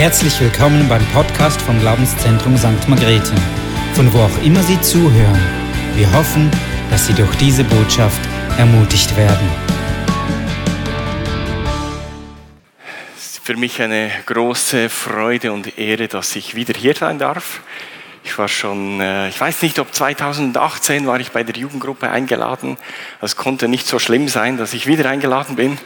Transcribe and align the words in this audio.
Herzlich 0.00 0.40
willkommen 0.40 0.88
beim 0.88 1.04
Podcast 1.08 1.60
vom 1.60 1.78
Glaubenszentrum 1.78 2.56
St. 2.56 2.88
Margrethe, 2.88 3.34
von 3.92 4.10
wo 4.14 4.20
auch 4.20 4.42
immer 4.42 4.62
Sie 4.62 4.80
zuhören. 4.80 5.38
Wir 5.94 6.10
hoffen, 6.14 6.50
dass 6.90 7.06
Sie 7.06 7.12
durch 7.12 7.36
diese 7.36 7.64
Botschaft 7.64 8.18
ermutigt 8.56 9.14
werden. 9.18 9.46
Es 13.14 13.32
ist 13.32 13.44
für 13.44 13.58
mich 13.58 13.82
eine 13.82 14.10
große 14.24 14.88
Freude 14.88 15.52
und 15.52 15.76
Ehre, 15.76 16.08
dass 16.08 16.34
ich 16.34 16.54
wieder 16.54 16.72
hier 16.72 16.94
sein 16.94 17.18
darf. 17.18 17.60
Ich 18.24 18.38
war 18.38 18.48
schon, 18.48 19.02
äh, 19.02 19.28
ich 19.28 19.38
weiß 19.38 19.60
nicht, 19.60 19.78
ob 19.80 19.94
2018 19.94 21.06
war 21.06 21.20
ich 21.20 21.30
bei 21.30 21.42
der 21.42 21.56
Jugendgruppe 21.56 22.08
eingeladen. 22.08 22.78
Es 23.20 23.36
konnte 23.36 23.68
nicht 23.68 23.86
so 23.86 23.98
schlimm 23.98 24.28
sein, 24.28 24.56
dass 24.56 24.72
ich 24.72 24.86
wieder 24.86 25.10
eingeladen 25.10 25.56
bin. 25.56 25.76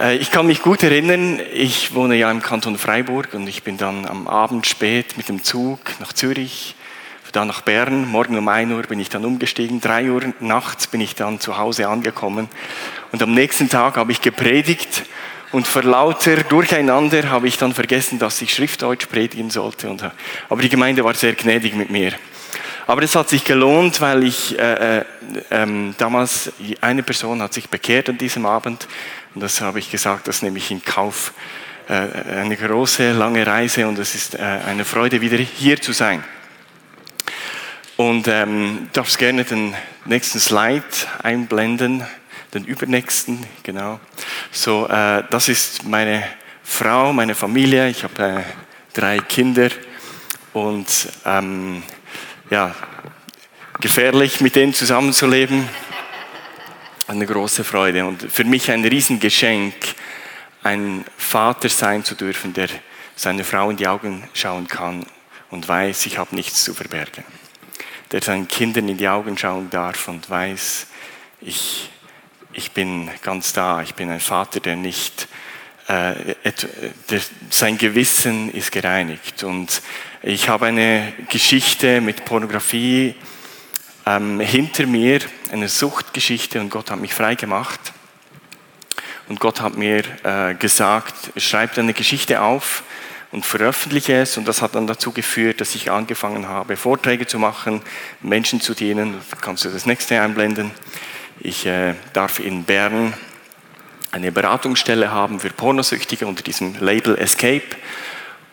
Äh, 0.00 0.16
ich 0.16 0.30
kann 0.30 0.46
mich 0.46 0.62
gut 0.62 0.82
erinnern, 0.82 1.40
ich 1.52 1.94
wohne 1.94 2.16
ja 2.16 2.30
im 2.30 2.42
Kanton 2.42 2.78
Freiburg 2.78 3.34
und 3.34 3.46
ich 3.46 3.62
bin 3.62 3.76
dann 3.76 4.06
am 4.06 4.26
Abend 4.26 4.66
spät 4.66 5.16
mit 5.16 5.28
dem 5.28 5.44
Zug 5.44 5.78
nach 6.00 6.12
Zürich, 6.12 6.74
dann 7.32 7.46
nach 7.46 7.60
Bern. 7.60 8.08
Morgen 8.08 8.36
um 8.36 8.48
1 8.48 8.72
Uhr 8.72 8.82
bin 8.82 8.98
ich 8.98 9.08
dann 9.08 9.24
umgestiegen, 9.24 9.80
3 9.80 10.10
Uhr 10.10 10.22
nachts 10.40 10.88
bin 10.88 11.00
ich 11.00 11.14
dann 11.14 11.38
zu 11.38 11.58
Hause 11.58 11.88
angekommen 11.88 12.48
und 13.12 13.22
am 13.22 13.32
nächsten 13.32 13.68
Tag 13.68 13.96
habe 13.96 14.10
ich 14.10 14.20
gepredigt 14.20 15.04
und 15.52 15.66
vor 15.66 15.82
lauter 15.82 16.36
Durcheinander 16.44 17.30
habe 17.30 17.46
ich 17.46 17.58
dann 17.58 17.74
vergessen, 17.74 18.18
dass 18.18 18.40
ich 18.40 18.54
Schriftdeutsch 18.54 19.06
predigen 19.08 19.50
sollte. 19.50 19.90
Und, 19.90 20.04
aber 20.48 20.62
die 20.62 20.68
Gemeinde 20.68 21.04
war 21.04 21.14
sehr 21.14 21.34
gnädig 21.34 21.74
mit 21.74 21.90
mir. 21.90 22.12
Aber 22.86 23.02
es 23.02 23.14
hat 23.14 23.28
sich 23.28 23.44
gelohnt, 23.44 24.00
weil 24.00 24.24
ich 24.24 24.58
äh, 24.58 24.98
äh, 24.98 25.04
äh, 25.50 25.94
damals 25.96 26.52
eine 26.80 27.02
Person 27.02 27.42
hat 27.42 27.54
sich 27.54 27.68
bekehrt 27.68 28.08
an 28.08 28.18
diesem 28.18 28.46
Abend 28.46 28.88
und 29.34 29.42
das 29.42 29.60
habe 29.60 29.78
ich 29.78 29.90
gesagt, 29.90 30.28
das 30.28 30.42
nehme 30.42 30.58
ich 30.58 30.70
in 30.70 30.84
Kauf. 30.84 31.32
Äh, 31.88 32.38
eine 32.38 32.56
große, 32.56 33.12
lange 33.12 33.46
Reise 33.46 33.86
und 33.88 33.98
es 33.98 34.14
ist 34.14 34.34
äh, 34.34 34.38
eine 34.38 34.84
Freude, 34.84 35.20
wieder 35.20 35.38
hier 35.38 35.80
zu 35.80 35.92
sein. 35.92 36.22
Und 37.96 38.28
ähm, 38.28 38.88
darfst 38.92 39.18
gerne 39.18 39.44
den 39.44 39.74
nächsten 40.04 40.40
Slide 40.40 40.84
einblenden, 41.22 42.04
den 42.54 42.64
übernächsten, 42.64 43.44
genau. 43.62 44.00
So, 44.52 44.86
äh, 44.88 45.24
das 45.30 45.48
ist 45.48 45.84
meine 45.84 46.22
Frau, 46.62 47.12
meine 47.12 47.34
Familie. 47.34 47.88
Ich 47.88 48.04
habe 48.04 48.22
äh, 48.22 48.42
drei 48.94 49.18
Kinder 49.18 49.70
und 50.52 50.86
ähm, 51.26 51.82
ja, 52.50 52.74
gefährlich 53.80 54.40
mit 54.40 54.56
denen 54.56 54.74
zusammenzuleben 54.74 55.68
eine 57.06 57.26
große 57.26 57.64
Freude 57.64 58.04
und 58.04 58.30
für 58.30 58.44
mich 58.44 58.70
ein 58.70 58.84
Riesengeschenk, 58.84 59.74
ein 60.62 61.04
Vater 61.16 61.68
sein 61.68 62.04
zu 62.04 62.14
dürfen, 62.14 62.52
der 62.52 62.68
seine 63.16 63.44
Frau 63.44 63.70
in 63.70 63.76
die 63.76 63.86
Augen 63.86 64.28
schauen 64.34 64.68
kann 64.68 65.06
und 65.50 65.66
weiß, 65.66 66.06
ich 66.06 66.18
habe 66.18 66.34
nichts 66.34 66.64
zu 66.64 66.74
verbergen. 66.74 67.24
Der 68.12 68.22
seinen 68.22 68.48
Kindern 68.48 68.88
in 68.88 68.96
die 68.96 69.08
Augen 69.08 69.38
schauen 69.38 69.70
darf 69.70 70.08
und 70.08 70.28
weiß, 70.28 70.86
ich, 71.40 71.90
ich 72.52 72.72
bin 72.72 73.10
ganz 73.22 73.52
da, 73.52 73.82
ich 73.82 73.94
bin 73.94 74.10
ein 74.10 74.20
Vater, 74.20 74.60
der 74.60 74.76
nicht, 74.76 75.28
äh, 75.88 76.14
der, 77.10 77.20
sein 77.50 77.78
Gewissen 77.78 78.52
ist 78.52 78.72
gereinigt. 78.72 79.42
Und 79.42 79.82
ich 80.22 80.50
habe 80.50 80.66
eine 80.66 81.14
Geschichte 81.30 82.02
mit 82.02 82.26
Pornografie 82.26 83.14
ähm, 84.04 84.38
hinter 84.40 84.86
mir 84.86 85.20
eine 85.50 85.68
Suchtgeschichte 85.68 86.60
und 86.60 86.68
Gott 86.68 86.90
hat 86.90 87.00
mich 87.00 87.14
frei 87.14 87.36
gemacht. 87.36 87.80
Und 89.28 89.40
Gott 89.40 89.62
hat 89.62 89.78
mir 89.78 90.02
äh, 90.24 90.54
gesagt, 90.54 91.14
schreib 91.36 91.74
deine 91.74 91.94
Geschichte 91.94 92.42
auf 92.42 92.82
und 93.30 93.46
veröffentliche 93.46 94.14
es. 94.14 94.36
Und 94.36 94.46
das 94.46 94.60
hat 94.60 94.74
dann 94.74 94.86
dazu 94.86 95.12
geführt, 95.12 95.60
dass 95.62 95.74
ich 95.74 95.90
angefangen 95.90 96.48
habe, 96.48 96.76
Vorträge 96.76 97.26
zu 97.26 97.38
machen, 97.38 97.80
Menschen 98.20 98.60
zu 98.60 98.74
dienen. 98.74 99.14
Kannst 99.40 99.64
du 99.64 99.70
das 99.70 99.86
nächste 99.86 100.20
einblenden? 100.20 100.70
Ich 101.38 101.64
äh, 101.64 101.94
darf 102.12 102.40
in 102.40 102.64
Bern 102.64 103.14
eine 104.10 104.32
Beratungsstelle 104.32 105.12
haben 105.12 105.40
für 105.40 105.50
Pornosüchtige 105.50 106.26
unter 106.26 106.42
diesem 106.42 106.74
Label 106.80 107.16
Escape. 107.16 107.62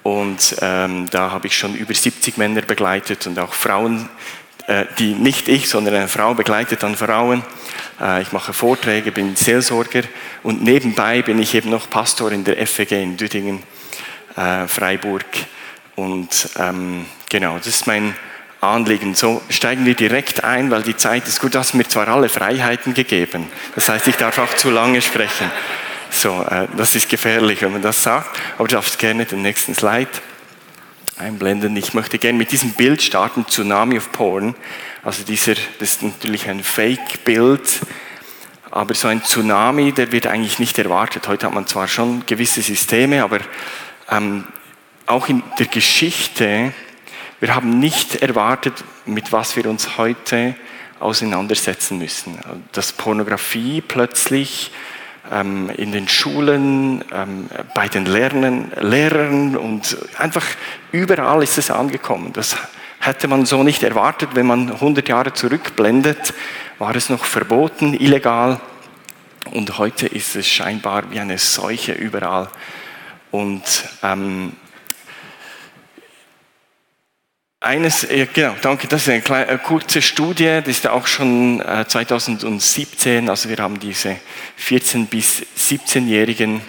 Und 0.08 0.56
ähm, 0.62 1.10
da 1.12 1.32
habe 1.32 1.48
ich 1.48 1.58
schon 1.58 1.76
über 1.76 1.94
70 1.94 2.38
Männer 2.38 2.62
begleitet 2.62 3.28
und 3.28 3.38
auch 3.40 3.52
Frauen, 3.52 4.08
äh, 4.66 4.86
die 5.00 5.14
nicht 5.14 5.50
ich, 5.50 5.68
sondern 5.68 5.96
eine 5.96 6.08
Frau 6.08 6.34
begleitet 6.34 6.82
an 6.86 6.96
Frauen. 6.96 7.44
Äh, 8.00 8.22
ich 8.22 8.32
mache 8.32 8.54
Vorträge, 8.54 9.12
bin 9.12 9.36
Seelsorger 9.36 10.04
und 10.44 10.64
nebenbei 10.64 11.24
bin 11.24 11.40
ich 11.40 11.54
eben 11.56 11.70
noch 11.70 11.90
Pastor 11.90 12.32
in 12.32 12.46
der 12.46 12.66
FEG 12.66 12.94
in 12.94 13.18
Düdingen, 13.18 13.64
äh, 14.38 14.66
Freiburg. 14.70 15.26
Und 15.98 16.52
ähm, 16.58 17.06
genau, 17.30 17.58
das 17.58 17.68
ist 17.68 17.86
mein 17.86 18.16
Anliegen. 18.62 19.14
So 19.14 19.42
steigen 19.50 19.86
wir 19.86 19.96
direkt 19.96 20.42
ein, 20.42 20.72
weil 20.72 20.84
die 20.84 20.96
Zeit 20.96 21.28
ist 21.28 21.42
gut. 21.42 21.54
Du 21.54 21.60
hast 21.60 21.74
mir 21.74 21.86
zwar 21.86 22.08
alle 22.08 22.30
Freiheiten 22.30 22.94
gegeben, 22.94 23.48
das 23.76 23.90
heißt, 23.90 24.08
ich 24.08 24.16
darf 24.16 24.40
auch 24.40 24.56
zu 24.56 24.72
lange 24.72 25.02
sprechen. 25.02 25.52
So, 26.10 26.44
äh, 26.50 26.68
das 26.76 26.96
ist 26.96 27.10
gefährlich, 27.10 27.62
wenn 27.62 27.74
man 27.74 27.82
das 27.82 28.02
sagt. 28.02 28.40
Aber 28.58 28.68
du 28.68 28.76
darfst 28.76 29.00
gerne 29.00 29.26
den 29.26 29.42
nächsten 29.42 29.76
Slide 29.76 30.10
einblenden. 31.18 31.76
Ich 31.76 31.94
möchte 31.94 32.18
gerne 32.18 32.38
mit 32.38 32.52
diesem 32.52 32.72
Bild 32.72 33.02
starten, 33.02 33.46
Tsunami 33.48 33.98
of 33.98 34.12
Porn. 34.12 34.56
Also 35.04 35.24
dieser, 35.24 35.56
das 35.80 35.94
ist 35.94 36.04
natürlich 36.04 36.48
ein 36.50 36.64
Fake-Bild, 36.64 37.82
aber 38.72 38.94
so 38.94 39.08
ein 39.08 39.24
Tsunami, 39.24 39.92
der 39.92 40.12
wird 40.12 40.28
eigentlich 40.28 40.60
nicht 40.60 40.78
erwartet. 40.78 41.28
Heute 41.28 41.48
hat 41.48 41.54
man 41.54 41.66
zwar 41.66 41.88
schon 41.88 42.26
gewisse 42.26 42.62
Systeme, 42.62 43.24
aber 43.24 43.40
ähm, 44.12 44.46
auch 45.06 45.30
in 45.30 45.42
der 45.58 45.68
Geschichte, 45.68 46.74
wir 47.40 47.56
haben 47.56 47.80
nicht 47.80 48.18
erwartet, 48.18 48.84
mit 49.06 49.32
was 49.32 49.56
wir 49.56 49.66
uns 49.68 49.98
heute 49.98 50.56
auseinandersetzen 51.00 51.98
müssen. 51.98 52.38
Dass 52.74 52.92
Pornografie 52.92 53.82
plötzlich 53.82 54.72
in 55.30 55.92
den 55.92 56.08
Schulen, 56.08 57.04
ähm, 57.14 57.50
bei 57.74 57.88
den 57.88 58.06
Lernern, 58.06 58.72
Lehrern 58.80 59.58
und 59.58 59.98
einfach 60.18 60.46
überall 60.92 61.44
ist 61.44 61.58
es 61.58 61.70
angekommen. 61.70 62.32
Das 62.34 62.56
hätte 63.00 63.28
man 63.28 63.46
so 63.46 63.64
nicht 63.64 63.84
erwartet, 63.84 64.30
wenn 64.34 64.46
man 64.46 64.72
100 64.72 65.08
Jahre 65.08 65.34
zurückblendet, 65.34 66.34
war 66.80 66.96
es 66.96 67.10
noch 67.10 67.26
verboten, 67.26 67.94
illegal 67.94 68.60
und 69.52 69.78
heute 69.78 70.08
ist 70.08 70.36
es 70.36 70.48
scheinbar 70.48 71.10
wie 71.12 71.20
eine 71.20 71.38
Seuche 71.38 71.94
überall. 71.94 72.50
Und 73.32 73.64
ähm, 74.04 74.54
eines, 77.60 78.08
genau, 78.34 78.56
danke, 78.62 78.88
das 78.88 79.04
ist 79.04 79.10
eine, 79.10 79.22
kleine, 79.22 79.50
eine 79.50 79.58
kurze 79.58 80.02
Studie, 80.02 80.62
das 80.64 80.68
ist 80.68 80.88
auch 80.88 81.08
schon 81.08 81.64
2017, 81.88 83.26
äh, 83.26 83.30
also 83.30 83.50
wir 83.50 83.58
haben 83.58 83.80
diese 83.80 84.18
14- 84.60 85.08
bis 85.08 85.46
17-Jährigen, 85.58 86.62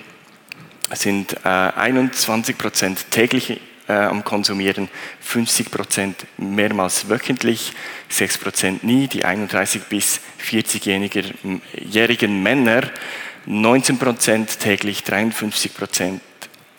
sind 0.94 1.44
21 1.44 2.54
äh, 2.54 2.58
Prozent 2.58 3.10
täglich 3.10 3.60
äh, 3.86 3.92
am 3.92 4.24
Konsumieren, 4.24 4.88
50 5.20 5.70
Prozent 5.70 6.26
mehrmals 6.38 7.08
wöchentlich, 7.08 7.72
6 8.08 8.38
Prozent 8.38 8.82
nie, 8.82 9.08
die 9.08 9.24
31 9.24 9.82
bis 9.84 10.20
40-jährigen 10.42 12.42
Männer, 12.42 12.90
19 13.44 13.98
Prozent 13.98 14.58
täglich, 14.58 15.04
53 15.04 15.74
Prozent 15.74 16.22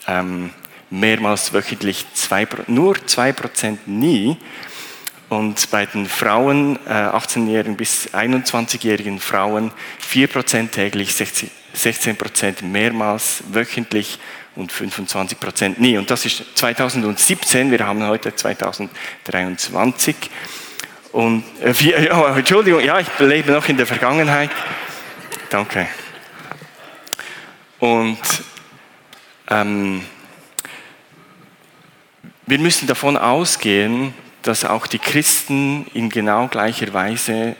ähm, 0.07 0.49
mehrmals 0.89 1.53
wöchentlich, 1.53 2.05
zwei, 2.13 2.47
nur 2.67 2.95
2% 2.95 3.77
nie. 3.85 4.37
Und 5.29 5.69
bei 5.69 5.85
den 5.85 6.07
Frauen, 6.07 6.79
äh, 6.87 6.89
18-jährigen 6.89 7.77
bis 7.77 8.09
21-jährigen 8.13 9.19
Frauen, 9.19 9.71
4% 10.01 10.71
täglich, 10.71 11.11
16% 11.11 12.63
mehrmals 12.63 13.43
wöchentlich 13.51 14.19
und 14.55 14.73
25% 14.73 15.75
nie. 15.77 15.97
Und 15.97 16.09
das 16.09 16.25
ist 16.25 16.43
2017, 16.55 17.69
wir 17.69 17.85
haben 17.85 18.03
heute 18.07 18.35
2023. 18.35 20.15
Und, 21.11 21.43
äh, 21.61 21.73
Entschuldigung, 22.37 22.81
ja, 22.81 22.99
ich 22.99 23.07
lebe 23.19 23.51
noch 23.51 23.67
in 23.69 23.77
der 23.77 23.85
Vergangenheit. 23.85 24.49
Danke. 25.51 25.87
Und 27.79 28.19
ähm, 29.49 30.03
wir 32.49 32.57
müssen 32.57 32.87
davon 32.87 33.15
ausgehen, 33.15 34.13
dass 34.41 34.65
auch 34.65 34.87
die 34.87 34.97
Christen 34.97 35.85
in 35.93 36.09
genau 36.09 36.47
gleicher 36.47 36.91
Weise 36.93 37.55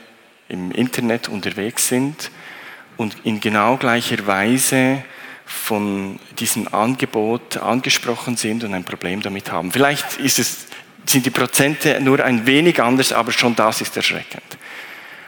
im 0.48 0.72
Internet 0.72 1.28
unterwegs 1.28 1.86
sind 1.86 2.32
und 2.96 3.14
in 3.22 3.38
genau 3.38 3.76
gleicher 3.76 4.26
Weise 4.26 5.04
von 5.46 6.18
diesem 6.40 6.66
Angebot 6.74 7.56
angesprochen 7.58 8.36
sind 8.36 8.64
und 8.64 8.74
ein 8.74 8.82
Problem 8.82 9.22
damit 9.22 9.52
haben. 9.52 9.70
Vielleicht 9.70 10.18
es, 10.18 10.66
sind 11.06 11.24
die 11.24 11.30
Prozente 11.30 12.00
nur 12.00 12.24
ein 12.24 12.46
wenig 12.46 12.82
anders, 12.82 13.12
aber 13.12 13.30
schon 13.30 13.54
das 13.54 13.80
ist 13.80 13.96
erschreckend. 13.96 14.58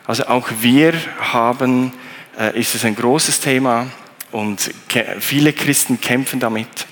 Also 0.07 0.27
auch 0.27 0.49
wir 0.61 0.93
haben, 1.21 1.93
äh, 2.37 2.59
ist 2.59 2.75
es 2.75 2.85
ein 2.85 2.97
großes 2.97 3.39
Thema 3.39 3.87
und 4.33 4.73
viele 5.21 5.53
Christen 5.53 6.01
kämpfen 6.01 6.41
damit. 6.41 6.87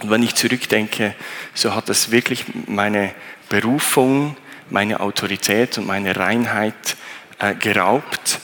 Und 0.00 0.10
wenn 0.10 0.22
ich 0.22 0.34
zurückdenke, 0.34 1.14
so 1.54 1.74
hat 1.74 1.88
das 1.88 2.10
wirklich 2.10 2.44
meine 2.66 3.14
Berufung, 3.48 4.36
meine 4.68 5.00
Autorität 5.00 5.78
und 5.78 5.86
meine 5.86 6.16
Reinheit 6.16 6.96
äh, 7.38 7.54
geraubt. 7.54 8.40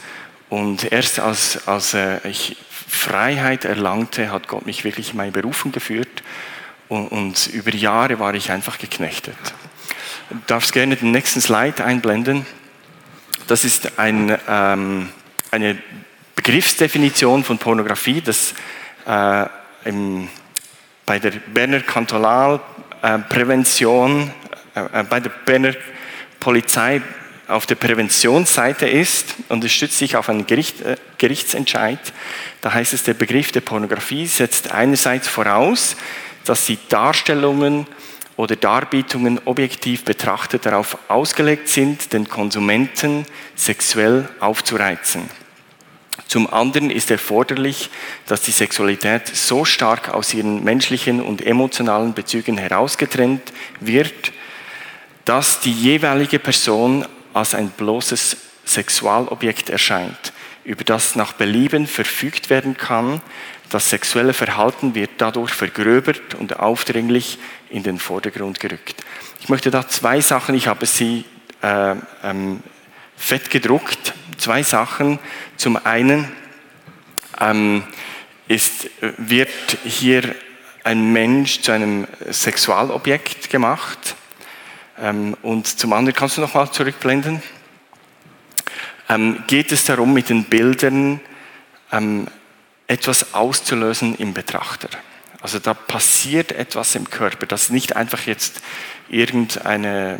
Und 0.49 0.91
erst 0.93 1.19
als, 1.19 1.67
als 1.67 1.95
äh, 1.95 2.27
ich 2.29 2.57
Freiheit 2.71 3.65
erlangte, 3.65 4.31
hat 4.31 4.49
Gott 4.49 4.67
mich 4.67 4.85
wirklich 4.85 5.11
in 5.11 5.17
meine 5.17 5.33
Berufung 5.33 5.73
geführt. 5.73 6.23
Und, 6.89 7.09
und 7.09 7.47
über 7.49 7.75
Jahre 7.75 8.19
war 8.19 8.35
ich 8.35 8.51
einfach 8.51 8.79
geknechtet. 8.79 9.37
Du 10.31 10.37
darfst 10.47 10.73
gerne 10.73 10.97
den 10.97 11.11
nächsten 11.11 11.41
Slide 11.41 11.85
einblenden. 11.85 12.47
Das 13.47 13.65
ist 13.65 13.99
ein, 13.99 14.39
ähm, 14.49 15.09
eine 15.51 15.79
Begriffsdefinition 16.37 17.45
von 17.45 17.59
Pornografie, 17.59 18.21
das 18.21 18.55
äh, 19.07 19.47
im, 19.85 20.29
bei 21.07 21.19
der 21.19 21.33
Berner 21.53 21.81
Kantonalprävention, 21.81 24.31
äh, 24.75 24.81
äh, 24.81 25.05
bei 25.09 25.21
der 25.21 25.31
Berner 25.45 25.75
Polizei 26.41 27.01
auf 27.49 27.67
der 27.67 27.75
Präventionsseite 27.75 28.89
ist 28.89 29.35
und 29.49 29.65
es 29.65 29.73
stützt 29.73 29.99
sich 29.99 30.17
auf 30.17 30.29
einen 30.29 30.47
Gericht, 30.47 30.81
äh, 30.81 30.97
Gerichtsentscheid. 31.19 31.99
Da 32.61 32.73
heißt 32.73 32.95
es, 32.95 33.03
der 33.05 33.15
Begriff 33.15 33.53
der 33.53 33.61
Pornografie 33.61 34.27
setzt 34.27 34.73
einerseits 34.73 35.29
voraus, 35.29 35.97
dass 36.45 36.67
die 36.67 36.79
Darstellungen 36.89 37.87
oder 38.37 38.57
Darbietungen 38.57 39.41
objektiv 39.45 40.05
betrachtet 40.05 40.67
darauf 40.67 40.99
ausgelegt 41.09 41.69
sind, 41.69 42.13
den 42.13 42.29
Konsumenten 42.29 43.27
sexuell 43.55 44.29
aufzureizen. 44.41 45.31
Zum 46.33 46.51
anderen 46.51 46.89
ist 46.89 47.11
erforderlich, 47.11 47.91
dass 48.25 48.41
die 48.41 48.53
Sexualität 48.53 49.29
so 49.37 49.67
stark 49.67 50.09
aus 50.09 50.33
ihren 50.33 50.65
menschlichen 50.65 51.21
und 51.21 51.45
emotionalen 51.45 52.15
Bezügen 52.15 52.57
herausgetrennt 52.57 53.53
wird, 53.81 54.33
dass 55.27 55.61
die 55.61 55.73
jeweilige 55.73 56.39
Person 56.39 57.07
als 57.35 57.55
ein 57.55 57.69
bloßes 57.69 58.39
Sexualobjekt 58.65 59.69
erscheint, 59.69 60.33
über 60.65 60.85
das 60.85 61.17
nach 61.17 61.35
Belieben 61.35 61.87
verfügt 61.87 62.49
werden 62.49 62.79
kann. 62.79 63.21
Das 63.69 63.91
sexuelle 63.91 64.33
Verhalten 64.33 64.95
wird 64.95 65.11
dadurch 65.19 65.53
vergröbert 65.53 66.35
und 66.35 66.61
aufdringlich 66.61 67.37
in 67.69 67.83
den 67.83 67.99
Vordergrund 67.99 68.59
gerückt. 68.59 69.05
Ich 69.43 69.51
möchte 69.51 69.71
da 69.71 69.87
zwei 69.87 70.23
Sachen, 70.23 70.55
ich 70.55 70.67
habe 70.67 70.87
sie 70.87 71.27
äh, 71.61 71.95
ähm, 72.25 72.63
fett 73.19 73.51
gedruckt, 73.51 74.15
zwei 74.43 74.65
Sachen. 74.65 75.21
Zum 75.57 75.77
einen 75.87 76.29
ähm, 77.41 77.85
ist, 78.49 78.89
wird 79.01 79.49
hier 79.85 80.35
ein 80.83 81.13
Mensch 81.13 81.61
zu 81.61 81.71
einem 81.71 82.09
Sexualobjekt 82.29 83.51
gemacht 83.51 84.17
ähm, 85.01 85.37
und 85.43 85.67
zum 85.67 85.93
anderen, 85.93 86.17
kannst 86.17 86.37
du 86.37 86.41
noch 86.41 86.55
mal 86.55 86.71
zurückblenden? 86.71 87.41
Ähm, 89.09 89.45
geht 89.47 89.71
es 89.71 89.85
darum, 89.85 90.13
mit 90.13 90.29
den 90.29 90.45
Bildern 90.45 91.21
ähm, 91.93 92.27
etwas 92.89 93.35
auszulösen 93.35 94.17
im 94.17 94.35
Betrachter? 94.35 94.89
Also 95.41 95.61
da 95.61 95.73
passiert 95.75 96.51
etwas 96.51 96.97
im 96.97 97.09
Körper, 97.09 97.47
das 97.47 97.65
ist 97.65 97.71
nicht 97.71 97.95
einfach 97.95 98.27
jetzt 98.27 98.61
irgendeine, 99.09 100.19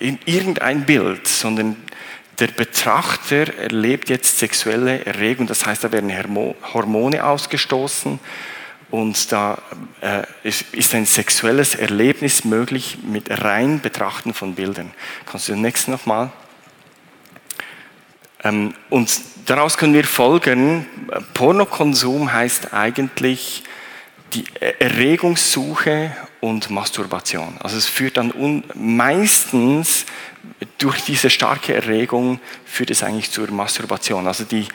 irgendein 0.00 0.84
Bild, 0.84 1.26
sondern 1.28 1.76
der 2.40 2.48
Betrachter 2.48 3.54
erlebt 3.58 4.08
jetzt 4.08 4.38
sexuelle 4.38 5.04
Erregung, 5.04 5.46
das 5.46 5.66
heißt, 5.66 5.84
da 5.84 5.92
werden 5.92 6.12
Hormone 6.72 7.24
ausgestoßen 7.24 8.20
und 8.90 9.32
da 9.32 9.60
äh, 10.00 10.22
ist 10.72 10.94
ein 10.94 11.04
sexuelles 11.04 11.74
Erlebnis 11.74 12.44
möglich 12.44 12.98
mit 13.02 13.30
rein 13.42 13.80
Betrachten 13.80 14.32
von 14.32 14.54
Bildern. 14.54 14.92
Kannst 15.26 15.48
du 15.48 15.52
den 15.52 15.62
nächsten 15.62 15.90
nochmal? 15.90 16.30
Ähm, 18.44 18.74
und 18.88 19.20
daraus 19.46 19.76
können 19.76 19.94
wir 19.94 20.04
folgen, 20.04 20.86
Pornokonsum 21.34 22.32
heißt 22.32 22.72
eigentlich 22.72 23.64
die 24.32 24.44
Erregungssuche 24.60 26.14
und 26.40 26.70
Masturbation. 26.70 27.56
Also 27.60 27.76
es 27.76 27.86
führt 27.86 28.16
dann 28.16 28.62
meistens 28.74 30.06
durch 30.78 31.02
diese 31.02 31.28
starke 31.28 31.74
Erregung 31.74 32.40
führt 32.64 32.90
es 32.90 33.02
eigentlich 33.02 33.30
zur 33.30 33.50
Masturbation. 33.50 34.26
Also 34.26 34.44
die, 34.44 34.66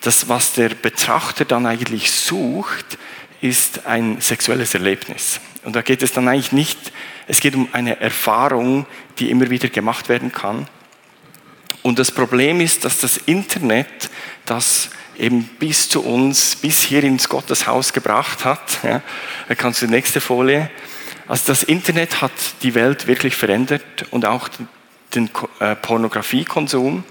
das, 0.00 0.28
was 0.28 0.54
der 0.54 0.70
Betrachter 0.70 1.44
dann 1.44 1.66
eigentlich 1.66 2.10
sucht, 2.10 2.98
ist 3.40 3.86
ein 3.86 4.20
sexuelles 4.20 4.74
Erlebnis. 4.74 5.40
Und 5.64 5.76
da 5.76 5.82
geht 5.82 6.02
es 6.02 6.12
dann 6.12 6.28
eigentlich 6.28 6.52
nicht, 6.52 6.92
es 7.28 7.40
geht 7.40 7.54
um 7.54 7.68
eine 7.72 8.00
Erfahrung, 8.00 8.86
die 9.18 9.30
immer 9.30 9.50
wieder 9.50 9.68
gemacht 9.68 10.08
werden 10.08 10.32
kann. 10.32 10.66
Und 11.82 11.98
das 11.98 12.10
Problem 12.10 12.60
ist, 12.60 12.84
dass 12.84 12.98
das 12.98 13.16
Internet 13.16 14.10
das 14.44 14.90
eben 15.16 15.44
bis 15.58 15.88
zu 15.88 16.04
uns, 16.04 16.56
bis 16.56 16.82
hier 16.82 17.04
ins 17.04 17.28
Gotteshaus 17.28 17.92
gebracht 17.92 18.44
hat. 18.44 18.78
Ja, 18.82 19.02
da 19.48 19.54
kannst 19.54 19.82
du 19.82 19.86
die 19.86 19.92
nächste 19.92 20.20
Folie. 20.20 20.70
Also 21.28 21.44
das 21.46 21.62
Internet 21.62 22.20
hat 22.20 22.32
die 22.62 22.74
Welt 22.74 23.06
wirklich 23.06 23.36
verändert 23.36 23.82
und 24.10 24.26
auch 24.26 24.48
den 25.14 25.30
äh, 25.60 25.76
Pornografiekonsum. 25.76 27.04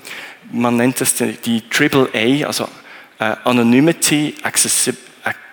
Man 0.51 0.75
nennt 0.75 1.01
das 1.01 1.15
die, 1.15 1.33
die 1.33 1.63
AAA, 1.71 2.47
also 2.47 2.67
äh, 3.19 3.35
Anonymity, 3.43 4.35
Accessibility 4.43 5.11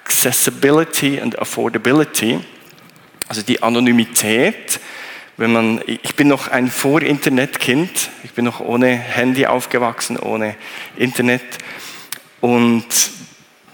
Accessibility 0.09 1.21
and 1.21 1.39
Affordability, 1.39 2.41
also 3.29 3.43
die 3.43 3.63
Anonymität. 3.63 4.81
Wenn 5.37 5.53
man, 5.53 5.83
ich 5.87 6.17
bin 6.17 6.29
noch 6.29 6.49
ein 6.49 6.69
Vor-Internet-Kind, 6.69 8.11
ich 8.25 8.33
bin 8.33 8.47
noch 8.47 8.61
ohne 8.61 8.89
Handy 8.89 9.47
aufgewachsen, 9.47 10.19
ohne 10.19 10.57
Internet. 10.97 11.43
Und 12.41 12.87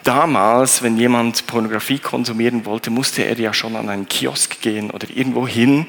damals, 0.03 0.83
wenn 0.83 0.99
jemand 0.99 1.47
Pornografie 1.47 1.99
konsumieren 1.99 2.67
wollte, 2.67 2.91
musste 2.91 3.23
er 3.23 3.39
ja 3.39 3.55
schon 3.55 3.77
an 3.77 3.89
einen 3.89 4.09
Kiosk 4.09 4.61
gehen 4.61 4.91
oder 4.91 5.07
irgendwo 5.15 5.47
hin. 5.47 5.87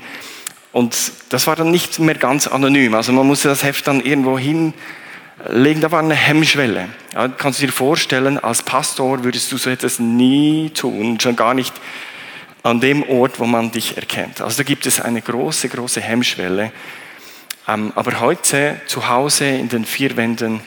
Und 0.76 1.14
das 1.30 1.48
war 1.48 1.56
dann 1.56 1.72
nicht 1.72 2.00
mehr 2.00 2.16
ganz 2.16 2.48
anonym. 2.48 2.96
Also 2.96 3.14
man 3.14 3.26
musste 3.26 3.48
das 3.48 3.64
Heft 3.64 3.88
dann 3.88 4.02
irgendwo 4.02 4.38
hin 4.38 4.74
legen, 5.48 5.80
da 5.80 5.90
war 5.90 6.00
eine 6.00 6.16
Hemmschwelle. 6.16 6.90
Ja, 7.14 7.30
kannst 7.30 7.62
du 7.62 7.66
dir 7.66 7.72
vorstellen, 7.72 8.38
als 8.38 8.62
Pastor 8.62 9.24
würdest 9.24 9.50
du 9.54 9.58
so 9.58 9.70
etwas 9.70 10.00
nie 10.00 10.72
tun, 10.72 11.18
schon 11.22 11.38
gar 11.38 11.54
nicht 11.54 11.74
an 12.62 12.82
dem 12.82 13.04
Ort, 13.04 13.40
wo 13.40 13.46
man 13.46 13.72
dich 13.72 13.96
erkennt. 13.96 14.42
Also 14.42 14.58
da 14.58 14.64
gibt 14.64 14.86
es 14.86 15.00
eine 15.00 15.22
große, 15.22 15.70
große 15.70 16.02
Hemmschwelle. 16.02 16.74
Ähm, 17.70 17.94
aber 17.96 18.20
heute 18.20 18.82
zu 18.86 19.08
Hause 19.08 19.46
in 19.46 19.70
den 19.70 19.86
vier 19.86 20.18
Wänden, 20.18 20.60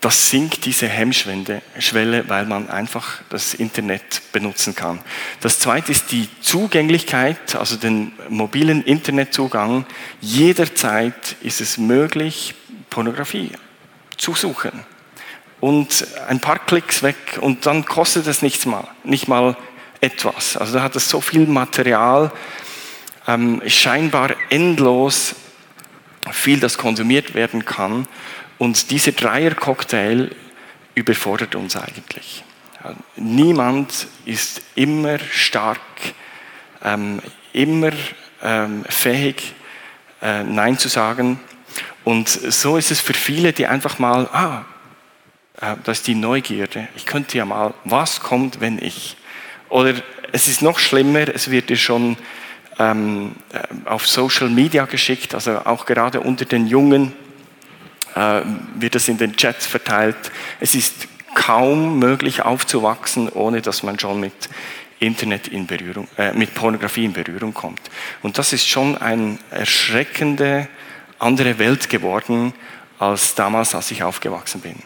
das 0.00 0.30
sinkt 0.30 0.64
diese 0.64 0.86
Hemmschwelle, 0.86 2.24
weil 2.28 2.46
man 2.46 2.70
einfach 2.70 3.20
das 3.30 3.54
Internet 3.54 4.22
benutzen 4.32 4.76
kann. 4.76 5.00
Das 5.40 5.58
zweite 5.58 5.90
ist 5.90 6.12
die 6.12 6.28
Zugänglichkeit, 6.40 7.56
also 7.56 7.76
den 7.76 8.12
mobilen 8.28 8.84
Internetzugang. 8.84 9.86
Jederzeit 10.20 11.36
ist 11.42 11.60
es 11.60 11.78
möglich, 11.78 12.54
Pornografie 12.90 13.50
zu 14.16 14.34
suchen. 14.34 14.72
Und 15.60 16.06
ein 16.28 16.38
paar 16.38 16.60
Klicks 16.60 17.02
weg 17.02 17.16
und 17.40 17.66
dann 17.66 17.84
kostet 17.84 18.28
es 18.28 18.42
nichts 18.42 18.66
mal, 18.66 18.86
nicht 19.02 19.26
mal 19.26 19.56
etwas. 20.00 20.56
Also 20.56 20.74
da 20.74 20.82
hat 20.84 20.94
es 20.94 21.08
so 21.08 21.20
viel 21.20 21.46
Material, 21.46 22.30
ähm, 23.26 23.60
scheinbar 23.66 24.36
endlos 24.50 25.34
viel, 26.32 26.60
das 26.60 26.78
konsumiert 26.78 27.34
werden 27.34 27.64
kann. 27.64 28.06
Und 28.58 28.90
dieser 28.90 29.12
Dreier-Cocktail 29.12 30.30
überfordert 30.94 31.54
uns 31.54 31.76
eigentlich. 31.76 32.44
Niemand 33.16 34.08
ist 34.24 34.62
immer 34.74 35.18
stark, 35.18 35.80
ähm, 36.84 37.20
immer 37.52 37.92
ähm, 38.42 38.84
fähig, 38.88 39.54
äh, 40.22 40.42
Nein 40.42 40.78
zu 40.78 40.88
sagen. 40.88 41.40
Und 42.04 42.28
so 42.28 42.76
ist 42.76 42.90
es 42.90 43.00
für 43.00 43.14
viele, 43.14 43.52
die 43.52 43.66
einfach 43.66 43.98
mal, 43.98 44.26
ah, 44.32 44.64
äh, 45.60 45.76
das 45.84 45.98
ist 45.98 46.06
die 46.06 46.14
Neugierde. 46.14 46.88
Ich 46.96 47.06
könnte 47.06 47.38
ja 47.38 47.44
mal, 47.44 47.74
was 47.84 48.20
kommt, 48.20 48.60
wenn 48.60 48.78
ich? 48.78 49.16
Oder 49.68 49.94
es 50.32 50.48
ist 50.48 50.62
noch 50.62 50.78
schlimmer, 50.78 51.28
es 51.28 51.50
wird 51.50 51.70
dir 51.70 51.76
schon 51.76 52.16
ähm, 52.78 53.34
äh, 53.52 53.88
auf 53.88 54.06
Social 54.06 54.48
Media 54.48 54.84
geschickt, 54.86 55.34
also 55.34 55.58
auch 55.64 55.86
gerade 55.86 56.20
unter 56.20 56.44
den 56.44 56.66
Jungen 56.66 57.12
äh, 58.14 58.42
wird 58.74 58.94
es 58.94 59.08
in 59.08 59.18
den 59.18 59.36
Chats 59.36 59.66
verteilt. 59.66 60.16
Es 60.60 60.74
ist 60.74 61.08
kaum 61.34 61.98
möglich 61.98 62.42
aufzuwachsen, 62.42 63.28
ohne 63.28 63.62
dass 63.62 63.82
man 63.82 63.98
schon 63.98 64.20
mit 64.20 64.48
Internet 65.00 65.48
in 65.48 65.66
Berührung, 65.66 66.08
äh, 66.16 66.32
mit 66.32 66.54
Pornografie 66.54 67.04
in 67.04 67.12
Berührung 67.12 67.54
kommt. 67.54 67.80
Und 68.22 68.38
das 68.38 68.52
ist 68.52 68.68
schon 68.68 68.98
eine 68.98 69.38
erschreckende 69.50 70.68
andere 71.18 71.58
Welt 71.58 71.88
geworden 71.88 72.52
als 72.98 73.34
damals, 73.34 73.74
als 73.74 73.90
ich 73.90 74.02
aufgewachsen 74.02 74.60
bin. 74.60 74.76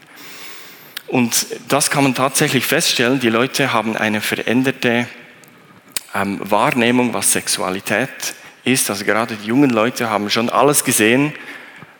Und 1.06 1.46
das 1.68 1.90
kann 1.90 2.04
man 2.04 2.14
tatsächlich 2.14 2.66
feststellen. 2.66 3.20
Die 3.20 3.28
Leute 3.28 3.72
haben 3.72 3.96
eine 3.96 4.20
veränderte 4.20 5.06
ähm, 6.14 6.40
Wahrnehmung, 6.42 7.12
was 7.14 7.32
Sexualität 7.32 8.34
ist. 8.64 8.90
Also 8.90 9.04
gerade 9.04 9.36
die 9.36 9.46
jungen 9.46 9.70
Leute 9.70 10.08
haben 10.10 10.30
schon 10.30 10.50
alles 10.50 10.84
gesehen, 10.84 11.32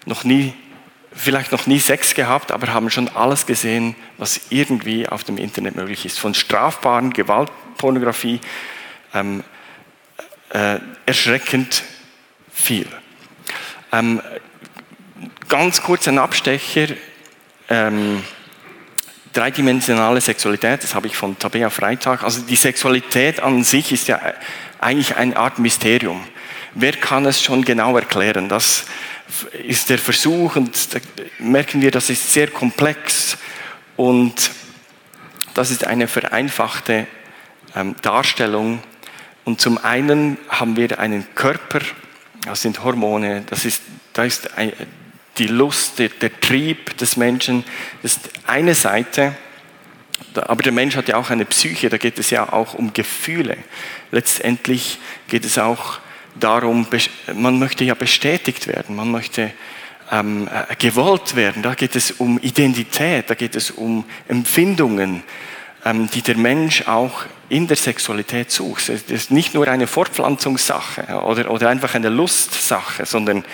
noch 0.07 0.25
nie, 0.25 0.55
vielleicht 1.15 1.53
noch 1.53 1.67
nie 1.67 1.79
Sex 1.79 2.15
gehabt, 2.15 2.53
aber 2.53 2.73
haben 2.73 2.91
schon 2.91 3.09
alles 3.09 3.47
gesehen, 3.47 3.95
was 4.19 4.41
irgendwie 4.51 5.09
auf 5.09 5.25
dem 5.25 5.39
Internet 5.39 5.77
möglich 5.77 6.07
ist. 6.07 6.19
Von 6.19 6.35
strafbaren 6.35 7.13
Gewaltpornografie 7.13 8.41
ähm, 9.15 9.45
äh, 10.51 10.79
erschreckend 11.07 11.83
viel. 12.53 12.87
Ähm, 13.93 14.21
ganz 15.49 15.83
kurz 15.83 16.09
ein 16.09 16.19
Abstecher. 16.19 16.95
Ähm, 17.69 18.23
dreidimensionale 19.33 20.21
Sexualität, 20.21 20.83
das 20.83 20.95
habe 20.95 21.07
ich 21.07 21.17
von 21.17 21.39
Tabea 21.39 21.71
Freitag. 21.71 22.23
Also 22.23 22.43
die 22.43 22.57
Sexualität 22.57 23.41
an 23.41 23.65
sich 23.65 23.93
ist 23.93 24.09
ja 24.09 24.21
eigentlich 24.79 25.17
eine 25.17 25.37
Art 25.37 25.59
Mysterium. 25.59 26.23
Wer 26.75 26.93
kann 26.93 27.27
es 27.27 27.43
schon 27.43 27.65
genau 27.65 27.97
erklären? 27.97 28.49
Das 28.49 28.85
ist 29.67 29.91
der 29.91 29.99
Versuch 29.99 30.57
und 30.57 30.95
da 30.95 30.99
merken 31.39 31.81
wir, 31.81 31.91
das 31.91 32.11
ist 32.11 32.33
sehr 32.33 32.49
komplex 32.49 33.37
und 33.97 34.51
das 35.55 35.71
ist 35.71 35.87
eine 35.87 36.09
vereinfachte 36.09 37.07
ähm, 37.75 37.95
Darstellung. 38.03 38.83
Und 39.45 39.61
zum 39.61 39.79
einen 39.79 40.39
haben 40.49 40.77
wir 40.77 40.99
einen 40.99 41.27
Körper, 41.35 41.81
das 42.45 42.63
sind 42.63 42.83
Hormone, 42.85 43.45
das 43.49 43.65
ist, 43.65 43.83
da 44.13 44.25
ist 44.25 44.49
die 45.39 45.47
Lust, 45.47 45.99
der, 45.99 46.09
der 46.09 46.41
Trieb 46.41 46.97
des 46.99 47.17
Menschen, 47.17 47.65
das 48.03 48.17
ist 48.17 48.31
eine 48.47 48.75
Seite. 48.75 49.35
Aber 50.35 50.63
der 50.63 50.73
Mensch 50.73 50.97
hat 50.97 51.09
ja 51.09 51.17
auch 51.17 51.31
eine 51.31 51.45
Psyche, 51.45 51.89
da 51.89 51.99
geht 51.99 52.19
es 52.19 52.31
ja 52.31 52.53
auch 52.53 52.75
um 52.75 52.93
Gefühle. 52.93 53.59
Letztendlich 54.11 54.99
geht 55.29 55.45
es 55.45 55.59
auch 55.59 55.99
darum, 56.35 56.87
man 57.35 57.59
möchte 57.59 57.85
ja 57.85 57.95
bestätigt 57.95 58.67
werden, 58.67 58.97
man 58.97 59.11
möchte 59.11 59.53
ähm, 60.11 60.49
äh, 60.49 60.75
gewollt 60.77 61.37
werden. 61.37 61.63
Da 61.63 61.75
geht 61.75 61.97
es 61.97 62.11
um 62.13 62.39
Identität, 62.39 63.31
da 63.31 63.35
geht 63.35 63.57
es 63.57 63.71
um 63.71 64.05
Empfindungen, 64.29 65.23
ähm, 65.85 66.09
die 66.11 66.23
der 66.23 66.37
Mensch 66.37 66.87
auch 66.87 67.25
in 67.49 67.67
der 67.67 67.77
Sexualität 67.77 68.51
sucht. 68.51 68.89
Es 68.89 69.03
ist 69.03 69.31
nicht 69.31 69.55
nur 69.55 69.69
eine 69.69 69.87
Fortpflanzungssache 69.87 71.21
oder, 71.23 71.51
oder 71.51 71.69
einfach 71.69 71.95
eine 71.95 72.09
Lustsache, 72.09 73.07
sondern 73.07 73.45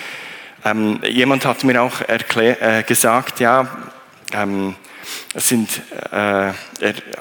ähm, 0.65 0.99
jemand 1.03 1.45
hat 1.45 1.63
mir 1.63 1.81
auch 1.81 2.01
äh, 2.07 2.83
gesagt, 2.85 3.39
ja, 3.39 3.67
ähm, 4.33 4.75
sind, 5.35 5.69
äh, 6.11 6.51
er 6.51 6.53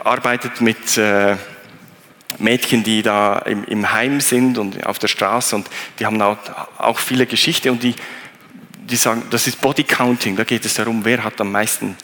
arbeitet 0.05 0.61
mit 0.61 0.99
äh, 0.99 1.37
Mädchen, 2.39 2.85
die 2.85 3.03
da 3.03 3.39
im, 3.39 3.65
im, 3.65 3.91
Heim 3.93 4.21
sind 4.21 4.59
und 4.59 4.87
auf 4.87 4.99
der 4.99 5.09
Straße 5.09 5.57
und 5.57 5.69
die 5.99 6.07
haben 6.07 6.21
auch, 6.21 6.37
auch 6.79 6.99
viele 6.99 7.27
Geschichten 7.27 7.71
und 7.71 7.83
die, 7.83 7.95
die 8.89 8.97
sagen, 8.97 9.23
das 9.31 9.47
ist 9.47 9.61
Body 9.61 9.85
Counting, 9.85 10.37
da 10.37 10.45
geht 10.45 10.65
es 10.65 10.75
darum, 10.75 11.05
wer 11.05 11.25
hat 11.25 11.41
am 11.41 11.51
meisten 11.53 11.97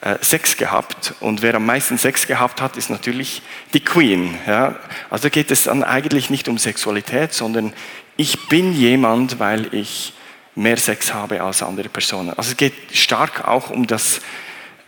äh, 0.00 0.16
Sex 0.20 0.56
gehabt 0.56 1.14
und 1.20 1.42
wer 1.42 1.54
am 1.56 1.66
meisten 1.66 1.98
Sex 1.98 2.26
gehabt 2.26 2.60
hat, 2.60 2.76
ist 2.76 2.90
natürlich 2.90 3.42
die 3.74 3.80
Queen. 3.80 4.36
Ja? 4.46 4.76
Also 5.10 5.30
geht 5.30 5.50
es 5.50 5.64
dann 5.64 5.82
eigentlich 5.82 6.30
nicht 6.30 6.48
um 6.48 6.58
Sexualität, 6.58 7.32
sondern 7.32 7.72
ich 8.16 8.48
bin 8.48 8.72
jemand, 8.72 9.38
weil 9.38 9.72
ich 9.74 10.12
mehr 10.54 10.76
Sex 10.76 11.12
habe 11.12 11.42
als 11.42 11.62
andere 11.62 11.88
Personen. 11.88 12.30
Also 12.30 12.52
es 12.52 12.56
geht 12.56 12.74
stark 12.92 13.46
auch 13.46 13.70
um 13.70 13.86
das, 13.86 14.20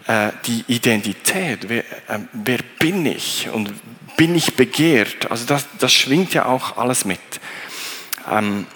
äh, 0.07 0.31
die 0.47 0.65
Identität. 0.69 1.69
Wer, 1.69 1.81
äh, 1.81 2.21
wer, 2.33 2.59
bin 2.79 3.05
ich 3.07 3.49
und 3.53 3.73
bin 4.19 4.35
ich 4.35 4.57
begehrt? 4.57 5.31
Also 5.31 5.47
das, 5.47 5.67
das 5.79 5.93
schwingt 5.95 6.35
ja 6.35 6.45
auch 6.45 6.77
alles 6.77 7.07
mit. 7.07 7.21
Ähm, 8.31 8.67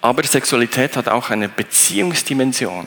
aber 0.00 0.22
Sexualität 0.22 0.96
hat 0.96 1.08
auch 1.08 1.30
eine 1.30 1.48
Beziehungsdimension. 1.48 2.86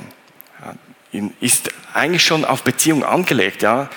Ja, 1.12 1.30
ist 1.42 1.70
eigentlich 1.94 2.24
schon 2.24 2.46
auf 2.46 2.64
Beziehung 2.64 3.04
angelegt. 3.04 3.62
Ja? 3.62 3.90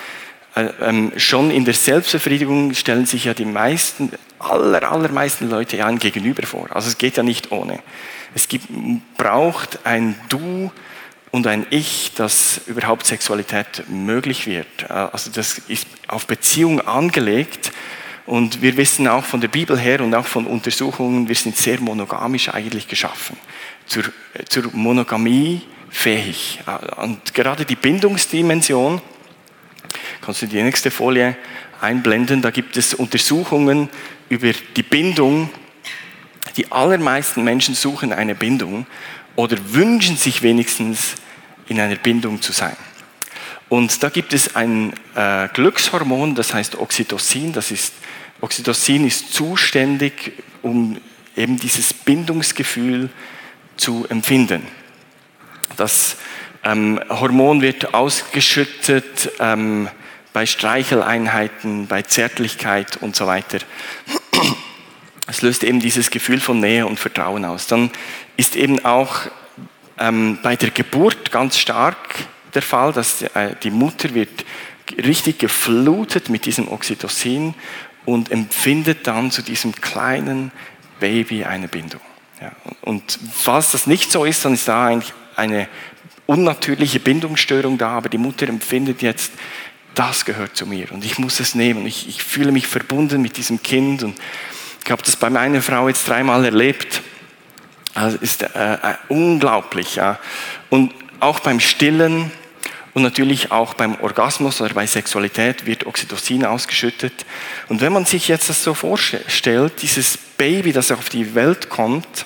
Äh, 0.55 0.65
ähm, 0.81 1.13
schon 1.15 1.51
in 1.51 1.63
der 1.63 1.73
Selbstbefriedigung 1.73 2.73
stellen 2.73 3.05
sich 3.05 3.23
ja 3.25 3.33
die 3.33 3.45
meisten, 3.45 4.11
aller, 4.39 4.91
allermeisten 4.91 5.49
Leute 5.49 5.83
ein 5.85 5.99
Gegenüber 5.99 6.45
vor. 6.45 6.67
Also 6.75 6.89
es 6.89 6.97
geht 6.97 7.15
ja 7.15 7.23
nicht 7.23 7.53
ohne. 7.53 7.79
Es 8.35 8.49
gibt, 8.49 8.67
braucht 9.15 9.85
ein 9.85 10.15
Du 10.27 10.69
und 11.33 11.47
ein 11.47 11.65
Ich, 11.71 12.11
dass 12.13 12.61
überhaupt 12.67 13.07
Sexualität 13.07 13.85
möglich 13.89 14.45
wird. 14.45 14.91
Also 14.91 15.31
das 15.31 15.57
ist 15.57 15.87
auf 16.07 16.27
Beziehung 16.27 16.79
angelegt. 16.79 17.71
Und 18.27 18.61
wir 18.61 18.77
wissen 18.77 19.07
auch 19.07 19.25
von 19.25 19.41
der 19.41 19.47
Bibel 19.47 19.77
her 19.77 20.01
und 20.01 20.13
auch 20.13 20.27
von 20.27 20.45
Untersuchungen, 20.45 21.27
wir 21.27 21.35
sind 21.35 21.57
sehr 21.57 21.81
monogamisch 21.81 22.49
eigentlich 22.49 22.87
geschaffen. 22.87 23.35
Zur, 23.87 24.03
zur 24.47 24.69
Monogamie 24.73 25.63
fähig. 25.89 26.59
Und 26.97 27.33
gerade 27.33 27.65
die 27.65 27.77
Bindungsdimension, 27.77 29.01
kannst 30.21 30.43
du 30.43 30.45
die 30.45 30.61
nächste 30.61 30.91
Folie 30.91 31.35
einblenden, 31.81 32.43
da 32.43 32.51
gibt 32.51 32.77
es 32.77 32.93
Untersuchungen 32.93 33.89
über 34.29 34.51
die 34.75 34.83
Bindung 34.83 35.49
die 36.57 36.71
allermeisten 36.71 37.43
Menschen 37.43 37.73
suchen 37.73 38.13
eine 38.13 38.35
Bindung 38.35 38.85
oder 39.35 39.57
wünschen 39.73 40.17
sich 40.17 40.41
wenigstens 40.41 41.15
in 41.67 41.79
einer 41.79 41.95
Bindung 41.95 42.41
zu 42.41 42.51
sein. 42.51 42.75
Und 43.69 44.03
da 44.03 44.09
gibt 44.09 44.33
es 44.33 44.55
ein 44.55 44.93
äh, 45.15 45.47
Glückshormon, 45.53 46.35
das 46.35 46.53
heißt 46.53 46.77
Oxytocin. 46.77 47.53
Das 47.53 47.71
ist, 47.71 47.93
Oxytocin 48.41 49.07
ist 49.07 49.33
zuständig, 49.33 50.33
um 50.61 50.99
eben 51.35 51.57
dieses 51.57 51.93
Bindungsgefühl 51.93 53.09
zu 53.75 54.05
empfinden. 54.09 54.67
Das 55.77 56.17
ähm, 56.63 56.99
Hormon 57.09 57.61
wird 57.61 57.93
ausgeschüttet 57.93 59.31
ähm, 59.39 59.89
bei 60.33 60.45
Streicheleinheiten, 60.45 61.87
bei 61.87 62.03
Zärtlichkeit 62.03 62.97
und 62.97 63.15
so 63.15 63.25
weiter. 63.27 63.59
Es 65.25 65.41
löst 65.41 65.63
eben 65.63 65.79
dieses 65.79 66.11
Gefühl 66.11 66.39
von 66.39 66.59
Nähe 66.59 66.85
und 66.85 66.99
Vertrauen 66.99 67.45
aus. 67.45 67.67
Dann 67.67 67.91
ist 68.37 68.55
eben 68.55 68.83
auch 68.85 69.21
ähm, 69.99 70.39
bei 70.41 70.55
der 70.55 70.71
Geburt 70.71 71.31
ganz 71.31 71.57
stark 71.57 71.97
der 72.53 72.61
Fall, 72.61 72.93
dass 72.93 73.21
äh, 73.21 73.55
die 73.63 73.71
Mutter 73.71 74.13
wird 74.13 74.45
richtig 74.97 75.39
geflutet 75.39 76.29
mit 76.29 76.45
diesem 76.45 76.67
Oxytocin 76.67 77.53
und 78.05 78.31
empfindet 78.31 79.07
dann 79.07 79.31
zu 79.31 79.41
diesem 79.41 79.73
kleinen 79.73 80.51
Baby 80.99 81.45
eine 81.45 81.67
Bindung. 81.67 82.01
Ja, 82.41 82.51
und 82.81 83.19
falls 83.33 83.71
das 83.71 83.87
nicht 83.87 84.11
so 84.11 84.25
ist, 84.25 84.43
dann 84.43 84.53
ist 84.53 84.67
da 84.67 84.87
eigentlich 84.87 85.13
eine 85.35 85.67
unnatürliche 86.25 86.99
Bindungsstörung 86.99 87.77
da, 87.77 87.89
aber 87.89 88.09
die 88.09 88.17
Mutter 88.17 88.47
empfindet 88.47 89.01
jetzt, 89.01 89.31
das 89.95 90.25
gehört 90.25 90.57
zu 90.57 90.65
mir 90.65 90.91
und 90.91 91.05
ich 91.05 91.19
muss 91.19 91.39
es 91.39 91.55
nehmen. 91.55 91.85
Ich, 91.85 92.09
ich 92.09 92.23
fühle 92.23 92.51
mich 92.51 92.67
verbunden 92.67 93.21
mit 93.21 93.37
diesem 93.37 93.61
Kind 93.61 94.03
und 94.03 94.19
ich 94.83 94.91
habe 94.91 95.03
das 95.03 95.15
bei 95.15 95.29
meiner 95.29 95.61
Frau 95.61 95.87
jetzt 95.87 96.07
dreimal 96.07 96.43
erlebt. 96.43 97.01
Also 97.93 98.17
ist 98.17 98.43
äh, 98.43 98.73
äh, 98.73 98.77
unglaublich. 99.09 99.95
Ja. 99.95 100.19
Und 100.69 100.93
auch 101.19 101.39
beim 101.39 101.59
Stillen 101.59 102.31
und 102.93 103.01
natürlich 103.03 103.51
auch 103.51 103.73
beim 103.73 103.95
Orgasmus 104.01 104.61
oder 104.61 104.73
bei 104.73 104.85
Sexualität 104.85 105.65
wird 105.65 105.85
Oxytocin 105.85 106.45
ausgeschüttet. 106.45 107.25
Und 107.69 107.81
wenn 107.81 107.93
man 107.93 108.05
sich 108.05 108.27
jetzt 108.27 108.49
das 108.49 108.63
so 108.63 108.73
vorstellt, 108.73 109.81
dieses 109.81 110.17
Baby, 110.17 110.73
das 110.73 110.91
auf 110.91 111.09
die 111.09 111.33
Welt 111.35 111.69
kommt, 111.69 112.25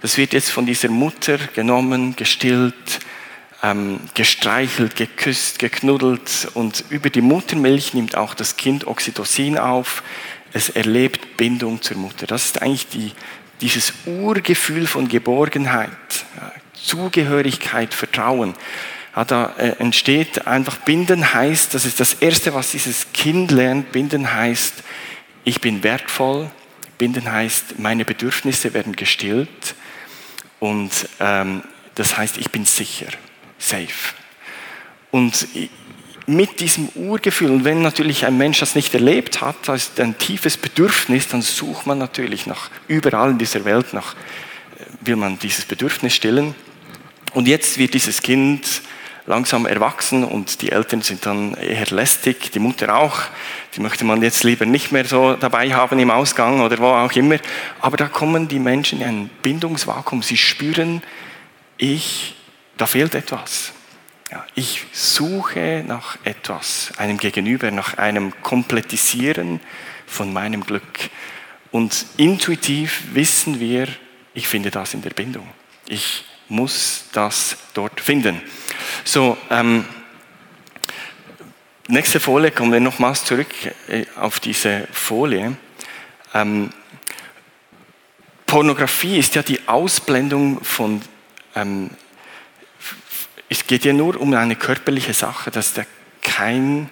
das 0.00 0.16
wird 0.16 0.32
jetzt 0.32 0.50
von 0.50 0.66
dieser 0.66 0.88
Mutter 0.88 1.38
genommen, 1.54 2.16
gestillt, 2.16 3.00
ähm, 3.62 4.00
gestreichelt, 4.14 4.96
geküsst, 4.96 5.58
geknuddelt 5.58 6.48
und 6.54 6.84
über 6.88 7.08
die 7.08 7.20
Muttermilch 7.20 7.94
nimmt 7.94 8.16
auch 8.16 8.34
das 8.34 8.56
Kind 8.56 8.86
Oxytocin 8.86 9.58
auf 9.58 10.02
es 10.52 10.68
erlebt 10.68 11.36
Bindung 11.36 11.80
zur 11.80 11.96
Mutter. 11.96 12.26
Das 12.26 12.44
ist 12.46 12.62
eigentlich 12.62 12.88
die, 12.88 13.12
dieses 13.62 13.94
Urgefühl 14.04 14.86
von 14.86 15.08
Geborgenheit, 15.08 15.90
Zugehörigkeit, 16.74 17.94
Vertrauen. 17.94 18.54
Da 19.14 19.54
äh, 19.58 19.76
entsteht 19.78 20.46
einfach 20.46 20.76
Binden 20.78 21.32
heißt, 21.32 21.74
das 21.74 21.84
ist 21.84 22.00
das 22.00 22.14
Erste, 22.14 22.54
was 22.54 22.72
dieses 22.72 23.12
Kind 23.12 23.50
lernt. 23.50 23.92
Binden 23.92 24.32
heißt, 24.34 24.82
ich 25.44 25.60
bin 25.60 25.82
wertvoll. 25.82 26.50
Binden 26.98 27.30
heißt, 27.30 27.78
meine 27.78 28.04
Bedürfnisse 28.04 28.74
werden 28.74 28.96
gestillt. 28.96 29.74
Und 30.60 30.90
ähm, 31.20 31.62
das 31.94 32.16
heißt, 32.16 32.38
ich 32.38 32.50
bin 32.50 32.64
sicher, 32.64 33.08
safe. 33.58 34.14
Und 35.10 35.46
mit 36.26 36.60
diesem 36.60 36.88
Urgefühl. 36.94 37.50
Und 37.50 37.64
wenn 37.64 37.82
natürlich 37.82 38.26
ein 38.26 38.38
Mensch 38.38 38.60
das 38.60 38.74
nicht 38.74 38.94
erlebt 38.94 39.40
hat, 39.40 39.56
das 39.66 39.84
ist 39.84 40.00
ein 40.00 40.18
tiefes 40.18 40.56
Bedürfnis, 40.56 41.28
dann 41.28 41.42
sucht 41.42 41.86
man 41.86 41.98
natürlich 41.98 42.46
nach 42.46 42.70
überall 42.88 43.30
in 43.30 43.38
dieser 43.38 43.64
Welt 43.64 43.92
nach, 43.92 44.14
äh, 44.14 44.84
will 45.00 45.16
man 45.16 45.38
dieses 45.38 45.64
Bedürfnis 45.64 46.14
stillen. 46.14 46.54
Und 47.34 47.48
jetzt 47.48 47.78
wird 47.78 47.94
dieses 47.94 48.22
Kind 48.22 48.82
langsam 49.26 49.66
erwachsen 49.66 50.24
und 50.24 50.62
die 50.62 50.72
Eltern 50.72 51.00
sind 51.00 51.24
dann 51.26 51.54
eher 51.54 51.86
lästig, 51.86 52.50
die 52.50 52.58
Mutter 52.58 52.94
auch. 52.96 53.20
Die 53.74 53.80
möchte 53.80 54.04
man 54.04 54.20
jetzt 54.22 54.42
lieber 54.42 54.66
nicht 54.66 54.92
mehr 54.92 55.04
so 55.04 55.34
dabei 55.34 55.72
haben 55.72 55.98
im 55.98 56.10
Ausgang 56.10 56.60
oder 56.60 56.78
wo 56.78 56.86
auch 56.86 57.12
immer. 57.12 57.36
Aber 57.80 57.96
da 57.96 58.08
kommen 58.08 58.48
die 58.48 58.58
Menschen 58.58 59.00
in 59.00 59.06
ein 59.06 59.30
Bindungsvakuum. 59.42 60.22
Sie 60.22 60.36
spüren, 60.36 61.02
ich, 61.78 62.34
da 62.76 62.86
fehlt 62.86 63.14
etwas. 63.14 63.72
Ja, 64.32 64.46
ich 64.54 64.86
suche 64.92 65.84
nach 65.86 66.16
etwas, 66.24 66.92
einem 66.96 67.18
Gegenüber, 67.18 67.70
nach 67.70 67.98
einem 67.98 68.32
Komplettisieren 68.42 69.60
von 70.06 70.32
meinem 70.32 70.64
Glück. 70.64 71.10
Und 71.70 72.06
intuitiv 72.16 73.02
wissen 73.12 73.60
wir, 73.60 73.88
ich 74.32 74.48
finde 74.48 74.70
das 74.70 74.94
in 74.94 75.02
der 75.02 75.10
Bindung. 75.10 75.46
Ich 75.86 76.24
muss 76.48 77.04
das 77.12 77.58
dort 77.74 78.00
finden. 78.00 78.40
So, 79.04 79.36
ähm, 79.50 79.84
nächste 81.88 82.18
Folie, 82.18 82.52
kommen 82.52 82.72
wir 82.72 82.80
nochmals 82.80 83.26
zurück 83.26 83.50
äh, 83.88 84.06
auf 84.16 84.40
diese 84.40 84.88
Folie. 84.92 85.58
Ähm, 86.32 86.70
Pornografie 88.46 89.18
ist 89.18 89.34
ja 89.34 89.42
die 89.42 89.68
Ausblendung 89.68 90.64
von, 90.64 91.02
ähm, 91.54 91.90
es 93.52 93.66
geht 93.66 93.84
ja 93.84 93.92
nur 93.92 94.18
um 94.18 94.32
eine 94.32 94.56
körperliche 94.56 95.12
Sache, 95.12 95.50
dass 95.50 95.74
der 95.74 95.84
kein, 96.22 96.88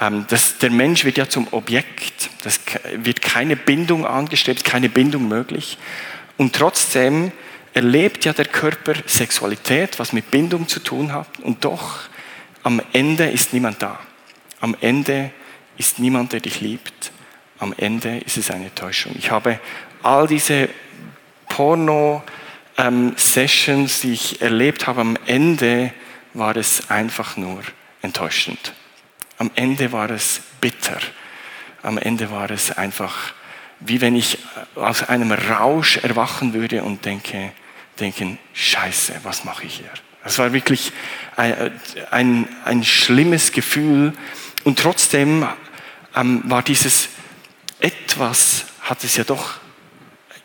ähm, 0.00 0.26
dass 0.28 0.58
der 0.58 0.70
Mensch 0.70 1.04
wird 1.04 1.16
ja 1.16 1.28
zum 1.28 1.46
Objekt, 1.52 2.30
das 2.42 2.60
wird 2.96 3.22
keine 3.22 3.54
Bindung 3.54 4.04
angestrebt, 4.04 4.64
keine 4.64 4.88
Bindung 4.88 5.28
möglich. 5.28 5.78
Und 6.38 6.56
trotzdem 6.56 7.30
erlebt 7.72 8.24
ja 8.24 8.32
der 8.32 8.46
Körper 8.46 8.94
Sexualität, 9.06 10.00
was 10.00 10.12
mit 10.12 10.30
Bindung 10.32 10.66
zu 10.66 10.80
tun 10.80 11.12
hat. 11.12 11.28
Und 11.42 11.64
doch, 11.64 12.00
am 12.64 12.82
Ende 12.92 13.30
ist 13.30 13.52
niemand 13.52 13.80
da. 13.80 14.00
Am 14.60 14.76
Ende 14.80 15.30
ist 15.78 16.00
niemand, 16.00 16.32
der 16.32 16.40
dich 16.40 16.60
liebt. 16.60 17.12
Am 17.60 17.72
Ende 17.76 18.18
ist 18.18 18.36
es 18.36 18.50
eine 18.50 18.74
Täuschung. 18.74 19.14
Ich 19.16 19.30
habe 19.30 19.60
all 20.02 20.26
diese 20.26 20.68
Porno-Sessions, 22.76 24.00
die 24.00 24.12
ich 24.12 24.42
erlebt 24.42 24.86
habe, 24.86 25.00
am 25.00 25.18
Ende 25.26 25.92
war 26.34 26.56
es 26.56 26.90
einfach 26.90 27.36
nur 27.36 27.62
enttäuschend. 28.02 28.74
Am 29.38 29.50
Ende 29.54 29.92
war 29.92 30.10
es 30.10 30.40
bitter. 30.60 30.98
Am 31.82 31.98
Ende 31.98 32.30
war 32.30 32.50
es 32.50 32.70
einfach, 32.72 33.32
wie 33.80 34.00
wenn 34.00 34.16
ich 34.16 34.38
aus 34.74 35.02
einem 35.02 35.32
Rausch 35.32 35.98
erwachen 35.98 36.52
würde 36.52 36.82
und 36.82 37.04
denke, 37.04 37.52
denken, 38.00 38.38
scheiße, 38.52 39.20
was 39.22 39.44
mache 39.44 39.64
ich 39.66 39.76
hier? 39.78 39.90
Das 40.24 40.38
war 40.38 40.52
wirklich 40.52 40.92
ein, 41.36 41.72
ein, 42.10 42.48
ein 42.64 42.84
schlimmes 42.84 43.52
Gefühl. 43.52 44.12
Und 44.64 44.78
trotzdem 44.78 45.46
ähm, 46.14 46.42
war 46.46 46.62
dieses 46.62 47.08
etwas, 47.78 48.64
hat 48.80 49.04
es 49.04 49.16
ja 49.16 49.24
doch, 49.24 49.60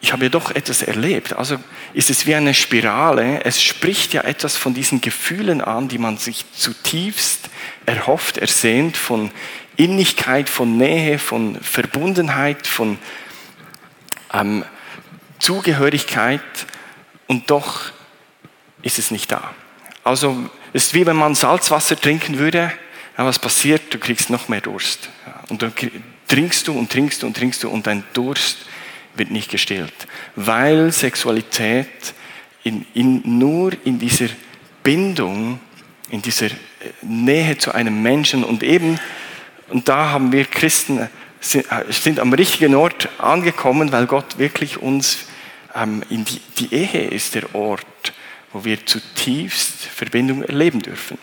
ich 0.02 0.12
habe 0.12 0.24
ja 0.24 0.30
doch 0.30 0.50
etwas 0.52 0.82
erlebt. 0.82 1.34
Also 1.34 1.58
ist 1.94 2.10
es 2.10 2.26
wie 2.26 2.34
eine 2.34 2.56
Spirale. 2.56 3.46
Es 3.46 3.62
spricht 3.62 4.14
ja 4.14 4.24
etwas 4.24 4.58
von 4.58 4.74
diesen 4.74 5.00
Gefühlen 5.00 5.62
an, 5.62 5.88
die 5.88 6.00
man 6.00 6.18
sich 6.18 6.44
zutiefst 6.54 7.50
erhofft, 7.86 8.38
ersehnt, 8.38 8.98
von 8.98 9.32
Innigkeit, 9.78 10.50
von 10.50 10.76
Nähe, 10.76 11.20
von 11.20 11.56
Verbundenheit, 11.62 12.66
von 12.66 12.98
ähm, 14.34 14.66
Zugehörigkeit 15.40 16.42
und 17.28 17.50
doch 17.52 17.92
ist 18.82 18.98
es 18.98 19.12
nicht 19.12 19.32
da. 19.32 19.54
Also 20.04 20.50
es 20.74 20.86
ist 20.86 20.94
wie 20.96 21.06
wenn 21.06 21.16
man 21.16 21.36
Salzwasser 21.36 21.96
trinken 21.96 22.40
würde, 22.40 22.72
ja, 23.18 23.26
was 23.26 23.38
passiert? 23.38 23.94
Du 23.94 24.00
kriegst 24.00 24.32
noch 24.32 24.50
mehr 24.50 24.62
Durst. 24.62 25.10
Und 25.50 25.62
dann 25.62 25.74
trinkst 26.28 26.68
du 26.68 26.78
und 26.78 26.92
trinkst 26.92 27.22
du 27.22 27.28
und 27.28 27.38
trinkst 27.38 27.64
du 27.64 27.70
und 27.70 27.86
dein 27.86 28.04
Durst 28.14 28.58
wird 29.16 29.32
nicht 29.32 29.52
gestillt, 29.52 29.94
weil 30.36 30.92
Sexualität 30.92 31.88
in, 32.64 32.86
in, 32.94 33.22
nur 33.40 33.74
in 33.86 34.00
dieser 34.00 34.30
Bindung, 34.84 35.60
in 36.10 36.22
dieser 36.22 36.48
äh, 36.48 36.52
Nähe 37.02 37.58
zu 37.58 37.74
einem 37.74 38.02
Menschen 38.02 38.44
und 38.44 38.64
eben, 38.64 39.00
und 39.70 39.88
da 39.88 40.12
haben 40.12 40.32
wir 40.32 40.46
Christen, 40.46 41.10
sind, 41.40 41.72
äh, 41.72 41.92
sind 41.92 42.20
am 42.20 42.34
richtigen 42.34 42.76
Ort 42.76 43.10
angekommen, 43.18 43.92
weil 43.92 44.06
Gott 44.06 44.38
wirklich 44.38 44.78
uns 44.78 45.26
ähm, 45.76 46.04
in 46.10 46.26
die, 46.26 46.42
die 46.60 46.74
Ehe 46.74 47.08
ist 47.08 47.36
der 47.36 47.56
Ort, 47.56 47.86
wo 48.54 48.64
wir 48.64 48.86
zutiefst 48.86 49.86
Verbindung 49.86 50.44
erleben 50.44 50.82
dürfen. 50.82 51.18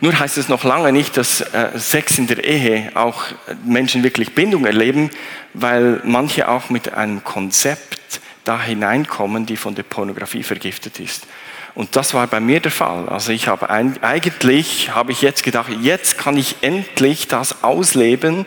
Nur 0.00 0.18
heißt 0.18 0.38
es 0.38 0.48
noch 0.48 0.62
lange 0.62 0.92
nicht, 0.92 1.16
dass 1.16 1.40
äh, 1.40 1.76
Sex 1.76 2.18
in 2.18 2.28
der 2.28 2.44
Ehe 2.44 2.92
auch 2.94 3.24
Menschen 3.64 4.04
wirklich 4.04 4.34
Bindung 4.34 4.64
erleben, 4.64 5.10
weil 5.54 6.00
manche 6.04 6.48
auch 6.48 6.70
mit 6.70 6.92
einem 6.92 7.24
Konzept 7.24 8.20
da 8.44 8.62
hineinkommen, 8.62 9.44
die 9.44 9.56
von 9.56 9.74
der 9.74 9.82
Pornografie 9.82 10.44
vergiftet 10.44 11.00
ist. 11.00 11.26
Und 11.74 11.96
das 11.96 12.14
war 12.14 12.26
bei 12.26 12.40
mir 12.40 12.60
der 12.60 12.70
Fall. 12.70 13.08
Also 13.08 13.32
ich 13.32 13.48
habe 13.48 13.70
ein, 13.70 14.02
eigentlich 14.02 14.94
habe 14.94 15.12
ich 15.12 15.20
jetzt 15.22 15.42
gedacht, 15.42 15.70
jetzt 15.80 16.16
kann 16.16 16.36
ich 16.36 16.56
endlich 16.60 17.28
das 17.28 17.62
ausleben, 17.62 18.46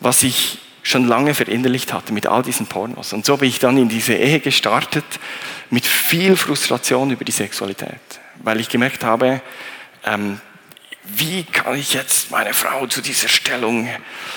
was 0.00 0.22
ich 0.22 0.58
schon 0.82 1.06
lange 1.06 1.34
verinnerlicht 1.34 1.92
hatte 1.92 2.12
mit 2.12 2.26
all 2.26 2.42
diesen 2.42 2.66
Pornos. 2.66 3.12
Und 3.12 3.26
so 3.26 3.36
bin 3.36 3.48
ich 3.48 3.58
dann 3.58 3.76
in 3.76 3.88
diese 3.88 4.14
Ehe 4.14 4.40
gestartet 4.40 5.04
mit 5.70 5.84
viel 5.84 6.36
Frustration 6.36 7.10
über 7.10 7.24
die 7.24 7.32
Sexualität, 7.32 8.00
weil 8.42 8.60
ich 8.60 8.68
gemerkt 8.68 9.04
habe, 9.04 9.40
ähm, 10.06 10.40
wie 11.04 11.44
kann 11.44 11.76
ich 11.76 11.94
jetzt 11.94 12.30
meine 12.30 12.52
Frau 12.52 12.86
zu 12.86 13.00
dieser 13.00 13.28
Stellung 13.28 13.88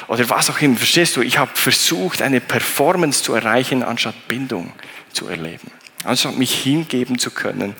oder 0.07 0.29
was 0.29 0.49
auch 0.49 0.61
immer, 0.61 0.77
verstehst 0.77 1.15
du? 1.15 1.21
Ich 1.21 1.37
habe 1.37 1.51
versucht, 1.55 2.21
eine 2.21 2.41
Performance 2.41 3.23
zu 3.23 3.33
erreichen, 3.33 3.83
anstatt 3.83 4.27
Bindung 4.27 4.71
zu 5.11 5.27
erleben. 5.27 5.71
Anstatt 6.03 6.37
mich 6.37 6.53
hingeben 6.53 7.17
zu 7.17 7.31
können, 7.31 7.75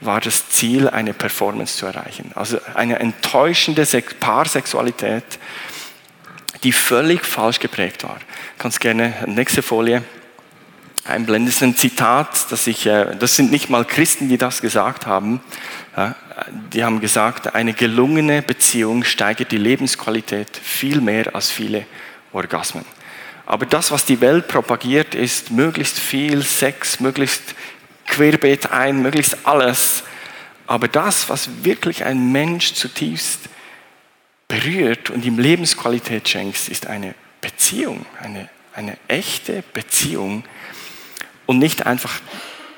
war 0.00 0.20
das 0.20 0.48
Ziel, 0.48 0.88
eine 0.88 1.12
Performance 1.12 1.76
zu 1.76 1.86
erreichen. 1.86 2.32
Also 2.34 2.58
eine 2.74 2.98
enttäuschende 2.98 3.86
Paarsexualität, 4.18 5.24
die 6.62 6.72
völlig 6.72 7.24
falsch 7.24 7.60
geprägt 7.60 8.04
war. 8.04 8.18
Kannst 8.58 8.80
gerne 8.80 9.14
nächste 9.26 9.62
Folie 9.62 10.02
einblenden. 11.04 11.46
Das 11.46 11.56
ist 11.56 11.62
ein 11.62 11.76
Zitat, 11.76 12.50
das 12.50 12.66
ich, 12.66 12.86
äh, 12.86 13.16
das 13.16 13.36
sind 13.36 13.50
nicht 13.50 13.70
mal 13.70 13.84
Christen, 13.84 14.28
die 14.28 14.38
das 14.38 14.60
gesagt 14.62 15.06
haben. 15.06 15.40
Die 16.72 16.84
haben 16.84 17.00
gesagt, 17.00 17.54
eine 17.54 17.72
gelungene 17.72 18.42
Beziehung 18.42 19.04
steigert 19.04 19.52
die 19.52 19.58
Lebensqualität 19.58 20.56
viel 20.56 21.00
mehr 21.00 21.34
als 21.34 21.50
viele 21.50 21.86
Orgasmen. 22.32 22.84
Aber 23.46 23.66
das, 23.66 23.90
was 23.90 24.04
die 24.04 24.20
Welt 24.20 24.48
propagiert, 24.48 25.14
ist 25.14 25.50
möglichst 25.50 25.98
viel 25.98 26.42
Sex, 26.42 27.00
möglichst 27.00 27.54
querbeet 28.06 28.70
ein, 28.70 29.02
möglichst 29.02 29.38
alles. 29.44 30.04
Aber 30.66 30.86
das, 30.86 31.28
was 31.28 31.64
wirklich 31.64 32.04
ein 32.04 32.30
Mensch 32.30 32.74
zutiefst 32.74 33.40
berührt 34.46 35.10
und 35.10 35.24
ihm 35.24 35.38
Lebensqualität 35.38 36.28
schenkst, 36.28 36.68
ist 36.68 36.86
eine 36.86 37.14
Beziehung, 37.40 38.06
eine, 38.20 38.48
eine 38.74 38.96
echte 39.08 39.64
Beziehung 39.72 40.44
und 41.46 41.58
nicht 41.58 41.86
einfach 41.86 42.20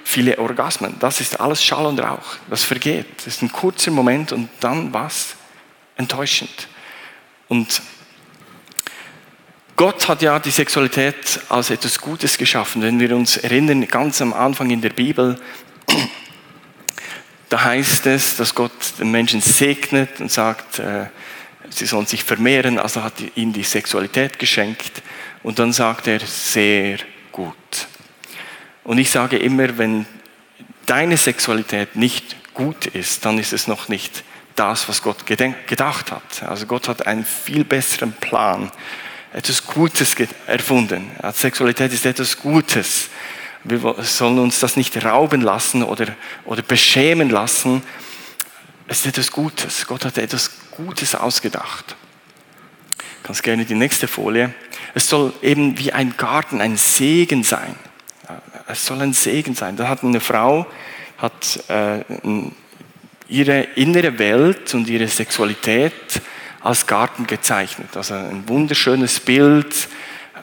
viele 0.04 0.38
Orgasmen. 0.38 0.96
Das 0.98 1.20
ist 1.20 1.40
alles 1.40 1.62
Schall 1.62 1.86
und 1.86 2.00
Rauch. 2.00 2.36
Das 2.48 2.64
vergeht. 2.64 3.06
Das 3.18 3.28
ist 3.28 3.42
ein 3.42 3.52
kurzer 3.52 3.90
Moment 3.90 4.32
und 4.32 4.48
dann 4.60 4.92
was? 4.92 5.36
Enttäuschend. 5.96 6.68
Und 7.48 7.82
Gott 9.76 10.08
hat 10.08 10.22
ja 10.22 10.38
die 10.38 10.50
Sexualität 10.50 11.40
als 11.48 11.70
etwas 11.70 11.98
Gutes 11.98 12.38
geschaffen. 12.38 12.82
Wenn 12.82 13.00
wir 13.00 13.16
uns 13.16 13.36
erinnern, 13.36 13.86
ganz 13.88 14.20
am 14.22 14.32
Anfang 14.32 14.70
in 14.70 14.80
der 14.80 14.90
Bibel, 14.90 15.40
da 17.48 17.64
heißt 17.64 18.06
es, 18.06 18.36
dass 18.36 18.54
Gott 18.54 18.70
den 18.98 19.10
Menschen 19.10 19.40
segnet 19.40 20.20
und 20.20 20.30
sagt, 20.30 20.78
äh, 20.78 21.06
sie 21.70 21.86
sollen 21.86 22.06
sich 22.06 22.22
vermehren, 22.22 22.78
also 22.78 23.02
hat 23.02 23.14
ihnen 23.34 23.52
die 23.52 23.64
Sexualität 23.64 24.38
geschenkt. 24.38 25.02
Und 25.42 25.58
dann 25.58 25.72
sagt 25.72 26.06
er, 26.06 26.20
sehr 26.20 26.98
gut. 27.32 27.56
Und 28.84 28.98
ich 28.98 29.10
sage 29.10 29.36
immer, 29.38 29.78
wenn 29.78 30.06
deine 30.86 31.16
Sexualität 31.16 31.96
nicht 31.96 32.36
gut 32.54 32.86
ist, 32.86 33.24
dann 33.24 33.38
ist 33.38 33.52
es 33.52 33.68
noch 33.68 33.88
nicht 33.88 34.24
das, 34.56 34.88
was 34.88 35.02
Gott 35.02 35.26
gedacht 35.26 36.12
hat. 36.12 36.42
Also 36.46 36.66
Gott 36.66 36.88
hat 36.88 37.06
einen 37.06 37.24
viel 37.24 37.64
besseren 37.64 38.12
Plan, 38.12 38.70
etwas 39.32 39.66
Gutes 39.66 40.14
erfunden. 40.46 41.10
Sexualität 41.32 41.92
ist 41.92 42.04
etwas 42.04 42.38
Gutes. 42.38 43.08
Wir 43.64 43.94
sollen 44.02 44.38
uns 44.40 44.60
das 44.60 44.76
nicht 44.76 45.04
rauben 45.04 45.40
lassen 45.40 45.82
oder, 45.84 46.08
oder 46.44 46.62
beschämen 46.62 47.30
lassen. 47.30 47.82
Es 48.88 48.98
ist 48.98 49.06
etwas 49.06 49.30
Gutes. 49.30 49.86
Gott 49.86 50.04
hat 50.04 50.18
etwas 50.18 50.50
Gutes 50.72 51.14
ausgedacht. 51.14 51.94
Kannst 53.22 53.42
gerne 53.44 53.64
die 53.64 53.74
nächste 53.74 54.08
Folie. 54.08 54.52
Es 54.94 55.08
soll 55.08 55.32
eben 55.42 55.78
wie 55.78 55.92
ein 55.92 56.16
Garten, 56.16 56.60
ein 56.60 56.76
Segen 56.76 57.44
sein. 57.44 57.76
Es 58.72 58.86
soll 58.86 59.02
ein 59.02 59.12
Segen 59.12 59.54
sein. 59.54 59.76
Da 59.76 59.86
hat 59.86 60.02
eine 60.02 60.20
Frau 60.20 60.66
hat, 61.18 61.62
äh, 61.68 62.00
ihre 63.28 63.60
innere 63.76 64.18
Welt 64.18 64.72
und 64.72 64.88
ihre 64.88 65.08
Sexualität 65.08 65.92
als 66.60 66.86
Garten 66.86 67.26
gezeichnet. 67.26 67.94
Also 67.94 68.14
ein 68.14 68.48
wunderschönes 68.48 69.20
Bild. 69.20 69.88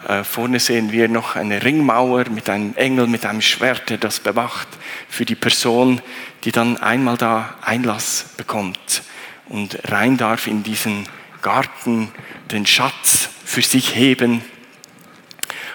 Äh, 0.08 0.24
vorne 0.24 0.60
sehen 0.60 0.92
wir 0.92 1.08
noch 1.08 1.36
eine 1.36 1.64
Ringmauer 1.64 2.30
mit 2.30 2.52
einem 2.52 2.76
Engel, 2.76 3.08
mit 3.08 3.26
einem 3.26 3.42
Schwert, 3.42 3.90
der 3.90 3.98
das 3.98 4.20
bewacht 4.20 4.68
für 5.10 5.26
die 5.26 5.36
Person, 5.36 6.00
die 6.44 6.52
dann 6.52 6.78
einmal 6.78 7.18
da 7.18 7.56
Einlass 7.62 8.26
bekommt 8.38 9.02
und 9.48 9.80
rein 9.92 10.18
darf 10.18 10.46
in 10.46 10.62
diesen 10.62 11.10
Garten, 11.42 12.12
den 12.52 12.68
Schatz 12.68 13.30
für 13.44 13.64
sich 13.64 13.96
heben. 13.96 14.44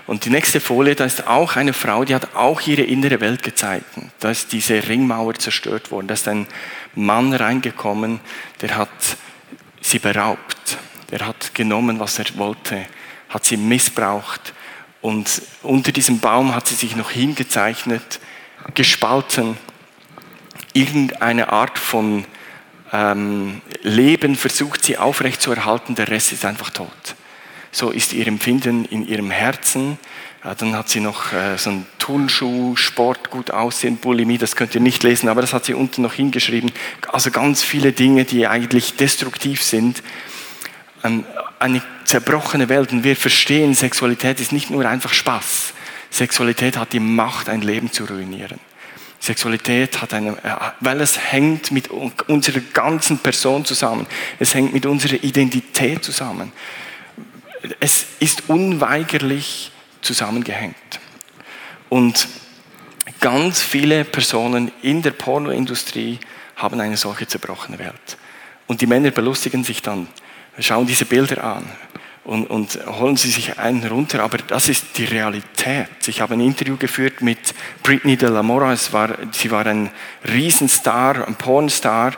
Und 0.06 0.26
die 0.26 0.30
nächste 0.30 0.60
Folie, 0.60 0.94
da 0.94 1.04
ist 1.04 1.26
auch 1.26 1.56
eine 1.56 1.72
Frau, 1.72 2.04
die 2.04 2.14
hat 2.14 2.34
auch 2.34 2.60
ihre 2.62 2.82
innere 2.82 3.20
Welt 3.20 3.42
gezeigt. 3.42 3.86
Da 4.20 4.30
ist 4.30 4.52
diese 4.52 4.86
Ringmauer 4.86 5.34
zerstört 5.34 5.90
worden. 5.90 6.08
Da 6.08 6.14
ist 6.14 6.28
ein 6.28 6.46
Mann 6.94 7.32
reingekommen, 7.32 8.20
der 8.60 8.76
hat 8.76 8.90
sie 9.80 9.98
beraubt. 9.98 10.78
Der 11.10 11.26
hat 11.26 11.54
genommen, 11.54 12.00
was 12.00 12.18
er 12.18 12.26
wollte, 12.36 12.86
hat 13.30 13.44
sie 13.46 13.56
missbraucht. 13.56 14.52
Und 15.00 15.42
unter 15.62 15.92
diesem 15.92 16.18
Baum 16.18 16.54
hat 16.54 16.66
sie 16.66 16.74
sich 16.74 16.96
noch 16.96 17.10
hingezeichnet, 17.10 18.20
gespalten. 18.74 19.56
Irgendeine 20.74 21.50
Art 21.50 21.78
von 21.78 22.24
ähm, 22.92 23.62
Leben 23.82 24.36
versucht 24.36 24.84
sie 24.84 24.98
aufrechtzuerhalten, 24.98 25.94
der 25.94 26.08
Rest 26.08 26.32
ist 26.32 26.44
einfach 26.44 26.70
tot. 26.70 27.14
So 27.74 27.90
ist 27.90 28.12
ihr 28.12 28.28
Empfinden 28.28 28.84
in 28.84 29.04
ihrem 29.04 29.32
Herzen. 29.32 29.98
Dann 30.58 30.76
hat 30.76 30.88
sie 30.88 31.00
noch 31.00 31.32
äh, 31.32 31.58
so 31.58 31.70
einen 31.70 31.86
Turnschuh, 31.98 32.76
Sport, 32.76 33.30
gut 33.30 33.50
aussehen, 33.50 33.96
Bulimie, 33.96 34.38
das 34.38 34.54
könnt 34.54 34.76
ihr 34.76 34.80
nicht 34.80 35.02
lesen, 35.02 35.28
aber 35.28 35.40
das 35.40 35.52
hat 35.52 35.64
sie 35.64 35.74
unten 35.74 36.02
noch 36.02 36.12
hingeschrieben. 36.12 36.70
Also 37.08 37.32
ganz 37.32 37.64
viele 37.64 37.90
Dinge, 37.92 38.24
die 38.24 38.46
eigentlich 38.46 38.94
destruktiv 38.94 39.60
sind. 39.60 40.04
Ähm, 41.02 41.24
eine 41.58 41.82
zerbrochene 42.04 42.68
Welt 42.68 42.92
und 42.92 43.02
wir 43.02 43.16
verstehen, 43.16 43.74
Sexualität 43.74 44.38
ist 44.38 44.52
nicht 44.52 44.70
nur 44.70 44.86
einfach 44.86 45.12
Spaß. 45.12 45.72
Sexualität 46.10 46.76
hat 46.76 46.92
die 46.92 47.00
Macht, 47.00 47.48
ein 47.48 47.62
Leben 47.62 47.90
zu 47.90 48.04
ruinieren. 48.04 48.60
Sexualität 49.18 50.00
hat 50.00 50.14
eine, 50.14 50.32
äh, 50.44 50.54
weil 50.78 51.00
es 51.00 51.32
hängt 51.32 51.72
mit 51.72 51.88
unserer 51.88 52.60
ganzen 52.72 53.18
Person 53.18 53.64
zusammen. 53.64 54.06
Es 54.38 54.54
hängt 54.54 54.72
mit 54.74 54.86
unserer 54.86 55.24
Identität 55.24 56.04
zusammen. 56.04 56.52
Es 57.80 58.06
ist 58.20 58.44
unweigerlich 58.48 59.70
zusammengehängt. 60.02 60.76
Und 61.88 62.28
ganz 63.20 63.62
viele 63.62 64.04
Personen 64.04 64.70
in 64.82 65.02
der 65.02 65.12
Pornoindustrie 65.12 66.18
haben 66.56 66.80
eine 66.80 66.96
solche 66.96 67.26
zerbrochene 67.26 67.78
Welt. 67.78 68.18
Und 68.66 68.80
die 68.80 68.86
Männer 68.86 69.10
belustigen 69.10 69.64
sich 69.64 69.82
dann, 69.82 70.08
schauen 70.58 70.86
diese 70.86 71.04
Bilder 71.04 71.44
an 71.44 71.64
und, 72.24 72.46
und 72.46 72.78
holen 72.86 73.16
sie 73.16 73.30
sich 73.30 73.58
einen 73.58 73.86
runter. 73.86 74.22
Aber 74.22 74.38
das 74.38 74.68
ist 74.68 74.96
die 74.98 75.04
Realität. 75.04 75.88
Ich 76.06 76.20
habe 76.20 76.34
ein 76.34 76.40
Interview 76.40 76.76
geführt 76.76 77.20
mit 77.20 77.54
Britney 77.82 78.16
de 78.16 78.30
la 78.30 78.42
Mora. 78.42 78.74
War, 78.92 79.16
sie 79.32 79.50
war 79.50 79.66
ein 79.66 79.90
Riesenstar, 80.26 81.26
ein 81.26 81.36
Pornstar. 81.36 82.14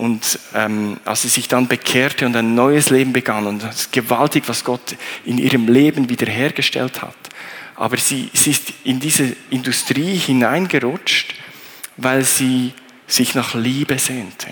Und 0.00 0.38
ähm, 0.54 0.96
als 1.04 1.22
sie 1.22 1.28
sich 1.28 1.46
dann 1.46 1.68
bekehrte 1.68 2.24
und 2.24 2.34
ein 2.34 2.54
neues 2.54 2.88
Leben 2.88 3.12
begann, 3.12 3.46
und 3.46 3.62
das 3.62 3.82
ist 3.82 3.92
gewaltig, 3.92 4.44
was 4.46 4.64
Gott 4.64 4.96
in 5.26 5.36
ihrem 5.36 5.68
Leben 5.68 6.08
wiederhergestellt 6.08 7.02
hat. 7.02 7.16
Aber 7.76 7.98
sie, 7.98 8.30
sie 8.32 8.52
ist 8.52 8.72
in 8.84 8.98
diese 8.98 9.36
Industrie 9.50 10.16
hineingerutscht, 10.16 11.34
weil 11.98 12.24
sie 12.24 12.72
sich 13.06 13.34
nach 13.34 13.54
Liebe 13.54 13.98
sehnte 13.98 14.48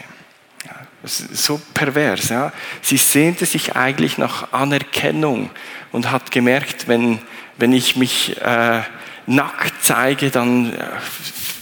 so 1.04 1.61
pervers. 1.74 2.28
Ja. 2.28 2.52
Sie 2.82 2.96
sehnte 2.96 3.46
sich 3.46 3.76
eigentlich 3.76 4.18
nach 4.18 4.52
Anerkennung 4.52 5.50
und 5.92 6.11
hat 6.11 6.30
gemerkt, 6.30 6.88
wenn, 6.88 7.20
wenn 7.56 7.72
ich 7.72 7.96
mich 7.96 8.37
äh, 8.40 8.82
nackt 9.26 9.74
zeige, 9.82 10.30
dann 10.30 10.74
äh, 10.74 10.84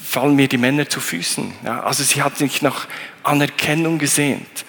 fallen 0.04 0.34
mir 0.34 0.48
die 0.48 0.58
Männer 0.58 0.88
zu 0.88 1.00
Füßen. 1.00 1.52
Ja. 1.64 1.82
Also 1.82 2.02
sie 2.02 2.22
hat 2.22 2.36
sich 2.36 2.62
nach 2.62 2.86
Anerkennung 3.26 3.98
gesehnt, 3.98 4.64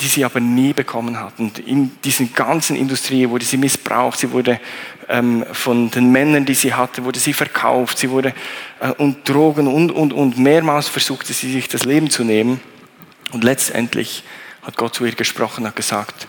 die 0.00 0.06
sie 0.06 0.24
aber 0.24 0.40
nie 0.40 0.72
bekommen 0.72 1.18
hat. 1.18 1.38
Und 1.38 1.58
in 1.58 1.92
diesen 2.02 2.34
ganzen 2.34 2.76
Industrie 2.76 3.28
wurde 3.28 3.44
sie 3.44 3.56
missbraucht, 3.56 4.18
sie 4.18 4.30
wurde 4.30 4.60
ähm, 5.08 5.44
von 5.52 5.90
den 5.90 6.10
Männern, 6.10 6.44
die 6.44 6.54
sie 6.54 6.74
hatte, 6.74 7.04
wurde 7.04 7.20
sie 7.20 7.32
verkauft, 7.32 7.98
sie 7.98 8.10
wurde 8.10 8.34
äh, 8.80 8.90
und 8.92 9.28
Drogen 9.28 9.66
und, 9.66 9.90
und, 9.90 10.12
und 10.12 10.38
mehrmals 10.38 10.88
versuchte 10.88 11.32
sie 11.32 11.52
sich 11.52 11.68
das 11.68 11.84
Leben 11.84 12.10
zu 12.10 12.24
nehmen. 12.24 12.60
Und 13.32 13.44
letztendlich 13.44 14.24
hat 14.62 14.76
Gott 14.76 14.94
zu 14.94 15.04
ihr 15.04 15.14
gesprochen, 15.14 15.66
hat 15.66 15.76
gesagt, 15.76 16.28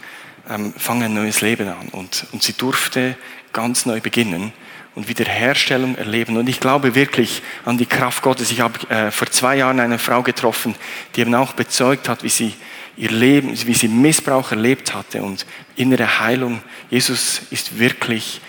ähm, 0.49 0.73
fang 0.77 1.03
ein 1.03 1.13
neues 1.13 1.41
Leben 1.41 1.67
an. 1.67 1.89
Und, 1.91 2.25
und 2.31 2.43
sie 2.43 2.53
durfte 2.53 3.15
ganz 3.51 3.85
neu 3.85 4.01
beginnen 4.01 4.53
und 4.95 5.07
Wiederherstellung 5.07 5.95
erleben. 5.95 6.37
Und 6.37 6.47
ich 6.47 6.59
glaube 6.59 6.95
wirklich 6.95 7.41
an 7.65 7.77
die 7.77 7.85
Kraft 7.85 8.21
Gottes. 8.21 8.51
Ich 8.51 8.61
habe 8.61 8.89
äh, 8.89 9.11
vor 9.11 9.29
zwei 9.29 9.57
Jahren 9.57 9.79
eine 9.79 9.99
Frau 9.99 10.21
getroffen, 10.21 10.75
die 11.15 11.21
eben 11.21 11.33
auch 11.35 11.53
bezeugt 11.53 12.09
hat, 12.09 12.23
wie 12.23 12.29
sie 12.29 12.53
ihr 12.95 13.11
Leben, 13.11 13.49
wie 13.65 13.73
sie 13.73 13.87
Missbrauch 13.87 14.51
erlebt 14.51 14.93
hatte 14.93 15.23
und 15.23 15.45
innere 15.75 16.19
Heilung. 16.19 16.61
Jesus 16.89 17.41
ist 17.49 17.79
wirklich 17.79 18.39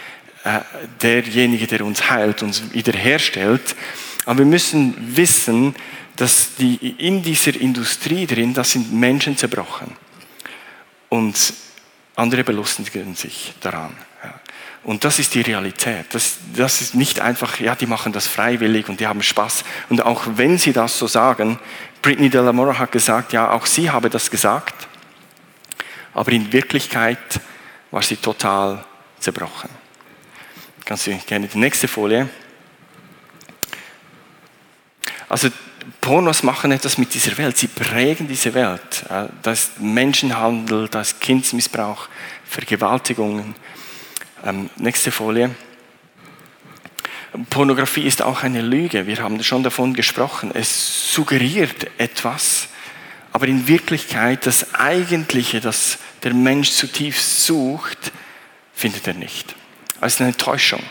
äh, 0.44 0.60
derjenige, 1.00 1.66
der 1.66 1.84
uns 1.84 2.10
heilt, 2.10 2.42
uns 2.42 2.72
wiederherstellt. 2.72 3.74
Aber 4.26 4.40
wir 4.40 4.46
müssen 4.46 4.94
wissen, 5.16 5.74
dass 6.16 6.54
die 6.56 6.94
in 6.98 7.22
dieser 7.22 7.58
Industrie 7.58 8.26
drin, 8.26 8.54
das 8.54 8.72
sind 8.72 8.92
Menschen 8.92 9.36
zerbrochen. 9.36 9.92
Und 11.08 11.54
andere 12.16 12.44
belustigen 12.44 13.14
sich 13.14 13.54
daran. 13.60 13.94
Und 14.84 15.04
das 15.04 15.18
ist 15.18 15.34
die 15.34 15.40
Realität. 15.40 16.06
Das, 16.10 16.36
das 16.54 16.82
ist 16.82 16.94
nicht 16.94 17.18
einfach, 17.18 17.58
ja, 17.58 17.74
die 17.74 17.86
machen 17.86 18.12
das 18.12 18.26
freiwillig 18.26 18.88
und 18.88 19.00
die 19.00 19.06
haben 19.06 19.22
Spaß. 19.22 19.64
Und 19.88 20.04
auch 20.04 20.22
wenn 20.36 20.58
sie 20.58 20.74
das 20.74 20.98
so 20.98 21.06
sagen, 21.06 21.58
Britney 22.02 22.28
de 22.28 22.42
la 22.42 22.52
Mora 22.52 22.78
hat 22.78 22.92
gesagt, 22.92 23.32
ja, 23.32 23.50
auch 23.50 23.64
sie 23.64 23.90
habe 23.90 24.10
das 24.10 24.30
gesagt, 24.30 24.86
aber 26.12 26.32
in 26.32 26.52
Wirklichkeit 26.52 27.40
war 27.90 28.02
sie 28.02 28.16
total 28.16 28.84
zerbrochen. 29.18 29.70
Kannst 30.84 31.06
du 31.06 31.16
gerne 31.26 31.48
die 31.48 31.58
nächste 31.58 31.88
Folie? 31.88 32.28
Also 35.30 35.48
Pornos 36.02 36.42
machen 36.42 36.72
etwas 36.72 36.98
mit 36.98 37.14
dieser 37.14 37.38
Welt, 37.38 37.56
sie 37.56 37.68
prägen 37.68 38.28
diese 38.28 38.52
Welt. 38.52 39.06
Da 39.08 39.50
ist 39.50 39.80
Menschenhandel, 39.80 40.88
da 40.88 41.00
ist 41.00 41.20
Kindsmissbrauch, 41.20 42.08
Vergewaltigungen. 42.44 43.54
Ähm, 44.44 44.68
nächste 44.76 45.10
Folie. 45.10 45.50
Pornografie 47.48 48.02
ist 48.02 48.20
auch 48.20 48.42
eine 48.42 48.60
Lüge. 48.60 49.06
Wir 49.06 49.18
haben 49.22 49.42
schon 49.42 49.62
davon 49.62 49.94
gesprochen. 49.94 50.50
Es 50.52 51.14
suggeriert 51.14 51.86
etwas, 51.96 52.68
aber 53.32 53.48
in 53.48 53.66
Wirklichkeit 53.66 54.44
das 54.46 54.74
Eigentliche, 54.74 55.60
das 55.60 55.98
der 56.22 56.34
Mensch 56.34 56.72
zutiefst 56.72 57.46
sucht, 57.46 58.12
findet 58.74 59.06
er 59.06 59.14
nicht. 59.14 59.54
Ist 60.02 60.20
eine 60.20 60.36
Täuschung. 60.36 60.82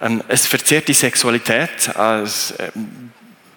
Ähm, 0.00 0.24
es 0.26 0.46
verzehrt 0.46 0.88
die 0.88 0.94
Sexualität. 0.94 1.94
Als 1.94 2.54
ähm, 2.58 3.12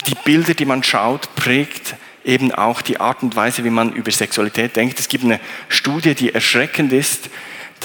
die 0.06 0.15
Bilder, 0.23 0.53
die 0.53 0.65
man 0.65 0.84
schaut, 0.84 1.34
prägt 1.36 1.95
eben 2.23 2.51
auch 2.53 2.84
die 2.84 2.99
Art 2.99 3.23
und 3.23 3.36
Weise, 3.36 3.63
wie 3.63 3.71
man 3.71 3.93
über 3.93 4.12
Sexualität 4.12 4.75
denkt. 4.75 4.99
Es 4.99 5.08
gibt 5.08 5.23
eine 5.23 5.39
Studie, 5.67 6.13
die 6.13 6.34
erschreckend 6.34 6.93
ist, 6.93 7.29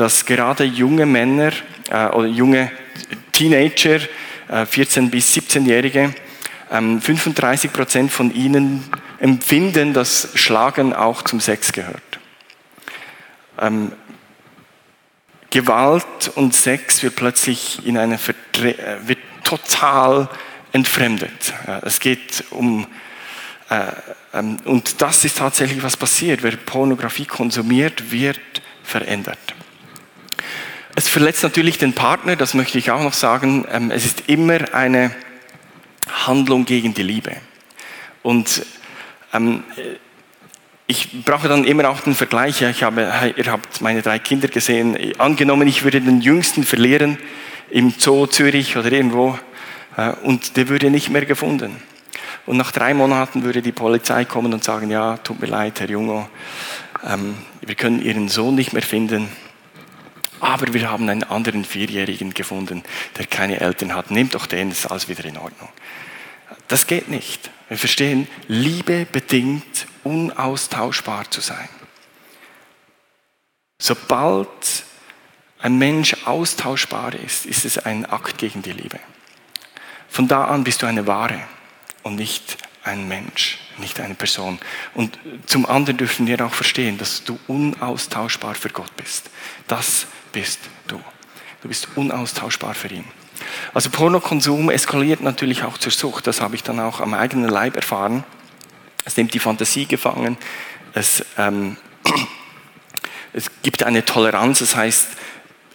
dass 0.00 0.24
gerade 0.24 0.64
junge 0.64 1.06
Männer 1.06 1.52
äh, 1.90 2.06
oder 2.06 2.28
junge 2.28 2.70
Teenager, 3.32 4.00
äh, 4.48 4.66
14 4.66 5.10
bis 5.10 5.34
17-Jährige, 5.34 6.14
ähm, 6.70 7.00
35 7.00 7.72
Prozent 7.72 8.12
von 8.12 8.34
ihnen 8.34 8.84
empfinden, 9.18 9.92
dass 9.92 10.28
Schlagen 10.34 10.94
auch 10.94 11.22
zum 11.22 11.40
Sex 11.40 11.72
gehört. 11.72 12.02
Ähm, 13.60 13.92
Gewalt 15.50 16.30
und 16.34 16.54
Sex 16.54 17.02
wird 17.02 17.16
plötzlich 17.16 17.84
in 17.86 17.96
eine 17.98 18.18
Verdre 18.18 18.78
äh, 18.78 19.08
wird 19.08 19.18
total 19.42 20.28
entfremdet. 20.72 21.54
Es 21.82 22.00
geht 22.00 22.44
um, 22.50 22.86
äh, 23.70 23.86
ähm, 24.34 24.58
und 24.64 25.00
das 25.00 25.24
ist 25.24 25.38
tatsächlich 25.38 25.82
was 25.82 25.96
passiert. 25.96 26.42
Wer 26.42 26.56
Pornografie 26.56 27.24
konsumiert, 27.24 28.12
wird 28.12 28.38
verändert. 28.82 29.38
Es 30.98 31.08
verletzt 31.08 31.44
natürlich 31.44 31.78
den 31.78 31.92
Partner, 31.92 32.34
das 32.34 32.54
möchte 32.54 32.76
ich 32.76 32.90
auch 32.90 33.00
noch 33.00 33.12
sagen. 33.12 33.64
Ähm, 33.70 33.92
es 33.92 34.04
ist 34.04 34.24
immer 34.26 34.74
eine 34.74 35.12
Handlung 36.26 36.64
gegen 36.64 36.92
die 36.92 37.04
Liebe. 37.04 37.36
Und 38.24 38.66
ähm, 39.32 39.62
ich 40.88 41.22
brauche 41.24 41.46
dann 41.46 41.62
immer 41.62 41.88
auch 41.88 42.00
den 42.00 42.16
Vergleich. 42.16 42.62
Ich 42.62 42.82
habe, 42.82 43.32
ihr 43.36 43.46
habt 43.46 43.80
meine 43.80 44.02
drei 44.02 44.18
Kinder 44.18 44.48
gesehen. 44.48 44.98
Angenommen, 45.18 45.68
ich 45.68 45.84
würde 45.84 46.00
den 46.00 46.20
Jüngsten 46.20 46.64
verlieren 46.64 47.16
im 47.70 47.94
Zoo 47.96 48.26
Zürich 48.26 48.76
oder 48.76 48.90
irgendwo, 48.90 49.38
und 50.24 50.56
der 50.56 50.68
würde 50.68 50.90
nicht 50.90 51.10
mehr 51.10 51.26
gefunden. 51.26 51.76
Und 52.44 52.56
nach 52.56 52.72
drei 52.72 52.92
Monaten 52.92 53.44
würde 53.44 53.62
die 53.62 53.70
Polizei 53.70 54.24
kommen 54.24 54.52
und 54.52 54.64
sagen, 54.64 54.90
ja, 54.90 55.16
tut 55.18 55.40
mir 55.40 55.46
leid, 55.46 55.78
Herr 55.78 55.90
Jungo, 55.90 56.28
ähm, 57.06 57.36
wir 57.60 57.76
können 57.76 58.02
Ihren 58.02 58.28
Sohn 58.28 58.56
nicht 58.56 58.72
mehr 58.72 58.82
finden, 58.82 59.28
aber 60.40 60.72
wir 60.74 60.90
haben 60.90 61.08
einen 61.08 61.24
anderen 61.24 61.64
Vierjährigen 61.64 62.34
gefunden, 62.34 62.82
der 63.16 63.26
keine 63.26 63.60
Eltern 63.60 63.94
hat. 63.94 64.10
Nehmt 64.10 64.34
doch 64.34 64.46
den, 64.46 64.70
ist 64.70 64.90
alles 64.90 65.08
wieder 65.08 65.24
in 65.24 65.36
Ordnung. 65.36 65.68
Das 66.68 66.86
geht 66.86 67.08
nicht. 67.08 67.50
Wir 67.68 67.78
verstehen, 67.78 68.28
Liebe 68.46 69.06
bedingt, 69.10 69.86
unaustauschbar 70.04 71.30
zu 71.30 71.40
sein. 71.40 71.68
Sobald 73.80 74.84
ein 75.60 75.78
Mensch 75.78 76.16
austauschbar 76.24 77.14
ist, 77.14 77.46
ist 77.46 77.64
es 77.64 77.78
ein 77.78 78.06
Akt 78.06 78.38
gegen 78.38 78.62
die 78.62 78.72
Liebe. 78.72 78.98
Von 80.08 80.28
da 80.28 80.46
an 80.46 80.64
bist 80.64 80.82
du 80.82 80.86
eine 80.86 81.06
Ware 81.06 81.40
und 82.02 82.16
nicht 82.16 82.58
ein 82.84 83.06
Mensch, 83.06 83.58
nicht 83.78 84.00
eine 84.00 84.14
Person. 84.14 84.58
Und 84.94 85.18
zum 85.46 85.66
anderen 85.66 85.98
dürfen 85.98 86.26
wir 86.26 86.44
auch 86.44 86.54
verstehen, 86.54 86.98
dass 86.98 87.24
du 87.24 87.38
unaustauschbar 87.46 88.54
für 88.54 88.70
Gott 88.70 88.94
bist. 88.96 89.30
Das 89.66 90.06
bist 90.32 90.60
du. 90.86 91.00
Du 91.62 91.68
bist 91.68 91.88
unaustauschbar 91.96 92.74
für 92.74 92.88
ihn. 92.88 93.04
Also 93.74 93.90
Pornokonsum 93.90 94.70
eskaliert 94.70 95.20
natürlich 95.20 95.64
auch 95.64 95.78
zur 95.78 95.92
Sucht. 95.92 96.26
Das 96.26 96.40
habe 96.40 96.54
ich 96.54 96.62
dann 96.62 96.80
auch 96.80 97.00
am 97.00 97.14
eigenen 97.14 97.48
Leib 97.48 97.76
erfahren. 97.76 98.24
Es 99.04 99.16
nimmt 99.16 99.34
die 99.34 99.38
Fantasie 99.38 99.86
gefangen. 99.86 100.36
Es, 100.94 101.24
ähm, 101.36 101.76
es 103.32 103.50
gibt 103.62 103.82
eine 103.82 104.04
Toleranz, 104.04 104.60
das 104.60 104.76
heißt 104.76 105.06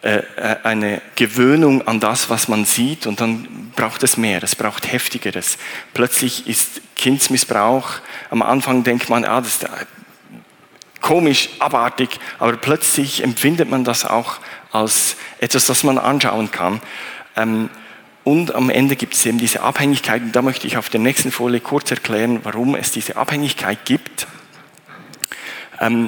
äh, 0.04 0.18
äh, 0.36 0.58
eine 0.64 1.02
Gewöhnung 1.16 1.88
an 1.88 2.02
das, 2.02 2.30
was 2.30 2.50
man 2.50 2.66
sieht 2.66 3.08
und 3.08 3.22
dann 3.22 3.72
braucht 3.74 4.04
es 4.04 4.18
mehr, 4.18 4.44
es 4.44 4.54
braucht 4.54 4.92
heftigeres. 4.92 5.58
Plötzlich 5.94 6.46
ist 6.46 6.82
Kindsmissbrauch, 6.98 7.90
am 8.30 8.42
Anfang 8.42 8.84
denkt 8.84 9.10
man, 9.10 9.24
ah, 9.24 9.40
das 9.40 9.60
komisch, 11.04 11.50
abartig, 11.60 12.20
aber 12.40 12.54
plötzlich 12.58 13.24
empfindet 13.24 13.70
man 13.70 13.84
das 13.84 14.06
auch 14.06 14.38
als 14.72 15.18
etwas, 15.38 15.68
das 15.68 15.84
man 15.84 16.00
anschauen 16.00 16.50
kann. 16.50 16.82
Ähm, 17.36 17.70
und 18.24 18.56
am 18.56 18.70
Ende 18.70 18.96
gibt 18.96 19.14
es 19.14 19.26
eben 19.26 19.38
diese 19.38 19.62
Abhängigkeit. 19.62 20.22
Und 20.22 20.32
da 20.34 20.42
möchte 20.42 20.66
ich 20.66 20.78
auf 20.78 20.90
der 20.90 21.02
nächsten 21.02 21.32
Folie 21.32 21.60
kurz 21.60 21.92
erklären, 21.92 22.40
warum 22.44 22.74
es 22.76 22.92
diese 22.92 23.18
Abhängigkeit 23.18 23.84
gibt. 23.84 24.28
Ähm, 25.82 26.08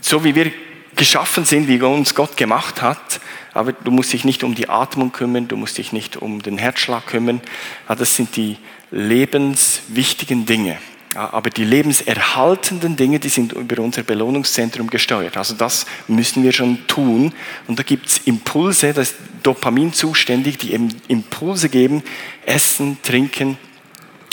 so 0.00 0.22
wie 0.22 0.36
wir 0.36 0.52
geschaffen 0.94 1.44
sind, 1.44 1.66
wie 1.66 1.82
uns 1.82 2.14
Gott 2.14 2.36
gemacht 2.36 2.80
hat, 2.80 3.20
aber 3.52 3.72
du 3.72 3.90
musst 3.90 4.12
dich 4.12 4.24
nicht 4.24 4.44
um 4.44 4.54
die 4.54 4.68
Atmung 4.68 5.10
kümmern, 5.10 5.48
du 5.48 5.56
musst 5.56 5.76
dich 5.76 5.92
nicht 5.92 6.16
um 6.16 6.40
den 6.40 6.56
Herzschlag 6.56 7.06
kümmern. 7.06 7.40
Das 7.88 8.14
sind 8.14 8.36
die 8.36 8.58
lebenswichtigen 8.92 10.46
Dinge. 10.46 10.78
Aber 11.16 11.48
die 11.48 11.64
lebenserhaltenden 11.64 12.96
Dinge, 12.96 13.18
die 13.18 13.30
sind 13.30 13.52
über 13.52 13.82
unser 13.82 14.02
Belohnungszentrum 14.02 14.88
gesteuert. 14.88 15.36
Also 15.36 15.54
das 15.54 15.86
müssen 16.08 16.42
wir 16.42 16.52
schon 16.52 16.86
tun. 16.86 17.32
Und 17.66 17.78
da 17.78 17.82
gibt 17.82 18.06
es 18.06 18.18
Impulse, 18.18 18.92
das 18.92 19.10
ist 19.10 19.16
Dopamin 19.42 19.92
zuständig, 19.92 20.58
die 20.58 20.72
eben 20.74 20.88
Impulse 21.08 21.68
geben, 21.68 22.02
essen, 22.44 22.98
trinken. 23.02 23.56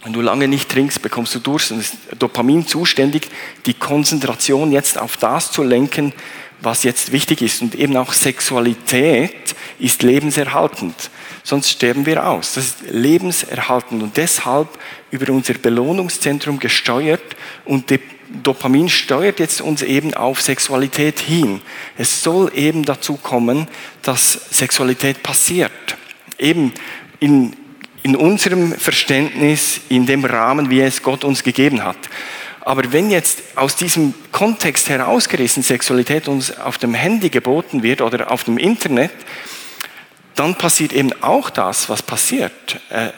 Wenn 0.03 0.11
du 0.11 0.19
lange 0.19 0.49
nicht 0.49 0.69
trinkst, 0.69 1.01
bekommst 1.01 1.33
du 1.35 1.39
Durst 1.39 1.71
und 1.71 1.79
ist 1.79 1.95
Dopamin 2.19 2.67
zuständig, 2.67 3.29
die 3.65 3.73
Konzentration 3.73 4.73
jetzt 4.73 4.97
auf 4.97 5.15
das 5.15 5.51
zu 5.51 5.63
lenken, 5.63 6.11
was 6.59 6.83
jetzt 6.83 7.13
wichtig 7.13 7.41
ist. 7.41 7.61
Und 7.61 7.75
eben 7.75 7.95
auch 7.95 8.11
Sexualität 8.11 9.55
ist 9.79 10.03
lebenserhaltend 10.03 11.09
sonst 11.43 11.69
sterben 11.69 12.05
wir 12.05 12.25
aus. 12.27 12.53
Das 12.53 12.65
ist 12.65 12.77
lebenserhaltend 12.89 14.01
und 14.01 14.17
deshalb 14.17 14.69
über 15.11 15.31
unser 15.31 15.53
Belohnungszentrum 15.53 16.59
gesteuert 16.59 17.35
und 17.65 17.91
Dopamin 18.41 18.89
steuert 18.89 19.39
jetzt 19.39 19.61
uns 19.61 19.83
eben 19.83 20.13
auf 20.15 20.41
Sexualität 20.41 21.19
hin. 21.19 21.61
Es 21.97 22.23
soll 22.23 22.51
eben 22.55 22.83
dazu 22.83 23.15
kommen, 23.15 23.67
dass 24.01 24.33
Sexualität 24.49 25.21
passiert. 25.21 25.71
Eben 26.39 26.73
in, 27.19 27.53
in 28.01 28.15
unserem 28.15 28.73
Verständnis, 28.73 29.81
in 29.89 30.07
dem 30.07 30.25
Rahmen, 30.25 30.71
wie 30.71 30.81
es 30.81 31.03
Gott 31.03 31.23
uns 31.23 31.43
gegeben 31.43 31.83
hat. 31.83 31.97
Aber 32.61 32.91
wenn 32.91 33.11
jetzt 33.11 33.43
aus 33.55 33.75
diesem 33.75 34.13
Kontext 34.31 34.89
herausgerissen 34.89 35.63
Sexualität 35.63 36.27
uns 36.27 36.57
auf 36.57 36.77
dem 36.77 36.93
Handy 36.93 37.29
geboten 37.29 37.83
wird 37.83 38.01
oder 38.01 38.31
auf 38.31 38.45
dem 38.45 38.57
Internet, 38.57 39.11
dann 40.35 40.55
passiert 40.55 40.93
eben 40.93 41.11
auch 41.21 41.49
das, 41.49 41.89
was 41.89 42.01
passiert. 42.01 42.79
Äh, 42.89 43.09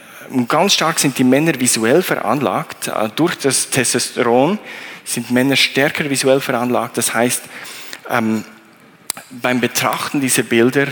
ganz 0.47 0.73
stark 0.73 0.99
sind 0.99 1.17
die 1.17 1.23
Männer 1.23 1.59
visuell 1.59 2.01
veranlagt. 2.01 2.87
Äh, 2.87 3.09
durch 3.15 3.35
das 3.35 3.69
Testosteron 3.69 4.59
sind 5.03 5.31
Männer 5.31 5.55
stärker 5.55 6.09
visuell 6.09 6.41
veranlagt. 6.41 6.97
Das 6.97 7.13
heißt, 7.13 7.43
ähm, 8.09 8.43
beim 9.29 9.61
Betrachten 9.61 10.21
dieser 10.21 10.43
Bilder, 10.43 10.87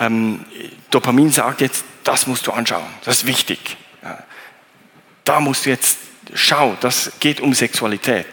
ähm, 0.00 0.44
Dopamin 0.90 1.30
sagt 1.30 1.60
jetzt, 1.60 1.84
das 2.04 2.26
musst 2.26 2.46
du 2.46 2.52
anschauen, 2.52 2.84
das 3.04 3.18
ist 3.18 3.26
wichtig. 3.26 3.76
Da 5.24 5.40
musst 5.40 5.64
du 5.64 5.70
jetzt 5.70 5.98
schauen, 6.34 6.76
das 6.80 7.12
geht 7.18 7.40
um 7.40 7.54
Sexualität. 7.54 8.26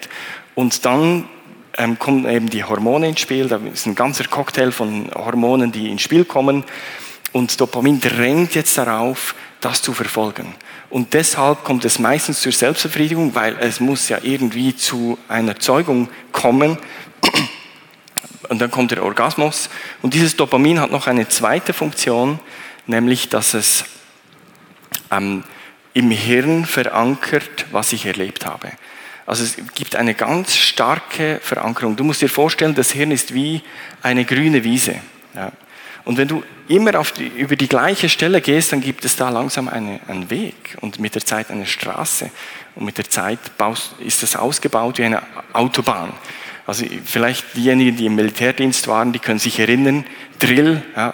Und 0.56 0.86
dann 0.86 1.30
ähm, 1.78 1.98
kommen 1.98 2.30
eben 2.30 2.50
die 2.50 2.64
Hormone 2.64 3.08
ins 3.08 3.22
Spiel, 3.22 3.48
da 3.48 3.60
ist 3.74 3.86
ein 3.86 3.96
ganzer 3.96 4.26
Cocktail 4.26 4.72
von 4.72 5.10
Hormonen, 5.16 5.72
die 5.72 5.90
ins 5.90 6.02
Spiel 6.02 6.26
kommen. 6.26 6.66
Und 7.32 7.60
Dopamin 7.60 8.00
drängt 8.00 8.56
jetzt 8.56 8.78
darauf, 8.78 9.36
das 9.62 9.82
zu 9.82 9.94
verfolgen. 9.94 10.56
Und 10.90 11.14
deshalb 11.14 11.64
kommt 11.64 11.86
es 11.86 12.00
meistens 12.00 12.42
zur 12.42 12.52
Selbstbefriedigung, 12.52 13.34
weil 13.36 13.58
es 13.60 13.80
muss 13.80 14.10
ja 14.10 14.18
irgendwie 14.22 14.76
zu 14.76 15.18
einer 15.30 15.58
Zeugung 15.60 16.10
kommen. 16.32 16.78
Und 18.50 18.60
dann 18.60 18.70
kommt 18.70 18.92
der 18.92 19.04
Orgasmus. 19.04 19.70
Und 20.02 20.14
dieses 20.14 20.36
Dopamin 20.36 20.82
hat 20.82 20.92
noch 20.92 21.08
eine 21.08 21.30
zweite 21.30 21.72
Funktion, 21.72 22.40
nämlich 22.86 23.30
dass 23.30 23.54
es 23.54 23.86
ähm, 25.10 25.44
im 25.94 26.12
Hirn 26.12 26.66
verankert, 26.66 27.68
was 27.72 27.94
ich 27.94 28.06
erlebt 28.06 28.46
habe. 28.46 28.72
Also 29.26 29.44
es 29.46 29.56
gibt 29.76 29.96
eine 29.96 30.14
ganz 30.14 30.56
starke 30.56 31.40
Verankerung. 31.42 31.96
Du 31.96 32.04
musst 32.04 32.22
dir 32.22 32.28
vorstellen, 32.28 32.76
das 32.76 32.92
Hirn 32.92 33.12
ist 33.12 33.34
wie 33.34 33.62
eine 34.02 34.26
grüne 34.26 34.66
Wiese. 34.66 34.96
Ja. 35.34 35.54
Und 36.04 36.18
wenn 36.18 36.28
du 36.28 36.44
immer 36.68 36.92
die, 37.18 37.28
über 37.28 37.56
die 37.56 37.68
gleiche 37.68 38.10
Stelle 38.10 38.42
gehst, 38.42 38.72
dann 38.72 38.82
gibt 38.82 39.06
es 39.06 39.16
da 39.16 39.30
langsam 39.30 39.68
eine, 39.68 40.00
einen 40.08 40.30
Weg 40.30 40.78
und 40.82 41.00
mit 41.00 41.16
der 41.16 41.26
Zeit 41.26 41.52
eine 41.52 41.66
Straße. 41.66 42.32
Und 42.76 42.86
mit 42.86 42.98
der 42.98 43.10
Zeit 43.10 43.58
baust, 43.58 43.94
ist 44.00 44.24
das 44.24 44.36
ausgebaut 44.36 44.98
wie 44.98 45.04
eine 45.04 45.22
Autobahn. 45.54 46.14
Also 46.66 46.86
vielleicht 47.06 47.56
diejenigen, 47.56 47.98
die 47.98 48.06
im 48.06 48.16
Militärdienst 48.16 48.88
waren, 48.88 49.12
die 49.12 49.20
können 49.20 49.40
sich 49.40 49.60
erinnern, 49.60 50.06
Drill, 50.40 50.82
ja, 50.96 51.14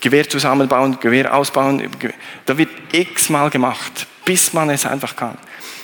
Gewehr 0.00 0.28
zusammenbauen, 0.28 0.98
Gewehr 1.00 1.34
ausbauen, 1.34 1.88
da 2.46 2.58
wird 2.58 2.70
x-mal 2.92 3.50
gemacht, 3.50 4.06
bis 4.24 4.52
man 4.52 4.70
es 4.70 4.84
einfach 4.84 5.16
kann. 5.16 5.38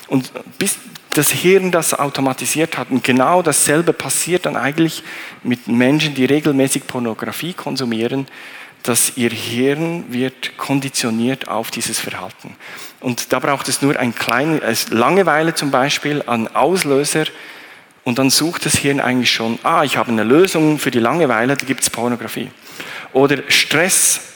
Und 0.07 0.31
bis, 0.57 0.77
das 1.15 1.31
Hirn 1.31 1.71
das 1.71 1.93
automatisiert 1.93 2.77
hat. 2.77 2.91
Und 2.91 3.03
genau 3.03 3.41
dasselbe 3.41 3.93
passiert 3.93 4.45
dann 4.45 4.55
eigentlich 4.55 5.03
mit 5.43 5.67
Menschen, 5.67 6.13
die 6.13 6.25
regelmäßig 6.25 6.87
Pornografie 6.87 7.53
konsumieren, 7.53 8.27
dass 8.83 9.17
ihr 9.17 9.31
Hirn 9.31 10.05
wird 10.09 10.57
konditioniert 10.57 11.47
auf 11.47 11.71
dieses 11.71 11.99
Verhalten. 11.99 12.55
Und 12.99 13.33
da 13.33 13.39
braucht 13.39 13.67
es 13.67 13.81
nur 13.81 13.97
ein 13.97 14.13
kleines, 14.13 14.89
Langeweile 14.89 15.55
zum 15.55 15.71
Beispiel, 15.71 16.23
an 16.27 16.47
Auslöser, 16.49 17.25
und 18.03 18.19
dann 18.19 18.29
sucht 18.29 18.67
das 18.67 18.75
Hirn 18.75 18.99
eigentlich 18.99 19.31
schon, 19.31 19.57
ah, 19.63 19.83
ich 19.83 19.97
habe 19.97 20.11
eine 20.11 20.23
Lösung 20.23 20.77
für 20.77 20.91
die 20.91 20.99
Langeweile, 20.99 21.57
da 21.57 21.65
gibt 21.65 21.81
es 21.81 21.89
Pornografie. 21.89 22.51
Oder 23.13 23.39
Stress, 23.47 24.17
äh, 24.17 24.34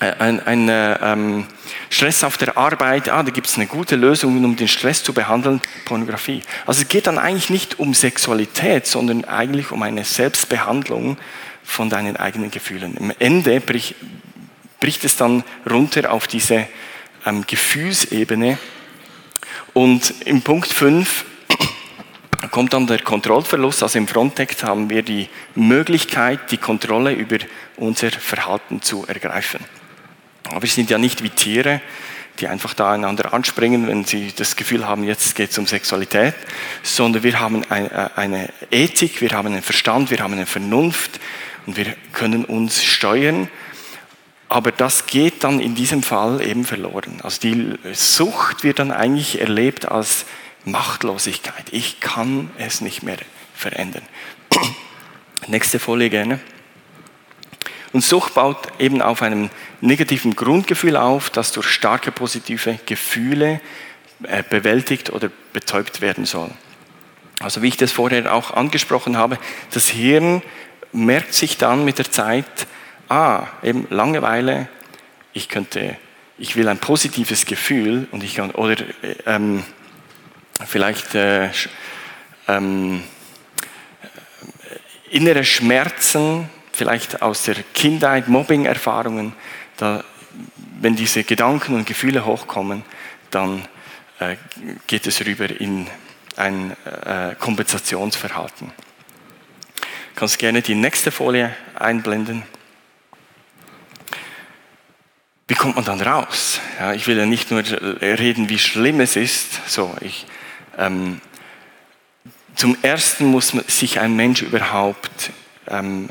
ein, 0.00 0.46
ein 0.46 0.68
äh, 0.68 0.98
ähm, 1.02 1.46
Stress 1.88 2.24
auf 2.24 2.36
der 2.36 2.56
Arbeit, 2.56 3.08
ah, 3.08 3.22
da 3.22 3.30
gibt 3.30 3.46
es 3.46 3.56
eine 3.56 3.66
gute 3.66 3.96
Lösung, 3.96 4.44
um 4.44 4.56
den 4.56 4.68
Stress 4.68 5.02
zu 5.02 5.12
behandeln, 5.12 5.60
Pornografie. 5.84 6.42
Also 6.66 6.82
es 6.82 6.88
geht 6.88 7.06
dann 7.06 7.18
eigentlich 7.18 7.50
nicht 7.50 7.78
um 7.78 7.94
Sexualität, 7.94 8.86
sondern 8.86 9.24
eigentlich 9.24 9.72
um 9.72 9.82
eine 9.82 10.04
Selbstbehandlung 10.04 11.16
von 11.64 11.88
deinen 11.88 12.16
eigenen 12.16 12.50
Gefühlen. 12.50 12.96
Im 12.96 13.12
Ende 13.18 13.60
bricht, 13.60 13.94
bricht 14.80 15.04
es 15.04 15.16
dann 15.16 15.44
runter 15.68 16.12
auf 16.12 16.26
diese 16.26 16.66
ähm, 17.24 17.44
Gefühlsebene. 17.46 18.58
Und 19.72 20.14
im 20.24 20.42
Punkt 20.42 20.72
5 20.72 21.24
kommt 22.50 22.72
dann 22.72 22.86
der 22.86 23.00
Kontrollverlust. 23.00 23.82
Also 23.82 23.98
im 23.98 24.08
Fronttext 24.08 24.62
haben 24.62 24.90
wir 24.90 25.02
die 25.02 25.28
Möglichkeit, 25.54 26.50
die 26.50 26.58
Kontrolle 26.58 27.12
über 27.12 27.38
unser 27.76 28.10
Verhalten 28.10 28.82
zu 28.82 29.06
ergreifen. 29.06 29.60
Aber 30.50 30.62
wir 30.62 30.68
sind 30.68 30.90
ja 30.90 30.98
nicht 30.98 31.22
wie 31.22 31.30
Tiere, 31.30 31.80
die 32.38 32.48
einfach 32.48 32.74
da 32.74 32.92
einander 32.92 33.32
anspringen, 33.32 33.86
wenn 33.86 34.04
sie 34.04 34.32
das 34.34 34.56
Gefühl 34.56 34.86
haben, 34.86 35.04
jetzt 35.04 35.34
geht 35.34 35.50
es 35.50 35.58
um 35.58 35.66
Sexualität, 35.66 36.34
sondern 36.82 37.22
wir 37.22 37.40
haben 37.40 37.62
äh, 37.70 38.08
eine 38.14 38.50
Ethik, 38.70 39.20
wir 39.20 39.30
haben 39.30 39.48
einen 39.48 39.62
Verstand, 39.62 40.10
wir 40.10 40.18
haben 40.18 40.34
eine 40.34 40.46
Vernunft 40.46 41.20
und 41.66 41.76
wir 41.76 41.94
können 42.12 42.44
uns 42.44 42.84
steuern. 42.84 43.48
Aber 44.48 44.70
das 44.70 45.06
geht 45.06 45.42
dann 45.42 45.58
in 45.60 45.74
diesem 45.74 46.02
Fall 46.02 46.40
eben 46.40 46.64
verloren. 46.64 47.20
Also 47.22 47.40
die 47.40 47.74
Sucht 47.92 48.62
wird 48.62 48.78
dann 48.78 48.92
eigentlich 48.92 49.40
erlebt 49.40 49.90
als 49.90 50.24
Machtlosigkeit. 50.64 51.64
Ich 51.72 52.00
kann 52.00 52.50
es 52.58 52.80
nicht 52.80 53.02
mehr 53.02 53.16
verändern. 53.54 54.02
Nächste 55.48 55.78
Folie 55.78 56.10
gerne. 56.10 56.38
Und 57.96 58.02
Sucht 58.02 58.34
baut 58.34 58.58
eben 58.78 59.00
auf 59.00 59.22
einem 59.22 59.48
negativen 59.80 60.36
Grundgefühl 60.36 60.98
auf, 60.98 61.30
das 61.30 61.52
durch 61.52 61.66
starke 61.66 62.12
positive 62.12 62.78
Gefühle 62.84 63.58
äh, 64.24 64.42
bewältigt 64.42 65.08
oder 65.14 65.30
betäubt 65.54 66.02
werden 66.02 66.26
soll. 66.26 66.50
Also 67.40 67.62
wie 67.62 67.68
ich 67.68 67.78
das 67.78 67.92
vorher 67.92 68.34
auch 68.34 68.50
angesprochen 68.50 69.16
habe, 69.16 69.38
das 69.70 69.88
Hirn 69.88 70.42
merkt 70.92 71.32
sich 71.32 71.56
dann 71.56 71.86
mit 71.86 71.96
der 71.96 72.10
Zeit, 72.10 72.66
ah, 73.08 73.46
eben 73.62 73.86
Langeweile, 73.88 74.68
ich 75.32 75.48
könnte, 75.48 75.96
ich 76.36 76.54
will 76.54 76.68
ein 76.68 76.76
positives 76.76 77.46
Gefühl 77.46 78.08
und 78.10 78.22
ich 78.22 78.34
kann, 78.34 78.50
oder 78.50 78.76
ähm, 79.24 79.64
vielleicht 80.66 81.14
äh, 81.14 81.48
ähm, 82.46 83.02
innere 85.08 85.44
Schmerzen, 85.44 86.50
vielleicht 86.76 87.22
aus 87.22 87.44
der 87.44 87.56
Kindheit, 87.74 88.28
Mobbing-Erfahrungen, 88.28 89.32
wenn 90.80 90.94
diese 90.96 91.24
Gedanken 91.24 91.74
und 91.74 91.86
Gefühle 91.86 92.24
hochkommen, 92.24 92.84
dann 93.30 93.66
äh, 94.18 94.36
geht 94.86 95.06
es 95.06 95.24
rüber 95.24 95.48
in 95.48 95.86
ein 96.36 96.76
äh, 96.84 97.34
Kompensationsverhalten. 97.38 98.68
Du 99.76 100.20
kannst 100.20 100.38
gerne 100.38 100.62
die 100.62 100.74
nächste 100.74 101.10
Folie 101.10 101.54
einblenden. 101.74 102.42
Wie 105.48 105.54
kommt 105.54 105.76
man 105.76 105.84
dann 105.84 106.00
raus? 106.00 106.60
Ja, 106.78 106.92
ich 106.92 107.06
will 107.06 107.16
ja 107.16 107.26
nicht 107.26 107.50
nur 107.50 107.62
reden, 108.00 108.48
wie 108.48 108.58
schlimm 108.58 109.00
es 109.00 109.16
ist. 109.16 109.68
So, 109.68 109.94
ich, 110.00 110.26
ähm, 110.76 111.20
zum 112.54 112.76
Ersten 112.82 113.26
muss 113.26 113.48
sich 113.48 114.00
ein 114.00 114.16
Mensch 114.16 114.42
überhaupt 114.42 115.30
ähm, 115.68 116.08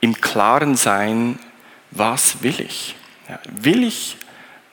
im 0.00 0.20
Klaren 0.20 0.76
sein, 0.76 1.38
was 1.90 2.42
will 2.42 2.60
ich? 2.60 2.94
Will 3.50 3.84
ich 3.84 4.16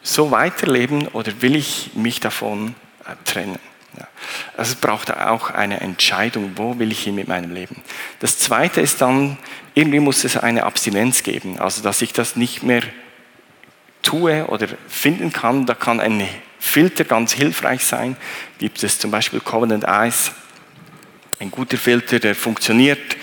so 0.02 0.32
weiterleben 0.32 1.08
oder 1.08 1.42
will 1.42 1.56
ich 1.56 1.92
mich 1.96 2.20
davon 2.20 2.76
äh, 3.06 3.16
trennen? 3.26 3.60
Ja. 3.98 4.08
Also 4.58 4.74
es 4.74 4.76
braucht 4.80 5.16
auch 5.16 5.52
eine 5.52 5.82
Entscheidung, 5.82 6.54
wo 6.56 6.80
will 6.80 6.92
ich 6.92 7.04
hin 7.04 7.16
mit 7.16 7.28
meinem 7.28 7.54
Leben. 7.54 7.82
Das 8.20 8.40
Zweite 8.40 8.82
ist 8.82 9.02
dann, 9.02 9.38
irgendwie 9.76 10.00
muss 10.00 10.24
es 10.24 10.38
eine 10.38 10.64
Abstinenz 10.64 11.24
geben, 11.24 11.60
also 11.60 11.82
dass 11.82 12.02
ich 12.02 12.14
das 12.14 12.36
nicht 12.36 12.64
mehr 12.64 12.82
tue 14.02 14.46
oder 14.48 14.68
finden 14.88 15.32
kann. 15.32 15.66
Da 15.66 15.74
kann 15.74 16.00
ein 16.00 16.28
Filter 16.60 17.04
ganz 17.04 17.34
hilfreich 17.34 17.86
sein. 17.86 18.18
Gibt 18.60 18.84
es 18.84 19.00
zum 19.00 19.12
Beispiel 19.12 19.40
Covenant 19.40 19.86
Eyes, 19.86 20.32
ein 21.40 21.52
guter 21.52 21.78
Filter, 21.78 22.20
der 22.20 22.36
funktioniert 22.36 23.18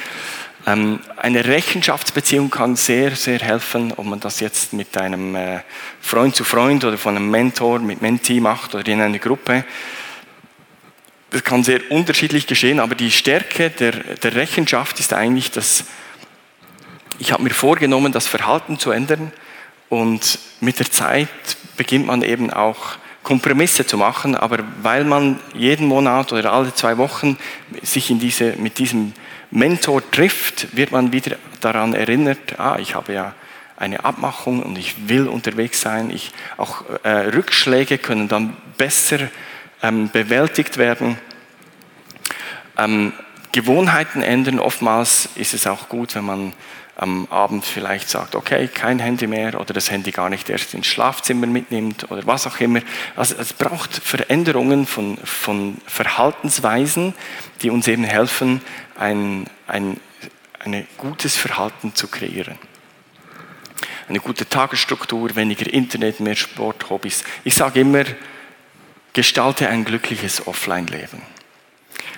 eine 0.65 1.45
Rechenschaftsbeziehung 1.45 2.51
kann 2.51 2.77
sehr, 2.77 3.17
sehr 3.17 3.39
helfen, 3.39 3.93
ob 3.97 4.05
man 4.05 4.21
das 4.21 4.41
jetzt 4.41 4.73
mit 4.73 4.97
einem 4.97 5.35
äh, 5.35 5.61
Freund 6.01 6.37
zu 6.37 6.45
Freund 6.45 6.85
oder 6.85 6.99
von 6.99 7.17
einem 7.17 7.31
Mentor 7.31 7.79
mit 7.79 8.03
Mentee 8.03 8.41
macht 8.41 8.75
oder 8.75 8.87
in 8.87 9.01
einer 9.01 9.19
Gruppe. 9.19 9.65
Das 11.31 11.45
kann 11.45 11.65
sehr 11.65 11.81
unterschiedlich 11.91 12.47
geschehen, 12.47 12.79
aber 12.79 12.95
die 12.95 13.11
Stärke 13.11 13.71
der, 13.71 13.93
der 13.93 14.35
Rechenschaft 14.35 15.01
ist 15.01 15.15
eigentlich, 15.15 15.51
dass 15.51 15.85
ich 17.19 17.33
habe 17.33 17.43
mir 17.43 17.51
vorgenommen, 17.51 18.13
das 18.13 18.27
Verhalten 18.27 18.79
zu 18.79 18.91
ändern 18.91 19.33
und 19.89 20.39
mit 20.61 20.79
der 20.79 20.91
Zeit 20.91 21.29
beginnt 21.77 22.07
man 22.07 22.23
eben 22.23 22.51
auch 22.51 22.97
Kompromisse 23.23 23.87
zu 23.87 23.99
machen, 23.99 24.35
aber 24.35 24.59
weil 24.83 25.05
man 25.05 25.39
jeden 25.55 25.87
Monat 25.87 26.33
oder 26.33 26.53
alle 26.53 26.75
zwei 26.75 26.97
Wochen 26.97 27.39
sich 27.83 28.11
in 28.11 28.19
diese, 28.19 28.57
mit 28.57 28.79
diesem 28.79 29.13
Mentor 29.51 30.09
trifft, 30.11 30.77
wird 30.77 30.93
man 30.93 31.13
wieder 31.13 31.37
daran 31.61 31.95
erinnert, 31.95 32.59
ah, 32.59 32.79
ich 32.79 32.95
habe 32.95 33.13
ja 33.13 33.35
eine 33.77 34.05
Abmachung 34.05 34.63
und 34.63 34.79
ich 34.79 35.09
will 35.09 35.27
unterwegs 35.27 35.81
sein. 35.81 36.11
Ich, 36.11 36.33
auch 36.59 36.85
äh, 37.03 37.09
Rückschläge 37.09 37.99
können 37.99 38.29
dann 38.29 38.57
besser 38.77 39.19
ähm, 39.83 40.11
bewältigt 40.11 40.77
werden. 40.77 41.19
Ähm, 42.77 43.13
Gewohnheiten 43.53 44.23
ändern. 44.23 44.61
Oftmals 44.61 45.31
ist 45.35 45.55
es 45.55 45.67
auch 45.67 45.89
gut, 45.89 46.15
wenn 46.15 46.25
man 46.25 46.53
am 47.01 47.27
Abend 47.31 47.65
vielleicht 47.65 48.11
sagt, 48.11 48.35
okay, 48.35 48.69
kein 48.69 48.99
Handy 48.99 49.27
mehr 49.27 49.59
oder 49.59 49.73
das 49.73 49.91
Handy 49.91 50.11
gar 50.11 50.29
nicht 50.29 50.51
erst 50.51 50.75
ins 50.75 50.87
Schlafzimmer 50.87 51.47
mitnimmt 51.47 52.11
oder 52.11 52.27
was 52.27 52.47
auch 52.47 52.61
immer. 52.61 52.81
Also 53.17 53.37
es 53.39 53.55
braucht 53.55 53.95
Veränderungen 53.95 54.87
von, 54.87 55.17
von 55.25 55.79
Verhaltensweisen, 55.87 57.15
die 57.63 57.71
uns 57.71 57.89
eben 57.89 58.05
helfen, 58.05 58.61
ein, 59.01 59.47
ein, 59.67 59.99
ein 60.59 60.87
gutes 60.99 61.37
Verhalten 61.37 61.95
zu 61.95 62.07
kreieren. 62.07 62.59
Eine 64.09 64.21
gute 64.21 64.49
Tagesstruktur, 64.49 65.35
weniger 65.37 65.73
Internet, 65.73 66.21
mehr 66.21 66.37
Sport, 66.37 66.91
Hobbys. 66.91 67.25
Ich 67.45 67.55
sage 67.55 67.81
immer, 67.81 68.05
gestalte 69.13 69.69
ein 69.69 69.85
glückliches 69.85 70.47
Offline-Leben. 70.47 71.23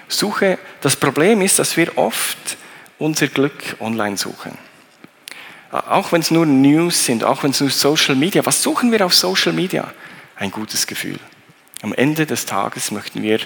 Suche, 0.08 0.58
das 0.80 0.96
Problem 0.96 1.40
ist, 1.40 1.58
dass 1.58 1.76
wir 1.76 1.96
oft 1.96 2.56
unser 2.98 3.28
Glück 3.28 3.76
online 3.78 4.16
suchen. 4.16 4.58
Auch 5.70 6.12
wenn 6.12 6.20
es 6.20 6.30
nur 6.30 6.46
News 6.46 7.04
sind, 7.04 7.24
auch 7.24 7.44
wenn 7.44 7.52
es 7.52 7.60
nur 7.60 7.70
Social 7.70 8.16
Media, 8.16 8.44
was 8.44 8.62
suchen 8.62 8.90
wir 8.90 9.06
auf 9.06 9.14
Social 9.14 9.52
Media? 9.52 9.92
Ein 10.36 10.50
gutes 10.50 10.86
Gefühl. 10.86 11.18
Am 11.82 11.94
Ende 11.94 12.26
des 12.26 12.44
Tages 12.44 12.90
möchten 12.90 13.22
wir 13.22 13.40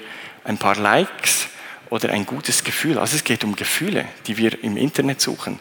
ein 0.44 0.58
paar 0.58 0.76
Likes 0.76 1.48
oder 1.90 2.10
ein 2.10 2.26
gutes 2.26 2.64
Gefühl. 2.64 2.98
Also 2.98 3.16
es 3.16 3.24
geht 3.24 3.44
um 3.44 3.56
Gefühle, 3.56 4.06
die 4.26 4.36
wir 4.36 4.62
im 4.62 4.76
Internet 4.76 5.20
suchen. 5.20 5.58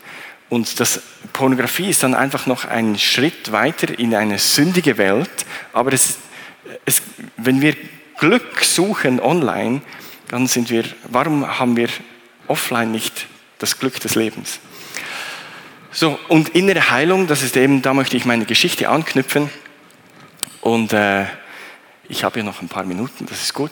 Und 0.50 0.80
das 0.80 1.02
Pornografie 1.34 1.90
ist 1.90 2.04
dann 2.04 2.14
einfach 2.14 2.46
noch 2.46 2.66
ein 2.66 2.98
Schritt 2.98 3.52
weiter 3.52 3.98
in 3.98 4.14
eine 4.14 4.38
sündige 4.38 4.98
Welt. 4.98 5.46
Aber 5.74 5.92
es, 5.94 6.18
es, 6.86 7.02
wenn 7.38 7.62
wir 7.62 7.76
Glück 8.20 8.64
suchen 8.64 9.20
online, 9.20 9.82
dann 10.30 10.48
sind 10.48 10.70
wir, 10.70 10.84
warum 11.06 11.60
haben 11.60 11.76
wir 11.76 11.90
offline 12.48 12.92
nicht 12.92 13.28
das 13.60 13.80
Glück 13.80 14.00
des 14.00 14.16
Lebens? 14.16 14.60
So, 15.92 16.20
und 16.28 16.50
innere 16.50 16.90
Heilung, 16.92 17.28
das 17.28 17.42
ist 17.42 17.56
eben, 17.56 17.82
da 17.82 17.94
möchte 17.94 18.18
ich 18.18 18.26
meine 18.26 18.46
Geschichte 18.46 18.90
anknüpfen. 18.90 19.50
Und 20.62 20.94
äh, 20.94 21.26
ich 22.10 22.24
habe 22.24 22.40
ja 22.40 22.46
noch 22.46 22.62
ein 22.62 22.68
paar 22.68 22.84
Minuten, 22.84 23.26
das 23.28 23.42
ist 23.42 23.54
gut. 23.54 23.72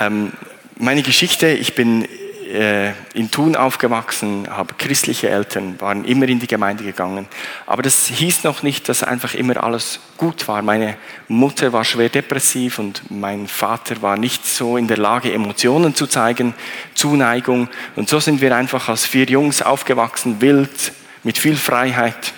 Ähm, 0.00 0.32
meine 0.78 1.02
Geschichte, 1.02 1.48
ich 1.48 1.74
bin 1.74 2.06
äh, 2.48 2.92
in 3.12 3.30
Thun 3.30 3.56
aufgewachsen, 3.56 4.48
habe 4.48 4.74
christliche 4.78 5.28
Eltern, 5.28 5.80
waren 5.80 6.04
immer 6.04 6.28
in 6.28 6.38
die 6.38 6.46
Gemeinde 6.46 6.84
gegangen. 6.84 7.26
Aber 7.66 7.82
das 7.82 8.06
hieß 8.06 8.44
noch 8.44 8.62
nicht, 8.62 8.88
dass 8.88 9.02
einfach 9.02 9.34
immer 9.34 9.62
alles 9.62 10.00
gut 10.16 10.46
war. 10.48 10.62
Meine 10.62 10.96
Mutter 11.26 11.72
war 11.72 11.84
schwer 11.84 12.08
depressiv 12.08 12.78
und 12.78 13.02
mein 13.10 13.48
Vater 13.48 14.00
war 14.02 14.16
nicht 14.16 14.46
so 14.46 14.76
in 14.76 14.86
der 14.86 14.98
Lage, 14.98 15.32
Emotionen 15.32 15.94
zu 15.94 16.06
zeigen, 16.06 16.54
Zuneigung. 16.94 17.68
Und 17.96 18.08
so 18.08 18.20
sind 18.20 18.40
wir 18.40 18.54
einfach 18.56 18.88
als 18.88 19.04
vier 19.04 19.26
Jungs 19.26 19.60
aufgewachsen, 19.60 20.40
wild, 20.40 20.92
mit 21.24 21.38
viel 21.38 21.56
Freiheit. 21.56 22.32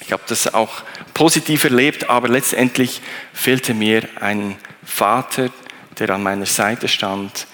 Ich 0.00 0.12
habe 0.12 0.22
das 0.26 0.52
auch 0.52 0.82
positiv 1.12 1.64
erlebt, 1.64 2.08
aber 2.08 2.28
letztendlich 2.28 3.00
fehlte 3.32 3.74
mir 3.74 4.08
ein 4.20 4.56
Vater, 4.84 5.50
der 5.98 6.10
an 6.10 6.22
meiner 6.22 6.46
Seite 6.46 6.88
stand, 6.88 7.46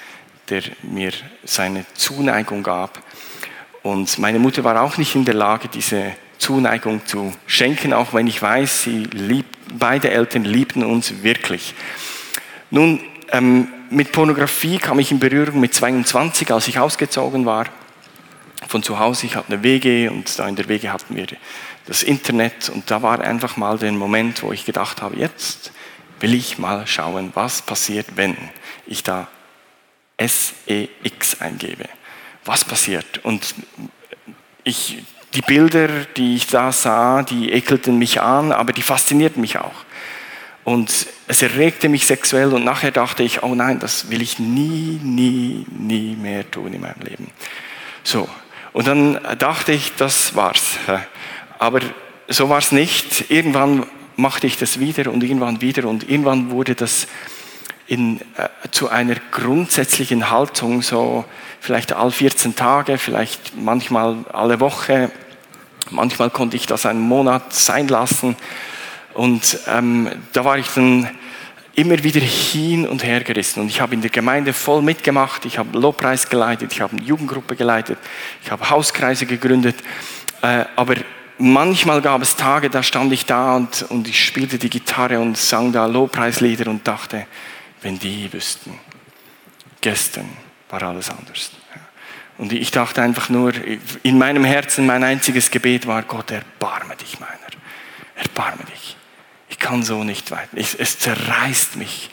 der 0.48 0.62
mir 0.82 1.12
seine 1.44 1.84
Zuneigung 1.94 2.62
gab. 2.62 3.02
Und 3.82 4.18
meine 4.18 4.38
Mutter 4.38 4.64
war 4.64 4.80
auch 4.82 4.98
nicht 4.98 5.14
in 5.14 5.24
der 5.24 5.34
Lage, 5.34 5.68
diese 5.68 6.12
Zuneigung 6.38 7.06
zu 7.06 7.32
schenken, 7.46 7.92
auch 7.92 8.12
wenn 8.14 8.26
ich 8.26 8.40
weiß, 8.40 8.82
sie 8.82 9.04
liebt, 9.04 9.56
beide 9.78 10.10
Eltern 10.10 10.44
liebten 10.44 10.84
uns 10.84 11.22
wirklich. 11.22 11.74
Nun, 12.70 13.00
ähm, 13.30 13.68
mit 13.90 14.12
Pornografie 14.12 14.78
kam 14.78 14.98
ich 14.98 15.10
in 15.10 15.18
Berührung 15.18 15.60
mit 15.60 15.74
22, 15.74 16.52
als 16.52 16.68
ich 16.68 16.78
ausgezogen 16.78 17.44
war 17.44 17.66
von 18.68 18.82
zu 18.82 18.98
Hause. 18.98 19.26
Ich 19.26 19.36
hatte 19.36 19.52
eine 19.52 19.62
WG 19.62 20.08
und 20.08 20.38
da 20.38 20.48
in 20.48 20.56
der 20.56 20.68
WG 20.68 20.88
hatten 20.88 21.16
wir 21.16 21.26
das 21.86 22.02
Internet 22.02 22.68
und 22.68 22.90
da 22.90 23.02
war 23.02 23.20
einfach 23.20 23.56
mal 23.56 23.78
der 23.78 23.92
Moment, 23.92 24.42
wo 24.42 24.52
ich 24.52 24.64
gedacht 24.64 25.02
habe, 25.02 25.16
jetzt 25.16 25.72
will 26.20 26.34
ich 26.34 26.58
mal 26.58 26.86
schauen, 26.86 27.30
was 27.34 27.62
passiert, 27.62 28.06
wenn 28.16 28.36
ich 28.86 29.02
da 29.02 29.28
SEX 30.18 31.40
eingebe. 31.40 31.88
Was 32.44 32.64
passiert? 32.64 33.24
Und 33.24 33.54
ich, 34.64 35.02
die 35.34 35.42
Bilder, 35.42 35.88
die 36.16 36.36
ich 36.36 36.46
da 36.46 36.72
sah, 36.72 37.22
die 37.22 37.52
ekelten 37.52 37.98
mich 37.98 38.20
an, 38.20 38.52
aber 38.52 38.72
die 38.72 38.82
faszinierten 38.82 39.40
mich 39.40 39.58
auch. 39.58 39.84
Und 40.64 41.06
es 41.26 41.42
erregte 41.42 41.88
mich 41.88 42.06
sexuell 42.06 42.52
und 42.52 42.64
nachher 42.64 42.90
dachte 42.90 43.22
ich, 43.22 43.42
oh 43.42 43.54
nein, 43.54 43.78
das 43.78 44.10
will 44.10 44.20
ich 44.20 44.38
nie, 44.38 45.00
nie, 45.02 45.64
nie 45.70 46.16
mehr 46.16 46.48
tun 46.50 46.72
in 46.72 46.82
meinem 46.82 47.00
Leben. 47.00 47.30
So. 48.02 48.28
Und 48.72 48.86
dann 48.86 49.18
dachte 49.38 49.72
ich, 49.72 49.92
das 49.96 50.36
war's. 50.36 50.78
Aber 51.58 51.80
so 52.28 52.48
war 52.48 52.58
es 52.58 52.72
nicht. 52.72 53.30
Irgendwann 53.30 53.86
machte 54.20 54.46
ich 54.46 54.56
das 54.58 54.78
wieder 54.78 55.10
und 55.12 55.22
irgendwann 55.22 55.60
wieder 55.60 55.88
und 55.88 56.08
irgendwann 56.08 56.50
wurde 56.50 56.74
das 56.74 57.06
in, 57.86 58.20
äh, 58.36 58.48
zu 58.70 58.88
einer 58.88 59.16
grundsätzlichen 59.32 60.30
Haltung, 60.30 60.82
so 60.82 61.24
vielleicht 61.60 61.92
alle 61.92 62.12
14 62.12 62.54
Tage, 62.54 62.98
vielleicht 62.98 63.56
manchmal 63.56 64.24
alle 64.32 64.60
Woche, 64.60 65.10
manchmal 65.90 66.30
konnte 66.30 66.56
ich 66.56 66.66
das 66.66 66.86
einen 66.86 67.00
Monat 67.00 67.52
sein 67.52 67.88
lassen. 67.88 68.36
Und 69.14 69.58
ähm, 69.66 70.08
da 70.32 70.44
war 70.44 70.56
ich 70.56 70.68
dann 70.68 71.10
immer 71.74 72.02
wieder 72.04 72.20
hin 72.20 72.86
und 72.86 73.04
her 73.04 73.20
gerissen. 73.24 73.60
Und 73.60 73.68
ich 73.68 73.80
habe 73.80 73.94
in 73.94 74.02
der 74.02 74.10
Gemeinde 74.10 74.52
voll 74.52 74.82
mitgemacht. 74.82 75.44
Ich 75.44 75.58
habe 75.58 75.76
Lobpreis 75.76 76.28
geleitet, 76.28 76.72
ich 76.72 76.80
habe 76.80 76.96
eine 76.96 77.04
Jugendgruppe 77.04 77.56
geleitet, 77.56 77.98
ich 78.44 78.50
habe 78.50 78.70
Hauskreise 78.70 79.26
gegründet. 79.26 79.76
Äh, 80.42 80.64
aber 80.76 80.94
manchmal 81.40 82.02
gab 82.02 82.22
es 82.22 82.36
Tage, 82.36 82.70
da 82.70 82.82
stand 82.82 83.12
ich 83.12 83.26
da 83.26 83.56
und, 83.56 83.82
und 83.88 84.06
ich 84.06 84.24
spielte 84.24 84.58
die 84.58 84.70
Gitarre 84.70 85.18
und 85.18 85.36
sang 85.36 85.72
da 85.72 85.86
Lobpreislieder 85.86 86.70
und 86.70 86.86
dachte, 86.86 87.26
wenn 87.82 87.98
die 87.98 88.32
wüssten, 88.32 88.78
gestern 89.80 90.28
war 90.68 90.82
alles 90.82 91.10
anders. 91.10 91.50
Und 92.38 92.52
ich 92.52 92.70
dachte 92.70 93.02
einfach 93.02 93.28
nur, 93.28 93.52
in 94.02 94.16
meinem 94.16 94.44
Herzen, 94.44 94.86
mein 94.86 95.04
einziges 95.04 95.50
Gebet 95.50 95.86
war, 95.86 96.02
Gott, 96.02 96.30
erbarme 96.30 96.96
dich 96.96 97.20
meiner. 97.20 97.34
Erbarme 98.16 98.64
dich. 98.64 98.96
Ich 99.50 99.58
kann 99.58 99.82
so 99.82 100.04
nicht 100.04 100.30
weiter. 100.30 100.56
Ich, 100.56 100.78
es 100.78 100.98
zerreißt 100.98 101.76
mich. 101.76 102.08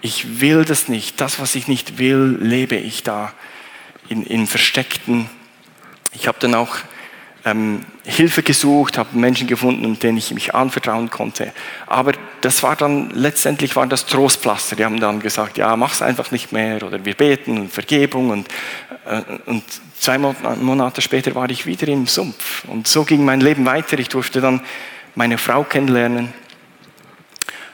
Ich 0.00 0.40
will 0.40 0.64
das 0.64 0.88
nicht. 0.88 1.20
Das, 1.20 1.40
was 1.40 1.54
ich 1.54 1.68
nicht 1.68 1.98
will, 1.98 2.38
lebe 2.40 2.76
ich 2.76 3.02
da 3.02 3.34
in, 4.08 4.22
in 4.22 4.46
Versteckten. 4.46 5.28
Ich 6.12 6.26
habe 6.26 6.38
dann 6.40 6.54
auch 6.54 6.78
ähm, 7.46 7.86
Hilfe 8.04 8.42
gesucht, 8.42 8.98
habe 8.98 9.16
Menschen 9.16 9.46
gefunden, 9.46 9.98
denen 9.98 10.18
ich 10.18 10.34
mich 10.34 10.54
anvertrauen 10.54 11.10
konnte. 11.10 11.52
Aber 11.86 12.12
das 12.40 12.62
war 12.64 12.74
dann, 12.74 13.10
letztendlich 13.10 13.76
war 13.76 13.86
das 13.86 14.04
Trostpflaster. 14.06 14.74
Die 14.74 14.84
haben 14.84 14.98
dann 14.98 15.20
gesagt, 15.20 15.56
ja, 15.56 15.76
mach's 15.76 16.02
einfach 16.02 16.32
nicht 16.32 16.52
mehr 16.52 16.82
oder 16.82 17.04
wir 17.04 17.14
beten 17.14 17.56
und 17.56 17.72
Vergebung 17.72 18.30
und, 18.30 18.48
äh, 19.06 19.22
und 19.46 19.62
zwei 19.98 20.18
Monate 20.18 21.00
später 21.00 21.34
war 21.36 21.48
ich 21.48 21.66
wieder 21.66 21.86
im 21.86 22.06
Sumpf. 22.06 22.64
Und 22.66 22.88
so 22.88 23.04
ging 23.04 23.24
mein 23.24 23.40
Leben 23.40 23.64
weiter. 23.64 23.98
Ich 24.00 24.08
durfte 24.08 24.40
dann 24.40 24.60
meine 25.14 25.38
Frau 25.38 25.62
kennenlernen, 25.62 26.34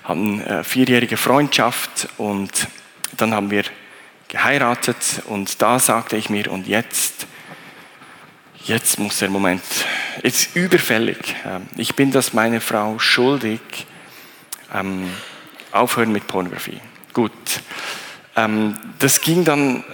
haben 0.05 0.43
eine 0.43 0.64
vierjährige 0.64 1.16
Freundschaft 1.16 2.09
und 2.18 2.68
dann 3.16 3.33
haben 3.33 3.51
wir 3.51 3.64
geheiratet 4.29 5.23
und 5.27 5.62
da 5.62 5.79
sagte 5.79 6.16
ich 6.16 6.29
mir, 6.29 6.51
und 6.51 6.66
jetzt 6.66 7.27
jetzt 8.65 8.99
muss 8.99 9.19
der 9.19 9.31
Moment, 9.31 9.63
jetzt 10.23 10.55
überfällig. 10.57 11.35
Ähm, 11.45 11.67
ich 11.77 11.95
bin 11.95 12.11
das 12.11 12.33
meiner 12.33 12.61
Frau 12.61 12.99
schuldig. 12.99 13.61
Ähm, 14.75 15.11
aufhören 15.73 16.13
mit 16.13 16.27
Pornografie. 16.27 16.81
Gut. 17.13 17.33
Ähm, 18.37 18.77
das 18.99 19.21
ging 19.21 19.45
dann 19.45 19.85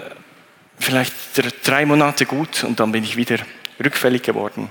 vielleicht 0.79 1.13
drei 1.65 1.87
Monate 1.87 2.27
gut 2.27 2.65
und 2.65 2.81
dann 2.81 2.93
bin 2.93 3.05
ich 3.05 3.17
wieder 3.17 3.39
rückfällig 3.83 4.23
geworden 4.23 4.71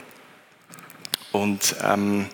und 1.31 1.75
ähm, 1.83 2.27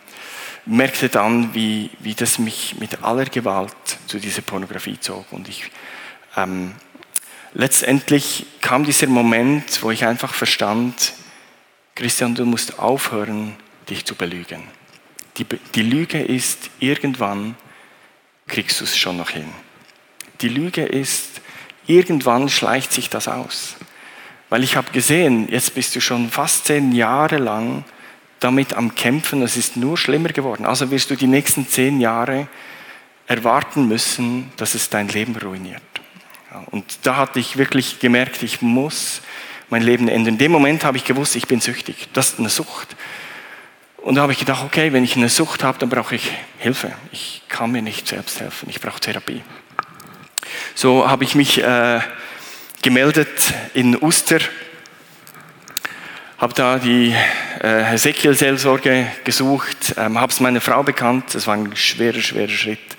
merkte 0.65 1.09
dann, 1.09 1.53
wie, 1.53 1.89
wie 1.99 2.13
das 2.13 2.39
mich 2.39 2.75
mit 2.79 3.03
aller 3.03 3.25
Gewalt 3.25 3.75
zu 4.07 4.19
dieser 4.19 4.41
Pornografie 4.41 4.99
zog. 4.99 5.31
Und 5.31 5.49
ich, 5.49 5.71
ähm, 6.37 6.73
letztendlich 7.53 8.45
kam 8.61 8.85
dieser 8.85 9.07
Moment, 9.07 9.81
wo 9.81 9.91
ich 9.91 10.05
einfach 10.05 10.33
verstand, 10.33 11.13
Christian, 11.95 12.33
du 12.33 12.45
musst 12.45 12.79
aufhören, 12.79 13.55
dich 13.89 14.05
zu 14.05 14.15
belügen. 14.15 14.63
Die, 15.37 15.45
die 15.75 15.81
Lüge 15.81 16.21
ist, 16.21 16.69
irgendwann 16.79 17.55
kriegst 18.47 18.79
du 18.79 18.83
es 18.83 18.97
schon 18.97 19.17
noch 19.17 19.29
hin. 19.29 19.49
Die 20.41 20.49
Lüge 20.49 20.83
ist, 20.83 21.41
irgendwann 21.85 22.49
schleicht 22.49 22.91
sich 22.91 23.09
das 23.09 23.27
aus. 23.27 23.75
Weil 24.49 24.63
ich 24.63 24.75
habe 24.75 24.91
gesehen, 24.91 25.47
jetzt 25.49 25.75
bist 25.75 25.95
du 25.95 26.01
schon 26.01 26.29
fast 26.29 26.65
zehn 26.65 26.91
Jahre 26.91 27.37
lang 27.37 27.83
damit 28.39 28.73
am 28.73 28.93
Kämpfen, 28.93 29.41
es 29.41 29.55
ist 29.55 29.77
nur 29.77 29.97
schlimmer 29.97 30.29
geworden. 30.29 30.65
Also 30.65 30.91
wirst 30.91 31.09
du 31.09 31.15
die 31.15 31.27
nächsten 31.27 31.67
zehn 31.67 32.01
Jahre 32.01 32.47
erwarten 33.25 33.87
müssen, 33.87 34.51
dass 34.57 34.75
es 34.75 34.89
dein 34.89 35.07
Leben 35.07 35.35
ruiniert. 35.35 35.81
Und 36.71 36.99
da 37.03 37.15
hatte 37.15 37.39
ich 37.39 37.57
wirklich 37.57 37.99
gemerkt, 37.99 38.43
ich 38.43 38.61
muss 38.61 39.21
mein 39.73 39.81
Leben 39.81 40.07
ändern. 40.07 40.35
In 40.35 40.37
dem 40.37 40.51
Moment 40.51 40.85
habe 40.85 40.97
ich 40.97 41.03
gewusst, 41.03 41.35
ich 41.35 41.47
bin 41.47 41.59
süchtig. 41.59 42.07
Das 42.13 42.33
ist 42.33 42.39
eine 42.39 42.49
Sucht. 42.49 42.95
Und 43.97 44.15
da 44.15 44.21
habe 44.21 44.31
ich 44.31 44.37
gedacht, 44.37 44.63
okay, 44.63 44.93
wenn 44.93 45.03
ich 45.03 45.15
eine 45.15 45.29
Sucht 45.29 45.63
habe, 45.63 45.79
dann 45.79 45.89
brauche 45.89 46.13
ich 46.13 46.29
Hilfe. 46.59 46.91
Ich 47.11 47.41
kann 47.49 47.71
mir 47.71 47.81
nicht 47.81 48.07
selbst 48.07 48.39
helfen. 48.39 48.69
Ich 48.69 48.79
brauche 48.79 48.99
Therapie. 48.99 49.41
So 50.75 51.09
habe 51.09 51.23
ich 51.23 51.33
mich 51.33 51.59
äh, 51.63 52.01
gemeldet 52.83 53.27
in 53.73 53.99
Uster, 53.99 54.41
habe 56.37 56.53
da 56.53 56.77
die 56.77 57.15
äh, 57.59 57.83
Hesekiel-Seelsorge 57.83 59.07
gesucht, 59.23 59.95
ähm, 59.97 60.19
habe 60.19 60.31
es 60.31 60.39
meiner 60.39 60.61
Frau 60.61 60.83
bekannt. 60.83 61.33
Das 61.33 61.47
war 61.47 61.55
ein 61.55 61.75
schwerer, 61.75 62.21
schwerer 62.21 62.49
Schritt. 62.49 62.95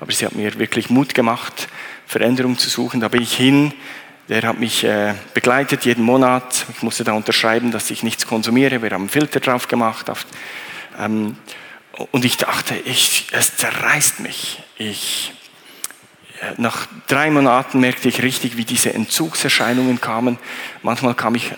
Aber 0.00 0.10
sie 0.10 0.26
hat 0.26 0.34
mir 0.34 0.58
wirklich 0.58 0.90
Mut 0.90 1.14
gemacht, 1.14 1.68
Veränderung 2.04 2.58
zu 2.58 2.68
suchen. 2.68 3.00
Da 3.00 3.06
bin 3.06 3.22
ich 3.22 3.36
hin, 3.36 3.72
der 4.28 4.42
hat 4.42 4.58
mich 4.58 4.82
äh, 4.82 5.14
begleitet 5.34 5.84
jeden 5.84 6.04
Monat. 6.04 6.66
Ich 6.74 6.82
musste 6.82 7.04
da 7.04 7.12
unterschreiben, 7.12 7.70
dass 7.70 7.90
ich 7.90 8.02
nichts 8.02 8.26
konsumiere. 8.26 8.82
Wir 8.82 8.90
haben 8.90 9.02
einen 9.02 9.08
Filter 9.08 9.40
drauf 9.40 9.68
gemacht. 9.68 10.10
Ähm, 10.98 11.36
und 12.10 12.24
ich 12.24 12.36
dachte, 12.36 12.74
ich, 12.74 13.28
es 13.30 13.56
zerreißt 13.56 14.20
mich. 14.20 14.62
Ich, 14.78 15.32
äh, 16.40 16.60
nach 16.60 16.86
drei 17.06 17.30
Monaten 17.30 17.78
merkte 17.78 18.08
ich 18.08 18.22
richtig, 18.22 18.56
wie 18.56 18.64
diese 18.64 18.92
Entzugserscheinungen 18.92 20.00
kamen. 20.00 20.38
Manchmal 20.82 21.14
kam 21.14 21.36
ich 21.36 21.52
äh, 21.52 21.56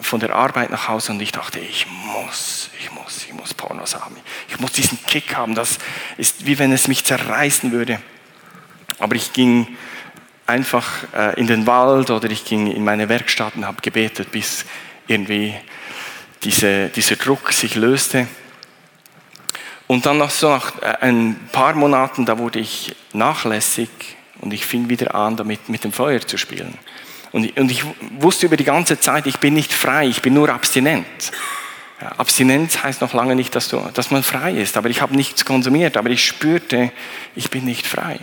von 0.00 0.20
der 0.20 0.34
Arbeit 0.34 0.70
nach 0.70 0.88
Hause 0.88 1.12
und 1.12 1.22
ich 1.22 1.32
dachte, 1.32 1.58
ich 1.58 1.86
muss, 1.88 2.68
ich 2.78 2.92
muss, 2.92 3.24
ich 3.26 3.32
muss 3.32 3.54
Pornos 3.54 3.94
haben. 3.94 4.16
Ich 4.50 4.60
muss 4.60 4.72
diesen 4.72 5.02
Kick 5.06 5.36
haben. 5.36 5.54
Das 5.54 5.78
ist 6.18 6.44
wie 6.44 6.58
wenn 6.58 6.70
es 6.70 6.86
mich 6.86 7.04
zerreißen 7.04 7.72
würde. 7.72 7.98
Aber 8.98 9.14
ich 9.16 9.32
ging 9.32 9.66
einfach 10.50 10.86
äh, 11.16 11.40
in 11.40 11.46
den 11.46 11.66
Wald 11.66 12.10
oder 12.10 12.28
ich 12.28 12.44
ging 12.44 12.70
in 12.70 12.84
meine 12.84 13.08
Werkstatt 13.08 13.54
und 13.56 13.66
habe 13.66 13.80
gebetet, 13.80 14.30
bis 14.32 14.66
irgendwie 15.06 15.54
diese, 16.42 16.88
dieser 16.88 17.16
Druck 17.16 17.52
sich 17.52 17.76
löste. 17.76 18.26
Und 19.86 20.06
dann 20.06 20.18
nach, 20.18 20.30
so 20.30 20.48
nach 20.48 20.80
äh, 20.82 20.96
ein 21.00 21.36
paar 21.52 21.74
Monaten, 21.74 22.26
da 22.26 22.38
wurde 22.38 22.58
ich 22.58 22.94
nachlässig 23.12 23.88
und 24.40 24.52
ich 24.52 24.66
fing 24.66 24.88
wieder 24.88 25.14
an, 25.14 25.36
damit 25.36 25.68
mit 25.68 25.84
dem 25.84 25.92
Feuer 25.92 26.20
zu 26.20 26.36
spielen. 26.36 26.76
Und, 27.32 27.56
und 27.56 27.70
ich 27.70 27.84
wusste 28.18 28.46
über 28.46 28.56
die 28.56 28.64
ganze 28.64 28.98
Zeit, 28.98 29.26
ich 29.26 29.38
bin 29.38 29.54
nicht 29.54 29.72
frei, 29.72 30.06
ich 30.06 30.20
bin 30.20 30.34
nur 30.34 30.48
abstinent. 30.48 31.32
Abstinenz 32.16 32.82
heißt 32.82 33.02
noch 33.02 33.12
lange 33.12 33.36
nicht, 33.36 33.54
dass, 33.54 33.68
du, 33.68 33.78
dass 33.94 34.10
man 34.10 34.22
frei 34.22 34.54
ist, 34.54 34.76
aber 34.76 34.88
ich 34.88 35.02
habe 35.02 35.14
nichts 35.14 35.44
konsumiert, 35.44 35.96
aber 35.96 36.10
ich 36.10 36.24
spürte, 36.24 36.90
ich 37.36 37.50
bin 37.50 37.64
nicht 37.66 37.86
frei. 37.86 38.20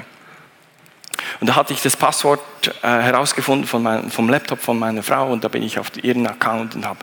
Und 1.40 1.48
da 1.48 1.56
hatte 1.56 1.74
ich 1.74 1.82
das 1.82 1.96
Passwort 1.96 2.42
äh, 2.82 2.88
herausgefunden 2.88 3.68
von 3.68 3.84
mein, 3.84 4.10
vom 4.12 4.30
Laptop 4.30 4.62
von 4.62 4.78
meiner 4.78 5.04
Frau 5.04 5.32
und 5.32 5.44
da 5.44 5.48
bin 5.48 5.64
ich 5.64 5.80
auf 5.80 5.92
ihren 6.02 6.28
Account 6.28 6.76
und 6.76 6.86
habe, 6.86 7.00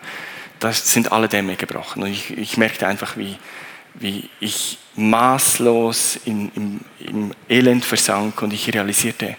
das 0.60 0.90
sind 0.92 1.12
alle 1.12 1.28
Dämme 1.28 1.56
gebrochen. 1.56 2.02
Und 2.02 2.10
ich, 2.10 2.36
ich 2.36 2.56
merkte 2.56 2.86
einfach, 2.86 3.16
wie, 3.16 3.36
wie 3.94 4.28
ich 4.40 4.78
maßlos 4.96 6.20
in, 6.24 6.50
im, 6.54 6.80
im 7.00 7.34
Elend 7.48 7.84
versank 7.84 8.42
und 8.42 8.52
ich 8.52 8.72
realisierte, 8.72 9.36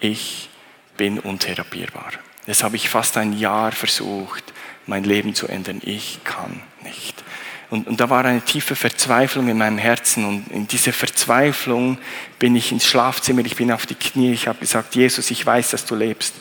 ich 0.00 0.48
bin 0.96 1.18
untherapierbar. 1.18 2.12
Das 2.46 2.62
habe 2.62 2.76
ich 2.76 2.88
fast 2.88 3.16
ein 3.16 3.32
Jahr 3.38 3.72
versucht, 3.72 4.44
mein 4.86 5.04
Leben 5.04 5.34
zu 5.34 5.48
ändern. 5.48 5.80
Ich 5.82 6.20
kann 6.24 6.60
nicht. 6.82 7.23
Und, 7.70 7.86
und 7.86 8.00
da 8.00 8.10
war 8.10 8.24
eine 8.24 8.42
tiefe 8.42 8.76
Verzweiflung 8.76 9.48
in 9.48 9.58
meinem 9.58 9.78
Herzen. 9.78 10.24
Und 10.24 10.48
in 10.50 10.66
diese 10.66 10.92
Verzweiflung 10.92 11.98
bin 12.38 12.54
ich 12.56 12.72
ins 12.72 12.86
Schlafzimmer, 12.86 13.44
ich 13.44 13.56
bin 13.56 13.72
auf 13.72 13.86
die 13.86 13.94
Knie, 13.94 14.32
ich 14.32 14.48
habe 14.48 14.58
gesagt, 14.58 14.94
Jesus, 14.94 15.30
ich 15.30 15.44
weiß, 15.44 15.70
dass 15.70 15.86
du 15.86 15.94
lebst. 15.94 16.34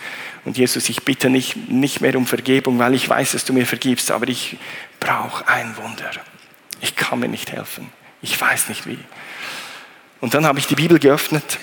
Und 0.46 0.58
Jesus, 0.58 0.90
ich 0.90 1.04
bitte 1.04 1.30
nicht, 1.30 1.70
nicht 1.70 2.02
mehr 2.02 2.16
um 2.18 2.28
Vergebung, 2.28 2.78
weil 2.80 2.94
ich 2.94 3.08
weiß, 3.08 3.32
dass 3.32 3.46
du 3.46 3.54
mir 3.54 3.66
vergibst, 3.66 4.12
aber 4.12 4.28
ich 4.28 4.58
brauche 5.00 5.48
ein 5.48 5.76
Wunder. 5.78 6.12
Ich 6.82 6.96
kann 6.96 7.20
mir 7.20 7.30
nicht 7.30 7.52
helfen. 7.52 7.90
Ich 8.22 8.40
weiß 8.40 8.70
nicht 8.70 8.86
wie. 8.86 9.00
Und 10.20 10.34
dann 10.34 10.46
habe 10.46 10.60
ich 10.60 10.68
die 10.68 10.76
Bibel 10.76 11.00
geöffnet. 11.00 11.60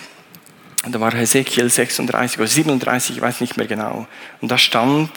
Und 0.84 0.94
da 0.94 1.00
war 1.00 1.12
Hesekiel 1.14 1.68
36 1.68 2.38
oder 2.38 2.46
37, 2.48 3.16
ich 3.16 3.22
weiß 3.22 3.42
nicht 3.42 3.58
mehr 3.58 3.66
genau. 3.66 4.06
Und 4.40 4.50
da 4.50 4.56
stand 4.56 5.10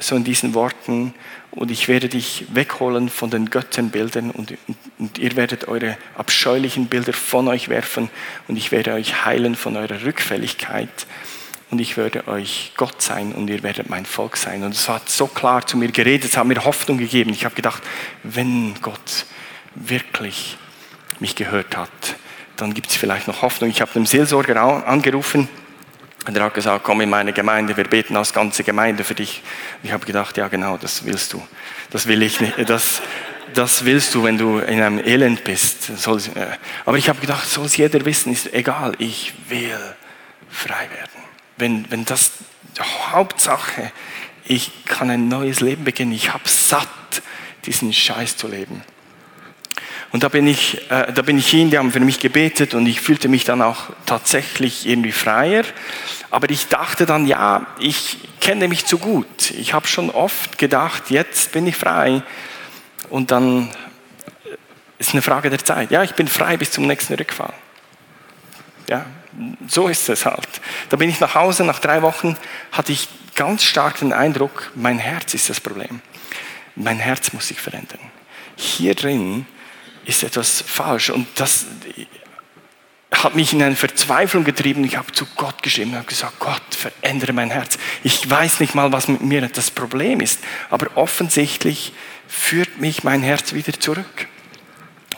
so 0.00 0.16
in 0.16 0.24
diesen 0.24 0.54
Worten, 0.54 1.14
und 1.50 1.70
ich 1.70 1.88
werde 1.88 2.08
dich 2.08 2.44
wegholen 2.52 3.08
von 3.08 3.30
den 3.30 3.50
Götzenbildern 3.50 4.30
und, 4.30 4.54
und, 4.98 5.18
ihr 5.18 5.34
werdet 5.34 5.66
eure 5.66 5.96
abscheulichen 6.14 6.86
Bilder 6.86 7.12
von 7.12 7.48
euch 7.48 7.68
werfen 7.68 8.10
und 8.48 8.56
ich 8.56 8.70
werde 8.70 8.92
euch 8.92 9.24
heilen 9.24 9.56
von 9.56 9.76
eurer 9.76 10.02
Rückfälligkeit 10.02 11.06
und 11.70 11.80
ich 11.80 11.96
werde 11.96 12.28
euch 12.28 12.72
Gott 12.76 13.00
sein 13.02 13.32
und 13.32 13.48
ihr 13.48 13.62
werdet 13.62 13.90
mein 13.90 14.06
Volk 14.06 14.36
sein. 14.36 14.62
Und 14.62 14.74
es 14.74 14.88
hat 14.88 15.08
so 15.08 15.26
klar 15.26 15.66
zu 15.66 15.76
mir 15.76 15.90
geredet, 15.90 16.30
es 16.30 16.36
hat 16.36 16.46
mir 16.46 16.64
Hoffnung 16.64 16.98
gegeben. 16.98 17.30
Ich 17.30 17.44
habe 17.44 17.54
gedacht, 17.54 17.82
wenn 18.22 18.74
Gott 18.80 19.26
wirklich 19.74 20.56
mich 21.20 21.34
gehört 21.34 21.76
hat, 21.76 21.90
dann 22.56 22.74
gibt 22.74 22.90
es 22.90 22.96
vielleicht 22.96 23.26
noch 23.26 23.42
Hoffnung. 23.42 23.70
Ich 23.70 23.80
habe 23.80 23.92
den 23.92 24.06
Seelsorger 24.06 24.86
angerufen 24.86 25.48
und 26.28 26.36
er 26.36 26.44
hat 26.44 26.52
gesagt, 26.52 26.84
komm 26.84 27.00
in 27.00 27.08
meine 27.08 27.32
Gemeinde, 27.32 27.74
wir 27.74 27.84
beten 27.84 28.14
als 28.14 28.34
ganze 28.34 28.62
Gemeinde 28.62 29.02
für 29.02 29.14
dich. 29.14 29.42
Und 29.78 29.86
ich 29.86 29.92
habe 29.92 30.04
gedacht, 30.04 30.36
ja 30.36 30.48
genau, 30.48 30.76
das 30.76 31.06
willst 31.06 31.32
du. 31.32 31.42
Das 31.88 32.06
will 32.06 32.22
ich 32.22 32.38
nicht. 32.38 32.68
Das, 32.68 33.00
das 33.54 33.86
willst 33.86 34.14
du, 34.14 34.24
wenn 34.24 34.36
du 34.36 34.58
in 34.58 34.82
einem 34.82 34.98
Elend 34.98 35.42
bist. 35.44 35.88
Äh, 35.88 36.46
aber 36.84 36.98
ich 36.98 37.08
habe 37.08 37.18
gedacht, 37.18 37.48
soll 37.48 37.64
es 37.64 37.78
jeder 37.78 38.04
wissen, 38.04 38.30
ist 38.30 38.52
egal, 38.52 38.92
ich 38.98 39.32
will 39.48 39.78
frei 40.50 40.90
werden. 40.90 41.24
Wenn, 41.56 41.90
wenn 41.90 42.04
das 42.04 42.32
Hauptsache, 43.10 43.90
ich 44.44 44.84
kann 44.84 45.08
ein 45.08 45.28
neues 45.28 45.60
Leben 45.60 45.84
beginnen, 45.84 46.12
ich 46.12 46.34
habe 46.34 46.46
satt, 46.46 46.88
diesen 47.64 47.90
Scheiß 47.94 48.36
zu 48.36 48.48
leben. 48.48 48.82
Und 50.10 50.22
da 50.22 50.28
bin 50.28 50.46
ich, 50.46 50.90
äh, 50.90 51.12
da 51.12 51.22
bin 51.22 51.38
ich 51.38 51.48
hin, 51.48 51.70
die 51.70 51.78
haben 51.78 51.92
für 51.92 52.00
mich 52.00 52.18
gebetet 52.18 52.74
und 52.74 52.86
ich 52.86 53.00
fühlte 53.00 53.28
mich 53.28 53.44
dann 53.44 53.60
auch 53.60 53.90
tatsächlich 54.06 54.86
irgendwie 54.86 55.12
freier. 55.12 55.64
Aber 56.30 56.48
ich 56.50 56.68
dachte 56.68 57.04
dann, 57.04 57.26
ja, 57.26 57.66
ich 57.78 58.18
kenne 58.40 58.68
mich 58.68 58.86
zu 58.86 58.98
gut. 58.98 59.50
Ich 59.50 59.74
habe 59.74 59.86
schon 59.86 60.10
oft 60.10 60.56
gedacht, 60.56 61.10
jetzt 61.10 61.52
bin 61.52 61.66
ich 61.66 61.76
frei. 61.76 62.22
Und 63.10 63.30
dann 63.30 63.68
äh, 64.44 64.56
ist 64.98 65.12
eine 65.12 65.22
Frage 65.22 65.50
der 65.50 65.62
Zeit. 65.62 65.90
Ja, 65.90 66.02
ich 66.02 66.14
bin 66.14 66.26
frei 66.26 66.56
bis 66.56 66.70
zum 66.70 66.86
nächsten 66.86 67.14
Rückfall. 67.14 67.52
Ja, 68.88 69.04
so 69.66 69.88
ist 69.88 70.08
es 70.08 70.24
halt. 70.24 70.48
Da 70.88 70.96
bin 70.96 71.10
ich 71.10 71.20
nach 71.20 71.34
Hause, 71.34 71.64
nach 71.64 71.80
drei 71.80 72.00
Wochen 72.00 72.36
hatte 72.72 72.92
ich 72.92 73.08
ganz 73.34 73.62
stark 73.62 73.98
den 73.98 74.12
Eindruck, 74.12 74.72
mein 74.74 74.98
Herz 74.98 75.34
ist 75.34 75.50
das 75.50 75.60
Problem. 75.60 76.00
Mein 76.74 76.98
Herz 76.98 77.32
muss 77.32 77.48
sich 77.48 77.60
verändern. 77.60 78.00
Hier 78.56 78.94
drin 78.94 79.46
ist 80.08 80.22
etwas 80.22 80.64
falsch 80.66 81.10
und 81.10 81.26
das 81.34 81.66
hat 83.12 83.34
mich 83.34 83.52
in 83.52 83.62
eine 83.62 83.76
Verzweiflung 83.76 84.42
getrieben. 84.42 84.82
Ich 84.84 84.96
habe 84.96 85.12
zu 85.12 85.26
Gott 85.36 85.62
geschrieben 85.62 85.94
und 85.94 86.06
gesagt, 86.06 86.38
Gott, 86.38 86.62
verändere 86.70 87.34
mein 87.34 87.50
Herz. 87.50 87.78
Ich 88.02 88.28
weiß 88.28 88.60
nicht 88.60 88.74
mal, 88.74 88.90
was 88.90 89.08
mit 89.08 89.20
mir 89.20 89.46
das 89.48 89.70
Problem 89.70 90.20
ist, 90.20 90.40
aber 90.70 90.96
offensichtlich 90.96 91.92
führt 92.26 92.80
mich 92.80 93.04
mein 93.04 93.22
Herz 93.22 93.52
wieder 93.52 93.78
zurück. 93.78 94.28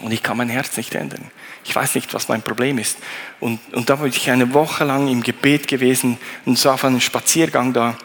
Und 0.01 0.11
ich 0.13 0.23
kann 0.23 0.37
mein 0.37 0.49
Herz 0.49 0.77
nicht 0.77 0.95
ändern. 0.95 1.31
Ich 1.65 1.77
weiß 1.77 1.95
nicht, 1.95 2.13
was 2.13 2.29
mein 2.29 2.43
Problem 2.43 2.79
ist. 2.79 2.99
Und, 3.39 3.61
und 3.73 3.91
da 3.91 3.97
bin 3.97 4.09
ich 4.09 4.31
eine 4.31 4.55
Woche 4.55 4.85
lang 4.85 5.07
im 5.07 5.23
Gebet 5.23 5.69
gewesen 5.69 6.19
und 6.47 6.59
so 6.59 6.71
auf 6.71 6.85
einem 6.85 7.01
Spaziergang 7.01 7.73
da 7.73 7.97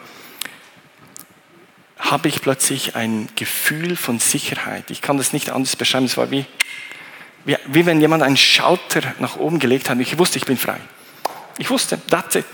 habe 2.10 2.28
ich 2.28 2.40
plötzlich 2.40 2.96
ein 2.96 3.28
Gefühl 3.36 3.96
von 3.96 4.18
Sicherheit. 4.18 4.90
Ich 4.90 5.02
kann 5.02 5.18
das 5.18 5.32
nicht 5.32 5.50
anders 5.50 5.76
beschreiben. 5.76 6.06
Es 6.06 6.16
war 6.16 6.30
wie, 6.30 6.46
wie, 7.44 7.56
wie 7.66 7.86
wenn 7.86 8.00
jemand 8.00 8.22
einen 8.22 8.36
Schalter 8.36 9.02
nach 9.18 9.36
oben 9.36 9.58
gelegt 9.58 9.90
hat. 9.90 9.98
Ich 9.98 10.18
wusste, 10.18 10.38
ich 10.38 10.44
bin 10.44 10.56
frei. 10.56 10.78
Ich 11.58 11.70
wusste, 11.70 11.98
that's 12.08 12.36
it. 12.36 12.44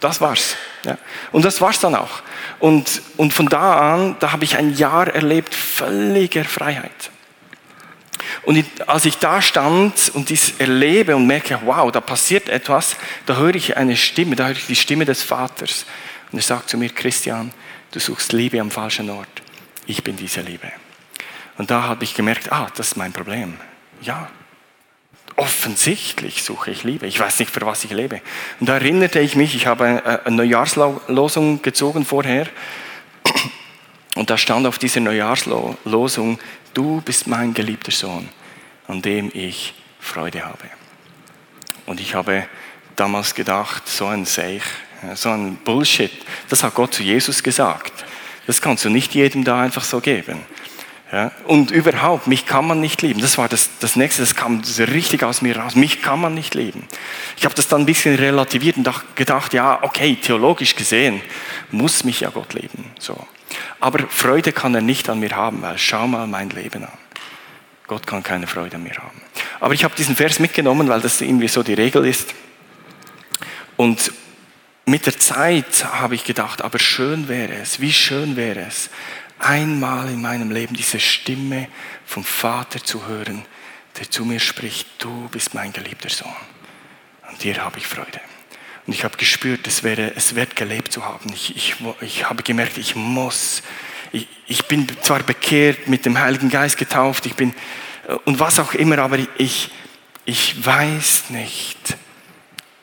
Das 0.00 0.20
war's. 0.20 0.56
Ja. 0.84 0.96
Und 1.32 1.44
das 1.44 1.60
war's 1.60 1.80
dann 1.80 1.94
auch. 1.94 2.22
Und, 2.60 3.02
und 3.16 3.32
von 3.32 3.46
da 3.46 3.94
an, 3.94 4.16
da 4.20 4.32
habe 4.32 4.44
ich 4.44 4.56
ein 4.56 4.74
Jahr 4.74 5.08
erlebt, 5.08 5.54
völliger 5.54 6.44
Freiheit. 6.44 7.10
Und 8.44 8.64
als 8.86 9.04
ich 9.04 9.18
da 9.18 9.42
stand 9.42 10.10
und 10.14 10.28
dies 10.28 10.54
erlebe 10.58 11.16
und 11.16 11.26
merke, 11.26 11.58
wow, 11.64 11.90
da 11.90 12.00
passiert 12.00 12.48
etwas, 12.48 12.96
da 13.26 13.36
höre 13.36 13.54
ich 13.54 13.76
eine 13.76 13.96
Stimme, 13.96 14.36
da 14.36 14.46
höre 14.46 14.56
ich 14.56 14.66
die 14.66 14.76
Stimme 14.76 15.04
des 15.04 15.22
Vaters. 15.22 15.84
Und 16.30 16.38
er 16.38 16.42
sagt 16.42 16.68
zu 16.68 16.78
mir, 16.78 16.90
Christian, 16.90 17.52
du 17.92 18.00
suchst 18.00 18.32
Liebe 18.32 18.60
am 18.60 18.70
falschen 18.70 19.10
Ort. 19.10 19.42
Ich 19.86 20.04
bin 20.04 20.16
diese 20.16 20.40
Liebe. 20.40 20.70
Und 21.56 21.70
da 21.70 21.82
habe 21.82 22.04
ich 22.04 22.14
gemerkt, 22.14 22.52
ah, 22.52 22.68
das 22.76 22.88
ist 22.88 22.96
mein 22.96 23.12
Problem. 23.12 23.58
Ja, 24.00 24.30
offensichtlich 25.38 26.42
suche 26.42 26.70
ich 26.70 26.84
Liebe. 26.84 27.06
Ich 27.06 27.18
weiß 27.18 27.38
nicht, 27.38 27.50
für 27.50 27.60
was 27.62 27.84
ich 27.84 27.92
lebe. 27.92 28.20
Und 28.60 28.68
da 28.68 28.74
erinnerte 28.74 29.20
ich 29.20 29.36
mich, 29.36 29.54
ich 29.54 29.66
habe 29.66 30.22
eine 30.24 30.36
Neujahrslosung 30.36 31.62
gezogen 31.62 32.04
vorher. 32.04 32.48
Und 34.16 34.30
da 34.30 34.36
stand 34.36 34.66
auf 34.66 34.78
dieser 34.78 35.00
Neujahrslosung, 35.00 36.40
du 36.74 37.00
bist 37.02 37.28
mein 37.28 37.54
geliebter 37.54 37.92
Sohn, 37.92 38.28
an 38.88 39.00
dem 39.00 39.30
ich 39.32 39.74
Freude 40.00 40.44
habe. 40.44 40.64
Und 41.86 42.00
ich 42.00 42.14
habe 42.14 42.46
damals 42.96 43.34
gedacht, 43.34 43.86
so 43.88 44.06
ein 44.06 44.24
Seich, 44.24 44.62
so 45.14 45.30
ein 45.30 45.56
Bullshit, 45.56 46.10
das 46.48 46.62
hat 46.62 46.74
Gott 46.74 46.94
zu 46.94 47.02
Jesus 47.02 47.42
gesagt. 47.42 47.92
Das 48.46 48.60
kannst 48.60 48.84
du 48.84 48.90
nicht 48.90 49.14
jedem 49.14 49.44
da 49.44 49.60
einfach 49.60 49.84
so 49.84 50.00
geben. 50.00 50.40
Ja, 51.10 51.32
und 51.46 51.70
überhaupt, 51.70 52.26
mich 52.26 52.44
kann 52.44 52.66
man 52.66 52.80
nicht 52.80 53.00
lieben. 53.00 53.22
Das 53.22 53.38
war 53.38 53.48
das, 53.48 53.70
das 53.80 53.96
Nächste, 53.96 54.20
das 54.20 54.34
kam 54.34 54.62
richtig 54.78 55.22
aus 55.22 55.40
mir 55.40 55.56
raus. 55.56 55.74
Mich 55.74 56.02
kann 56.02 56.20
man 56.20 56.34
nicht 56.34 56.54
lieben. 56.54 56.86
Ich 57.38 57.46
habe 57.46 57.54
das 57.54 57.66
dann 57.66 57.82
ein 57.82 57.86
bisschen 57.86 58.14
relativiert 58.16 58.76
und 58.76 58.90
gedacht, 59.14 59.54
ja, 59.54 59.82
okay, 59.82 60.18
theologisch 60.20 60.76
gesehen 60.76 61.22
muss 61.70 62.04
mich 62.04 62.20
ja 62.20 62.28
Gott 62.28 62.52
lieben. 62.52 62.90
So. 62.98 63.26
Aber 63.80 64.06
Freude 64.08 64.52
kann 64.52 64.74
er 64.74 64.82
nicht 64.82 65.08
an 65.08 65.20
mir 65.20 65.34
haben, 65.34 65.62
weil 65.62 65.78
schau 65.78 66.06
mal 66.06 66.26
mein 66.26 66.50
Leben 66.50 66.84
an. 66.84 66.98
Gott 67.86 68.06
kann 68.06 68.22
keine 68.22 68.46
Freude 68.46 68.76
an 68.76 68.82
mir 68.82 68.96
haben. 68.96 69.22
Aber 69.60 69.72
ich 69.72 69.84
habe 69.84 69.94
diesen 69.96 70.14
Vers 70.14 70.38
mitgenommen, 70.40 70.88
weil 70.88 71.00
das 71.00 71.22
irgendwie 71.22 71.48
so 71.48 71.62
die 71.62 71.72
Regel 71.72 72.04
ist. 72.04 72.34
Und 73.78 74.12
mit 74.88 75.06
der 75.06 75.18
Zeit 75.18 75.84
habe 75.84 76.14
ich 76.14 76.24
gedacht, 76.24 76.62
aber 76.62 76.78
schön 76.78 77.28
wäre 77.28 77.54
es, 77.54 77.80
wie 77.80 77.92
schön 77.92 78.36
wäre 78.36 78.60
es, 78.60 78.90
einmal 79.38 80.08
in 80.08 80.20
meinem 80.20 80.50
Leben 80.50 80.74
diese 80.74 80.98
Stimme 80.98 81.68
vom 82.06 82.24
Vater 82.24 82.82
zu 82.82 83.06
hören, 83.06 83.44
der 83.98 84.10
zu 84.10 84.24
mir 84.24 84.40
spricht, 84.40 84.86
du 84.98 85.28
bist 85.28 85.54
mein 85.54 85.72
geliebter 85.72 86.08
Sohn. 86.08 86.32
An 87.22 87.36
dir 87.38 87.62
habe 87.62 87.78
ich 87.78 87.86
Freude. 87.86 88.20
Und 88.86 88.94
ich 88.94 89.04
habe 89.04 89.18
gespürt, 89.18 89.66
es, 89.66 89.82
wäre, 89.82 90.14
es 90.16 90.34
wird 90.34 90.56
gelebt 90.56 90.92
zu 90.92 91.04
haben. 91.04 91.30
Ich, 91.34 91.54
ich, 91.54 91.76
ich 92.00 92.28
habe 92.28 92.42
gemerkt, 92.42 92.78
ich 92.78 92.96
muss. 92.96 93.62
Ich, 94.12 94.26
ich 94.46 94.64
bin 94.64 94.86
zwar 95.02 95.22
bekehrt, 95.22 95.88
mit 95.88 96.06
dem 96.06 96.18
Heiligen 96.18 96.48
Geist 96.48 96.78
getauft, 96.78 97.26
ich 97.26 97.34
bin, 97.34 97.54
und 98.24 98.40
was 98.40 98.58
auch 98.58 98.72
immer, 98.72 98.98
aber 99.00 99.18
ich, 99.36 99.70
ich 100.24 100.64
weiß 100.64 101.28
nicht, 101.28 101.98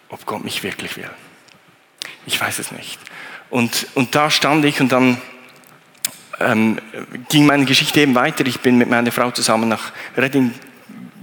ob 0.10 0.24
Gott 0.28 0.44
mich 0.44 0.62
wirklich 0.62 0.98
will. 0.98 1.10
Ich 2.26 2.40
weiß 2.40 2.60
es 2.60 2.72
nicht. 2.72 3.00
Und, 3.50 3.88
und 3.96 4.16
da 4.16 4.30
stand 4.30 4.66
ich 4.66 4.82
und 4.82 4.92
dann 4.92 5.22
ähm, 6.40 6.80
ging 7.30 7.46
meine 7.46 7.66
Geschichte 7.66 8.02
eben 8.02 8.16
weiter. 8.16 8.46
Ich 8.46 8.60
bin 8.60 8.78
mit 8.78 8.90
meiner 8.90 9.12
Frau 9.12 9.32
zusammen 9.32 9.70
nach 9.70 9.92
Reading 10.18 10.54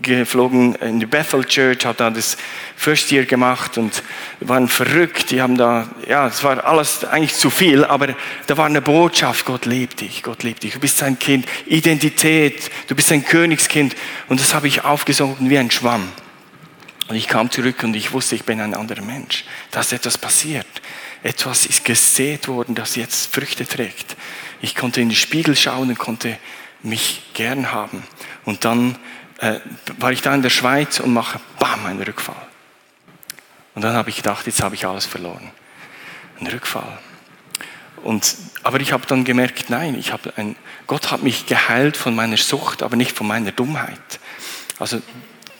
geflogen 0.02 0.74
in 0.76 0.98
die 0.98 1.06
Bethel 1.06 1.44
Church, 1.44 1.86
habe 1.86 1.96
da 1.96 2.10
das 2.10 2.36
First 2.76 3.12
Year 3.12 3.24
gemacht 3.24 3.78
und 3.78 4.02
waren 4.40 4.68
verrückt. 4.68 5.30
Die 5.30 5.40
haben 5.40 5.56
da, 5.56 5.88
ja, 6.08 6.26
es 6.26 6.42
war 6.42 6.64
alles 6.64 7.04
eigentlich 7.04 7.34
zu 7.34 7.50
viel, 7.50 7.84
aber 7.84 8.08
da 8.46 8.56
war 8.56 8.66
eine 8.66 8.82
Botschaft, 8.82 9.46
Gott 9.46 9.64
liebt 9.64 10.00
dich, 10.00 10.22
Gott 10.22 10.42
liebt 10.42 10.64
dich. 10.64 10.72
Du 10.72 10.80
bist 10.80 10.98
sein 10.98 11.18
Kind, 11.18 11.46
Identität, 11.66 12.70
du 12.88 12.94
bist 12.94 13.12
ein 13.12 13.24
Königskind 13.24 13.94
und 14.28 14.40
das 14.40 14.54
habe 14.54 14.66
ich 14.66 14.84
aufgesogen 14.84 15.48
wie 15.48 15.58
ein 15.58 15.70
Schwamm. 15.70 16.08
Und 17.08 17.16
ich 17.16 17.28
kam 17.28 17.50
zurück 17.50 17.82
und 17.82 17.94
ich 17.94 18.12
wusste, 18.12 18.36
ich 18.36 18.44
bin 18.44 18.60
ein 18.60 18.74
anderer 18.74 19.02
Mensch. 19.02 19.44
Da 19.70 19.80
ist 19.80 19.92
etwas 19.92 20.18
passiert. 20.18 20.66
Etwas 21.22 21.66
ist 21.66 21.84
gesät 21.84 22.48
worden, 22.48 22.74
das 22.74 22.96
jetzt 22.96 23.34
Früchte 23.34 23.66
trägt. 23.66 24.16
Ich 24.60 24.74
konnte 24.74 25.00
in 25.00 25.08
den 25.08 25.16
Spiegel 25.16 25.56
schauen 25.56 25.88
und 25.88 25.98
konnte 25.98 26.38
mich 26.82 27.22
gern 27.34 27.72
haben. 27.72 28.02
Und 28.44 28.64
dann 28.64 28.96
äh, 29.38 29.60
war 29.98 30.12
ich 30.12 30.22
da 30.22 30.34
in 30.34 30.42
der 30.42 30.50
Schweiz 30.50 31.00
und 31.00 31.12
mache, 31.12 31.40
bam, 31.58 31.86
einen 31.86 32.02
Rückfall. 32.02 32.46
Und 33.74 33.82
dann 33.82 33.94
habe 33.94 34.10
ich 34.10 34.16
gedacht, 34.16 34.46
jetzt 34.46 34.62
habe 34.62 34.74
ich 34.74 34.86
alles 34.86 35.06
verloren. 35.06 35.50
Ein 36.40 36.46
Rückfall. 36.48 36.98
Und, 38.02 38.36
aber 38.62 38.80
ich 38.80 38.92
habe 38.92 39.06
dann 39.06 39.24
gemerkt, 39.24 39.70
nein, 39.70 39.96
ich 39.96 40.12
habe 40.12 40.32
ein, 40.36 40.56
Gott 40.86 41.10
hat 41.10 41.22
mich 41.22 41.46
geheilt 41.46 41.96
von 41.96 42.14
meiner 42.14 42.36
Sucht, 42.36 42.82
aber 42.82 42.96
nicht 42.96 43.16
von 43.16 43.26
meiner 43.26 43.52
Dummheit. 43.52 44.20
Also 44.78 45.00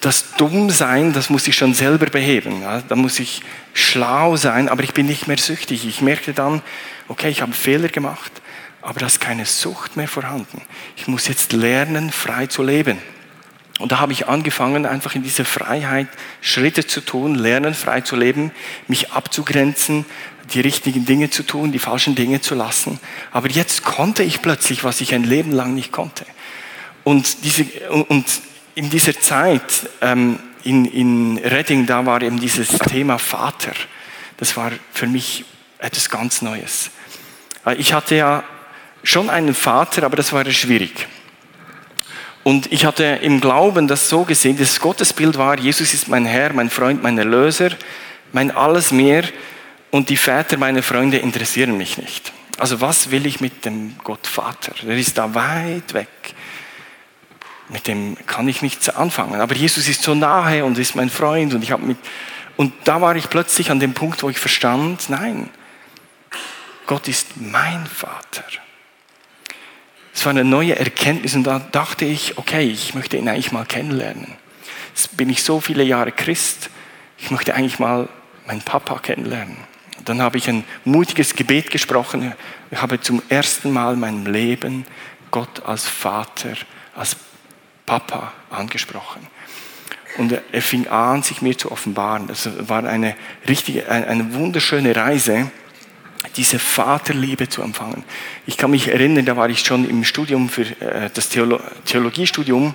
das 0.02 0.34
Dummsein, 0.36 1.14
das 1.14 1.30
muss 1.30 1.48
ich 1.48 1.56
schon 1.56 1.72
selber 1.72 2.06
beheben. 2.06 2.60
Ja? 2.60 2.82
Da 2.82 2.96
muss 2.96 3.18
ich 3.18 3.40
schlau 3.72 4.36
sein, 4.36 4.68
aber 4.68 4.82
ich 4.82 4.92
bin 4.92 5.06
nicht 5.06 5.26
mehr 5.26 5.38
süchtig. 5.38 5.86
Ich 5.86 6.02
merkte 6.02 6.34
dann, 6.34 6.60
okay, 7.08 7.30
ich 7.30 7.40
habe 7.40 7.52
Fehler 7.52 7.88
gemacht 7.88 8.42
aber 8.82 8.98
da 9.00 9.06
ist 9.06 9.20
keine 9.20 9.46
Sucht 9.46 9.96
mehr 9.96 10.08
vorhanden. 10.08 10.60
Ich 10.96 11.06
muss 11.06 11.28
jetzt 11.28 11.52
lernen, 11.52 12.10
frei 12.10 12.46
zu 12.48 12.62
leben. 12.62 12.98
Und 13.78 13.92
da 13.92 14.00
habe 14.00 14.12
ich 14.12 14.28
angefangen, 14.28 14.86
einfach 14.86 15.14
in 15.14 15.22
dieser 15.22 15.44
Freiheit 15.44 16.08
Schritte 16.40 16.86
zu 16.86 17.00
tun, 17.00 17.36
lernen, 17.36 17.74
frei 17.74 18.02
zu 18.02 18.16
leben, 18.16 18.50
mich 18.88 19.12
abzugrenzen, 19.12 20.04
die 20.52 20.60
richtigen 20.60 21.06
Dinge 21.06 21.30
zu 21.30 21.44
tun, 21.44 21.72
die 21.72 21.78
falschen 21.78 22.14
Dinge 22.14 22.40
zu 22.40 22.54
lassen. 22.54 23.00
Aber 23.30 23.48
jetzt 23.48 23.84
konnte 23.84 24.24
ich 24.24 24.42
plötzlich, 24.42 24.84
was 24.84 25.00
ich 25.00 25.14
ein 25.14 25.24
Leben 25.24 25.52
lang 25.52 25.74
nicht 25.74 25.92
konnte. 25.92 26.26
Und, 27.04 27.44
diese, 27.44 27.64
und 28.08 28.26
in 28.74 28.90
dieser 28.90 29.18
Zeit 29.18 29.88
ähm, 30.00 30.38
in, 30.64 30.84
in 30.84 31.38
Redding, 31.38 31.86
da 31.86 32.06
war 32.06 32.22
eben 32.22 32.40
dieses 32.40 32.68
Thema 32.68 33.18
Vater. 33.18 33.72
Das 34.36 34.56
war 34.56 34.72
für 34.92 35.06
mich 35.06 35.44
etwas 35.78 36.08
ganz 36.08 36.42
Neues. 36.42 36.90
Äh, 37.66 37.74
ich 37.74 37.92
hatte 37.92 38.16
ja 38.16 38.44
schon 39.02 39.30
einen 39.30 39.54
Vater, 39.54 40.04
aber 40.04 40.16
das 40.16 40.32
war 40.32 40.48
schwierig. 40.50 41.06
Und 42.44 42.72
ich 42.72 42.84
hatte 42.84 43.04
im 43.22 43.40
Glauben 43.40 43.86
das 43.86 44.08
so 44.08 44.24
gesehen, 44.24 44.56
das 44.58 44.80
Gottesbild 44.80 45.38
war, 45.38 45.58
Jesus 45.58 45.94
ist 45.94 46.08
mein 46.08 46.24
Herr, 46.24 46.52
mein 46.52 46.70
Freund, 46.70 47.02
mein 47.02 47.16
Erlöser, 47.18 47.70
mein 48.32 48.50
alles 48.50 48.90
mehr 48.90 49.24
und 49.90 50.08
die 50.08 50.16
Väter 50.16 50.56
meiner 50.56 50.82
Freunde 50.82 51.18
interessieren 51.18 51.76
mich 51.76 51.98
nicht. 51.98 52.32
Also 52.58 52.80
was 52.80 53.10
will 53.10 53.26
ich 53.26 53.40
mit 53.40 53.64
dem 53.64 53.94
Gott 54.02 54.26
Vater? 54.26 54.72
Der 54.82 54.96
ist 54.96 55.18
da 55.18 55.32
weit 55.34 55.94
weg. 55.94 56.08
Mit 57.72 57.86
dem 57.86 58.16
kann 58.26 58.46
ich 58.48 58.62
nichts 58.62 58.88
anfangen. 58.88 59.40
Aber 59.40 59.54
Jesus 59.54 59.88
ist 59.88 60.02
so 60.02 60.14
nahe 60.14 60.64
und 60.64 60.78
ist 60.78 60.94
mein 60.94 61.10
Freund 61.10 61.54
und 61.54 61.62
ich 61.62 61.72
habe 61.72 61.82
mit 61.84 61.98
und 62.56 62.72
da 62.84 63.00
war 63.00 63.16
ich 63.16 63.30
plötzlich 63.30 63.70
an 63.70 63.80
dem 63.80 63.94
Punkt, 63.94 64.22
wo 64.22 64.30
ich 64.30 64.38
verstand, 64.38 65.08
nein, 65.08 65.48
Gott 66.86 67.08
ist 67.08 67.40
mein 67.40 67.86
Vater. 67.86 68.44
Es 70.14 70.24
war 70.26 70.30
eine 70.30 70.44
neue 70.44 70.78
Erkenntnis 70.78 71.34
und 71.34 71.44
da 71.44 71.58
dachte 71.58 72.04
ich, 72.04 72.36
okay, 72.36 72.68
ich 72.68 72.94
möchte 72.94 73.16
ihn 73.16 73.28
eigentlich 73.28 73.52
mal 73.52 73.64
kennenlernen. 73.64 74.34
Jetzt 74.94 75.16
bin 75.16 75.30
ich 75.30 75.42
so 75.42 75.60
viele 75.60 75.82
Jahre 75.84 76.12
Christ, 76.12 76.68
ich 77.16 77.30
möchte 77.30 77.54
eigentlich 77.54 77.78
mal 77.78 78.08
meinen 78.46 78.60
Papa 78.60 78.98
kennenlernen. 78.98 79.56
Dann 80.04 80.20
habe 80.20 80.36
ich 80.36 80.48
ein 80.48 80.64
mutiges 80.84 81.34
Gebet 81.34 81.70
gesprochen. 81.70 82.34
Ich 82.70 82.82
habe 82.82 83.00
zum 83.00 83.22
ersten 83.28 83.72
Mal 83.72 83.94
in 83.94 84.00
meinem 84.00 84.26
Leben 84.26 84.84
Gott 85.30 85.64
als 85.64 85.86
Vater, 85.86 86.54
als 86.94 87.16
Papa 87.86 88.32
angesprochen. 88.50 89.26
Und 90.18 90.38
er 90.52 90.62
fing 90.62 90.88
an, 90.88 91.22
sich 91.22 91.40
mir 91.40 91.56
zu 91.56 91.72
offenbaren. 91.72 92.26
Das 92.26 92.48
war 92.68 92.84
eine 92.84 93.16
richtige, 93.48 93.88
eine 93.88 94.34
wunderschöne 94.34 94.94
Reise 94.94 95.50
diese 96.36 96.58
Vaterliebe 96.58 97.48
zu 97.48 97.62
empfangen. 97.62 98.04
Ich 98.46 98.56
kann 98.56 98.70
mich 98.70 98.88
erinnern, 98.88 99.24
da 99.24 99.36
war 99.36 99.48
ich 99.48 99.60
schon 99.60 99.88
im 99.88 100.04
Studium 100.04 100.48
für 100.48 100.62
äh, 100.80 101.10
das 101.12 101.28
Theolo 101.28 101.60
Theologiestudium 101.84 102.74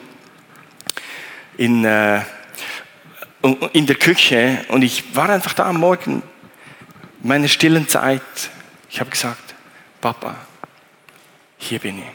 in, 1.57 1.85
äh, 1.85 2.21
in 3.73 3.85
der 3.85 3.95
Küche 3.95 4.65
und 4.69 4.83
ich 4.83 5.15
war 5.15 5.29
einfach 5.29 5.53
da 5.53 5.65
am 5.69 5.77
Morgen, 5.77 6.21
in 7.23 7.27
meiner 7.27 7.47
stillen 7.47 7.87
Zeit. 7.87 8.21
Ich 8.89 8.99
habe 8.99 9.09
gesagt, 9.09 9.55
Papa, 10.01 10.35
hier 11.57 11.79
bin 11.79 11.99
ich. 11.99 12.05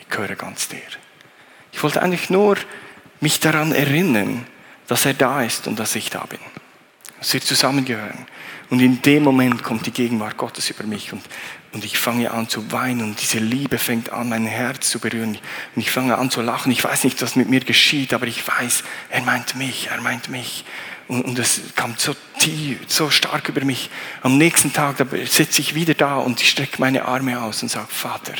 Ich 0.00 0.08
gehöre 0.08 0.36
ganz 0.36 0.68
dir. 0.68 0.78
Ich 1.78 1.84
wollte 1.84 2.02
eigentlich 2.02 2.28
nur 2.28 2.56
mich 3.20 3.38
daran 3.38 3.70
erinnern, 3.70 4.44
dass 4.88 5.06
er 5.06 5.14
da 5.14 5.44
ist 5.44 5.68
und 5.68 5.78
dass 5.78 5.94
ich 5.94 6.10
da 6.10 6.24
bin. 6.24 6.40
Dass 7.20 7.32
wir 7.32 7.40
zusammengehören. 7.40 8.26
Und 8.68 8.80
in 8.80 9.00
dem 9.02 9.22
Moment 9.22 9.62
kommt 9.62 9.86
die 9.86 9.92
Gegenwart 9.92 10.36
Gottes 10.36 10.70
über 10.70 10.82
mich 10.82 11.12
und, 11.12 11.22
und 11.72 11.84
ich 11.84 11.96
fange 11.96 12.32
an 12.32 12.48
zu 12.48 12.72
weinen 12.72 13.02
und 13.02 13.22
diese 13.22 13.38
Liebe 13.38 13.78
fängt 13.78 14.10
an, 14.10 14.28
mein 14.28 14.44
Herz 14.44 14.90
zu 14.90 14.98
berühren. 14.98 15.38
Und 15.76 15.80
ich 15.80 15.92
fange 15.92 16.18
an 16.18 16.32
zu 16.32 16.42
lachen. 16.42 16.72
Ich 16.72 16.82
weiß 16.82 17.04
nicht, 17.04 17.22
was 17.22 17.36
mit 17.36 17.48
mir 17.48 17.60
geschieht, 17.60 18.12
aber 18.12 18.26
ich 18.26 18.48
weiß, 18.48 18.82
er 19.10 19.22
meint 19.22 19.54
mich, 19.54 19.86
er 19.86 20.00
meint 20.00 20.30
mich. 20.30 20.64
Und, 21.06 21.24
und 21.26 21.38
es 21.38 21.60
kam 21.76 21.94
so 21.96 22.16
tief, 22.40 22.78
so 22.88 23.08
stark 23.08 23.48
über 23.50 23.64
mich. 23.64 23.88
Am 24.22 24.36
nächsten 24.36 24.72
Tag 24.72 24.96
sitze 25.26 25.60
ich 25.60 25.76
wieder 25.76 25.94
da 25.94 26.16
und 26.16 26.40
ich 26.40 26.50
strecke 26.50 26.80
meine 26.80 27.04
Arme 27.04 27.40
aus 27.40 27.62
und 27.62 27.68
sage, 27.68 27.86
Vater, 27.88 28.34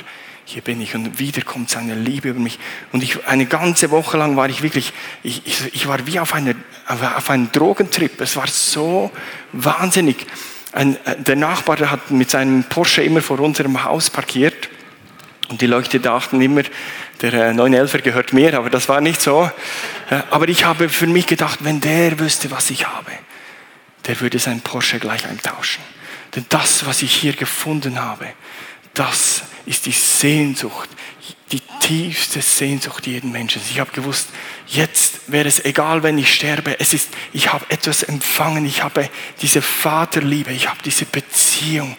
hier 0.48 0.62
bin 0.62 0.80
ich 0.80 0.94
und 0.94 1.18
wieder 1.18 1.42
kommt 1.42 1.68
seine 1.68 1.94
Liebe 1.94 2.30
über 2.30 2.40
mich. 2.40 2.58
Und 2.90 3.02
ich, 3.02 3.26
eine 3.26 3.44
ganze 3.44 3.90
Woche 3.90 4.16
lang 4.16 4.34
war 4.34 4.48
ich 4.48 4.62
wirklich, 4.62 4.94
ich, 5.22 5.46
ich, 5.46 5.74
ich 5.74 5.88
war 5.88 6.06
wie 6.06 6.18
auf, 6.20 6.32
eine, 6.32 6.56
auf 6.86 7.28
einem 7.28 7.52
Drogentrip. 7.52 8.18
Es 8.18 8.34
war 8.34 8.46
so 8.46 9.10
wahnsinnig. 9.52 10.26
Ein, 10.72 10.96
äh, 11.04 11.16
der 11.18 11.36
Nachbar 11.36 11.78
hat 11.90 12.10
mit 12.10 12.30
seinem 12.30 12.64
Porsche 12.64 13.02
immer 13.02 13.20
vor 13.20 13.40
unserem 13.40 13.84
Haus 13.84 14.08
parkiert 14.08 14.70
und 15.50 15.60
die 15.60 15.66
Leute 15.66 16.00
dachten 16.00 16.40
immer, 16.40 16.62
der 17.20 17.54
911er 17.54 17.98
äh, 17.98 18.00
gehört 18.00 18.32
mir, 18.32 18.56
aber 18.56 18.70
das 18.70 18.88
war 18.88 19.02
nicht 19.02 19.20
so. 19.20 19.50
Äh, 20.08 20.22
aber 20.30 20.48
ich 20.48 20.64
habe 20.64 20.88
für 20.88 21.06
mich 21.06 21.26
gedacht, 21.26 21.58
wenn 21.62 21.82
der 21.82 22.18
wüsste, 22.18 22.50
was 22.50 22.70
ich 22.70 22.86
habe, 22.86 23.12
der 24.06 24.18
würde 24.20 24.38
sein 24.38 24.62
Porsche 24.62 24.98
gleich 24.98 25.26
eintauschen. 25.26 25.82
Denn 26.34 26.46
das, 26.48 26.86
was 26.86 27.02
ich 27.02 27.14
hier 27.14 27.34
gefunden 27.34 28.00
habe, 28.00 28.28
das 28.94 29.42
ist 29.68 29.86
die 29.86 29.92
Sehnsucht, 29.92 30.88
die 31.52 31.60
tiefste 31.80 32.42
Sehnsucht 32.42 33.06
jeden 33.06 33.32
Menschen. 33.32 33.62
Ich 33.70 33.80
habe 33.80 33.90
gewusst, 33.92 34.28
jetzt 34.66 35.30
wäre 35.30 35.48
es 35.48 35.64
egal, 35.64 36.02
wenn 36.02 36.18
ich 36.18 36.34
sterbe. 36.34 36.78
Es 36.80 36.92
ist, 36.92 37.08
ich 37.32 37.52
habe 37.52 37.64
etwas 37.70 38.02
empfangen. 38.02 38.66
Ich 38.66 38.82
habe 38.82 39.08
diese 39.40 39.62
Vaterliebe. 39.62 40.52
Ich 40.52 40.68
habe 40.68 40.80
diese 40.84 41.06
Beziehung. 41.06 41.96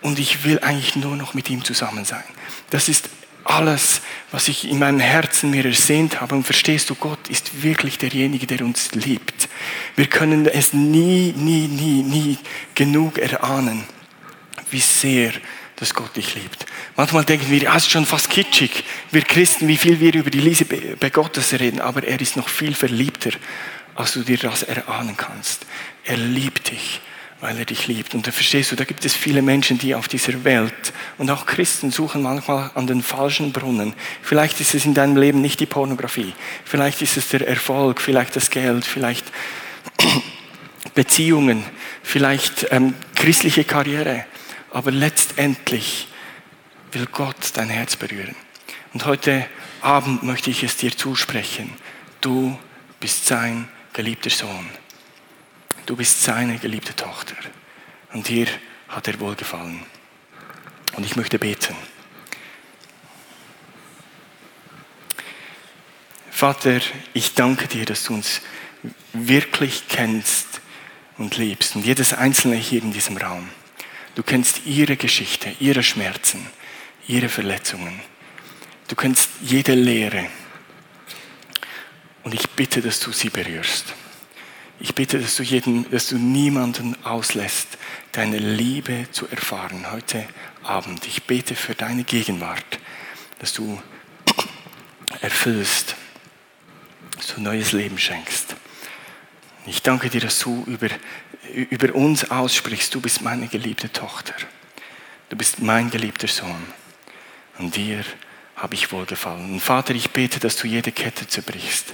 Und 0.00 0.18
ich 0.18 0.44
will 0.44 0.58
eigentlich 0.60 0.96
nur 0.96 1.16
noch 1.16 1.32
mit 1.32 1.48
ihm 1.48 1.64
zusammen 1.64 2.04
sein. 2.04 2.24
Das 2.70 2.88
ist 2.88 3.08
alles, 3.44 4.02
was 4.30 4.48
ich 4.48 4.68
in 4.68 4.78
meinem 4.78 5.00
Herzen 5.00 5.50
mir 5.50 5.64
ersehnt 5.64 6.20
habe. 6.20 6.34
Und 6.34 6.44
verstehst 6.44 6.90
du, 6.90 6.94
Gott 6.94 7.28
ist 7.28 7.62
wirklich 7.62 7.98
derjenige, 7.98 8.46
der 8.46 8.62
uns 8.62 8.92
liebt. 8.92 9.48
Wir 9.96 10.06
können 10.06 10.46
es 10.46 10.72
nie, 10.72 11.32
nie, 11.36 11.68
nie, 11.68 12.02
nie 12.02 12.38
genug 12.74 13.18
erahnen, 13.18 13.84
wie 14.70 14.80
sehr 14.80 15.32
dass 15.76 15.94
Gott 15.94 16.16
dich 16.16 16.34
liebt. 16.34 16.66
Manchmal 16.96 17.24
denken 17.24 17.50
wir, 17.50 17.58
ja, 17.58 17.76
es 17.76 17.84
ist 17.84 17.90
schon 17.90 18.06
fast 18.06 18.30
kitschig, 18.30 18.84
wir 19.10 19.22
Christen, 19.22 19.68
wie 19.68 19.76
viel 19.76 20.00
wir 20.00 20.14
über 20.14 20.30
die 20.30 20.40
Liebe 20.40 21.10
Gottes 21.10 21.52
reden, 21.54 21.80
aber 21.80 22.04
er 22.04 22.20
ist 22.20 22.36
noch 22.36 22.48
viel 22.48 22.74
verliebter, 22.74 23.30
als 23.94 24.12
du 24.12 24.22
dir 24.22 24.38
das 24.38 24.62
erahnen 24.62 25.16
kannst. 25.16 25.66
Er 26.04 26.16
liebt 26.16 26.70
dich, 26.70 27.00
weil 27.40 27.58
er 27.58 27.64
dich 27.64 27.88
liebt. 27.88 28.14
Und 28.14 28.26
da 28.26 28.32
verstehst 28.32 28.70
du, 28.70 28.76
da 28.76 28.84
gibt 28.84 29.04
es 29.04 29.14
viele 29.14 29.42
Menschen, 29.42 29.78
die 29.78 29.94
auf 29.94 30.08
dieser 30.08 30.44
Welt 30.44 30.92
und 31.18 31.30
auch 31.30 31.44
Christen 31.44 31.90
suchen 31.90 32.22
manchmal 32.22 32.70
an 32.74 32.86
den 32.86 33.02
falschen 33.02 33.52
Brunnen. 33.52 33.94
Vielleicht 34.22 34.60
ist 34.60 34.74
es 34.74 34.84
in 34.84 34.94
deinem 34.94 35.16
Leben 35.16 35.40
nicht 35.40 35.60
die 35.60 35.66
Pornografie, 35.66 36.32
vielleicht 36.64 37.02
ist 37.02 37.16
es 37.16 37.28
der 37.28 37.46
Erfolg, 37.46 38.00
vielleicht 38.00 38.36
das 38.36 38.50
Geld, 38.50 38.84
vielleicht 38.84 39.26
Beziehungen, 40.94 41.64
vielleicht 42.02 42.68
ähm, 42.70 42.94
christliche 43.14 43.64
Karriere. 43.64 44.24
Aber 44.72 44.90
letztendlich 44.90 46.08
will 46.92 47.06
Gott 47.06 47.36
dein 47.54 47.68
Herz 47.68 47.96
berühren. 47.96 48.34
Und 48.94 49.04
heute 49.04 49.46
Abend 49.80 50.22
möchte 50.22 50.50
ich 50.50 50.62
es 50.62 50.76
dir 50.76 50.96
zusprechen. 50.96 51.72
Du 52.20 52.58
bist 53.00 53.26
sein 53.26 53.68
geliebter 53.92 54.30
Sohn. 54.30 54.68
Du 55.86 55.96
bist 55.96 56.22
seine 56.22 56.58
geliebte 56.58 56.94
Tochter. 56.96 57.34
Und 58.12 58.28
dir 58.28 58.46
hat 58.88 59.08
er 59.08 59.20
wohlgefallen. 59.20 59.80
Und 60.94 61.04
ich 61.04 61.16
möchte 61.16 61.38
beten. 61.38 61.76
Vater, 66.30 66.80
ich 67.14 67.34
danke 67.34 67.68
dir, 67.68 67.84
dass 67.84 68.04
du 68.04 68.14
uns 68.14 68.40
wirklich 69.12 69.84
kennst 69.88 70.60
und 71.18 71.36
liebst. 71.36 71.76
Und 71.76 71.84
jedes 71.84 72.14
Einzelne 72.14 72.56
hier 72.56 72.82
in 72.82 72.92
diesem 72.92 73.16
Raum. 73.16 73.48
Du 74.14 74.22
kennst 74.22 74.66
ihre 74.66 74.96
Geschichte, 74.96 75.54
ihre 75.58 75.82
Schmerzen, 75.82 76.46
ihre 77.08 77.28
Verletzungen. 77.28 78.00
Du 78.88 78.94
kennst 78.94 79.30
jede 79.40 79.74
Lehre. 79.74 80.26
Und 82.22 82.34
ich 82.34 82.48
bitte, 82.50 82.82
dass 82.82 83.00
du 83.00 83.10
sie 83.10 83.30
berührst. 83.30 83.94
Ich 84.80 84.94
bitte, 84.94 85.18
dass 85.18 85.36
du, 85.36 85.42
jeden, 85.42 85.90
dass 85.90 86.08
du 86.08 86.18
niemanden 86.18 86.96
auslässt, 87.04 87.78
deine 88.12 88.38
Liebe 88.38 89.06
zu 89.12 89.28
erfahren 89.28 89.90
heute 89.90 90.26
Abend. 90.62 91.06
Ich 91.06 91.22
bete 91.22 91.54
für 91.54 91.74
deine 91.74 92.04
Gegenwart, 92.04 92.80
dass 93.38 93.52
du 93.52 93.80
erfüllst, 95.22 95.96
dass 97.16 97.34
du 97.34 97.40
neues 97.40 97.72
Leben 97.72 97.96
schenkst. 97.96 98.56
Ich 99.66 99.82
danke 99.82 100.10
dir, 100.10 100.20
dass 100.20 100.40
du 100.40 100.64
über 100.66 100.88
über 101.52 101.94
uns 101.94 102.30
aussprichst, 102.30 102.94
du 102.94 103.00
bist 103.00 103.22
meine 103.22 103.48
geliebte 103.48 103.92
Tochter, 103.92 104.34
du 105.28 105.36
bist 105.36 105.60
mein 105.60 105.90
geliebter 105.90 106.28
Sohn. 106.28 106.64
An 107.58 107.70
dir 107.70 108.04
habe 108.56 108.74
ich 108.74 108.92
wohlgefallen. 108.92 109.54
Und 109.54 109.60
Vater, 109.60 109.94
ich 109.94 110.10
bete, 110.10 110.40
dass 110.40 110.56
du 110.56 110.66
jede 110.66 110.92
Kette 110.92 111.26
zerbrichst, 111.26 111.92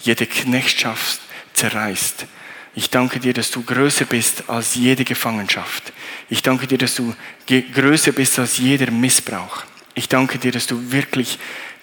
jede 0.00 0.26
Knechtschaft 0.26 1.20
zerreißt. 1.52 2.26
Ich 2.74 2.90
danke 2.90 3.20
dir, 3.20 3.32
dass 3.32 3.50
du 3.50 3.62
größer 3.62 4.04
bist 4.04 4.50
als 4.50 4.74
jede 4.74 5.04
Gefangenschaft. 5.04 5.92
Ich 6.28 6.42
danke 6.42 6.66
dir, 6.66 6.78
dass 6.78 6.94
du 6.94 7.14
größer 7.46 8.12
bist 8.12 8.38
als 8.38 8.58
jeder 8.58 8.90
Missbrauch. 8.90 9.64
Ich 9.94 10.08
danke 10.08 10.38
dir, 10.38 10.52
dass 10.52 10.66
du 10.66 10.92
wirklich 10.92 11.38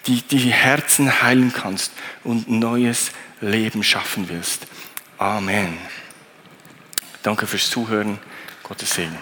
die, 0.06 0.22
die 0.22 0.52
Herzen 0.52 1.22
heilen 1.22 1.52
kannst 1.52 1.92
und 2.22 2.48
neues 2.48 3.10
Leben 3.40 3.82
schaffen 3.82 4.28
willst. 4.28 4.66
Amen. 5.18 5.78
Danke 7.24 7.46
fürs 7.46 7.70
Zuhören. 7.70 8.18
Gottes 8.62 8.94
Segen. 8.94 9.18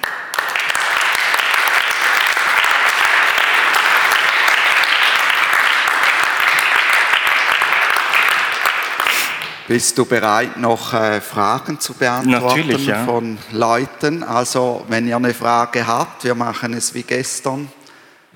Bist 9.69 9.97
du 9.97 10.05
bereit, 10.05 10.57
noch 10.57 10.93
äh, 10.93 11.21
Fragen 11.21 11.79
zu 11.79 11.95
beantworten 11.95 12.85
ja. 12.85 13.05
von 13.05 13.39
Leuten? 13.53 14.25
Also, 14.25 14.85
wenn 14.89 15.07
ihr 15.07 15.15
eine 15.15 15.33
Frage 15.33 15.87
habt, 15.87 16.25
wir 16.25 16.35
machen 16.35 16.75
es 16.75 16.93
wie 16.95 17.05
gestern. 17.05 17.71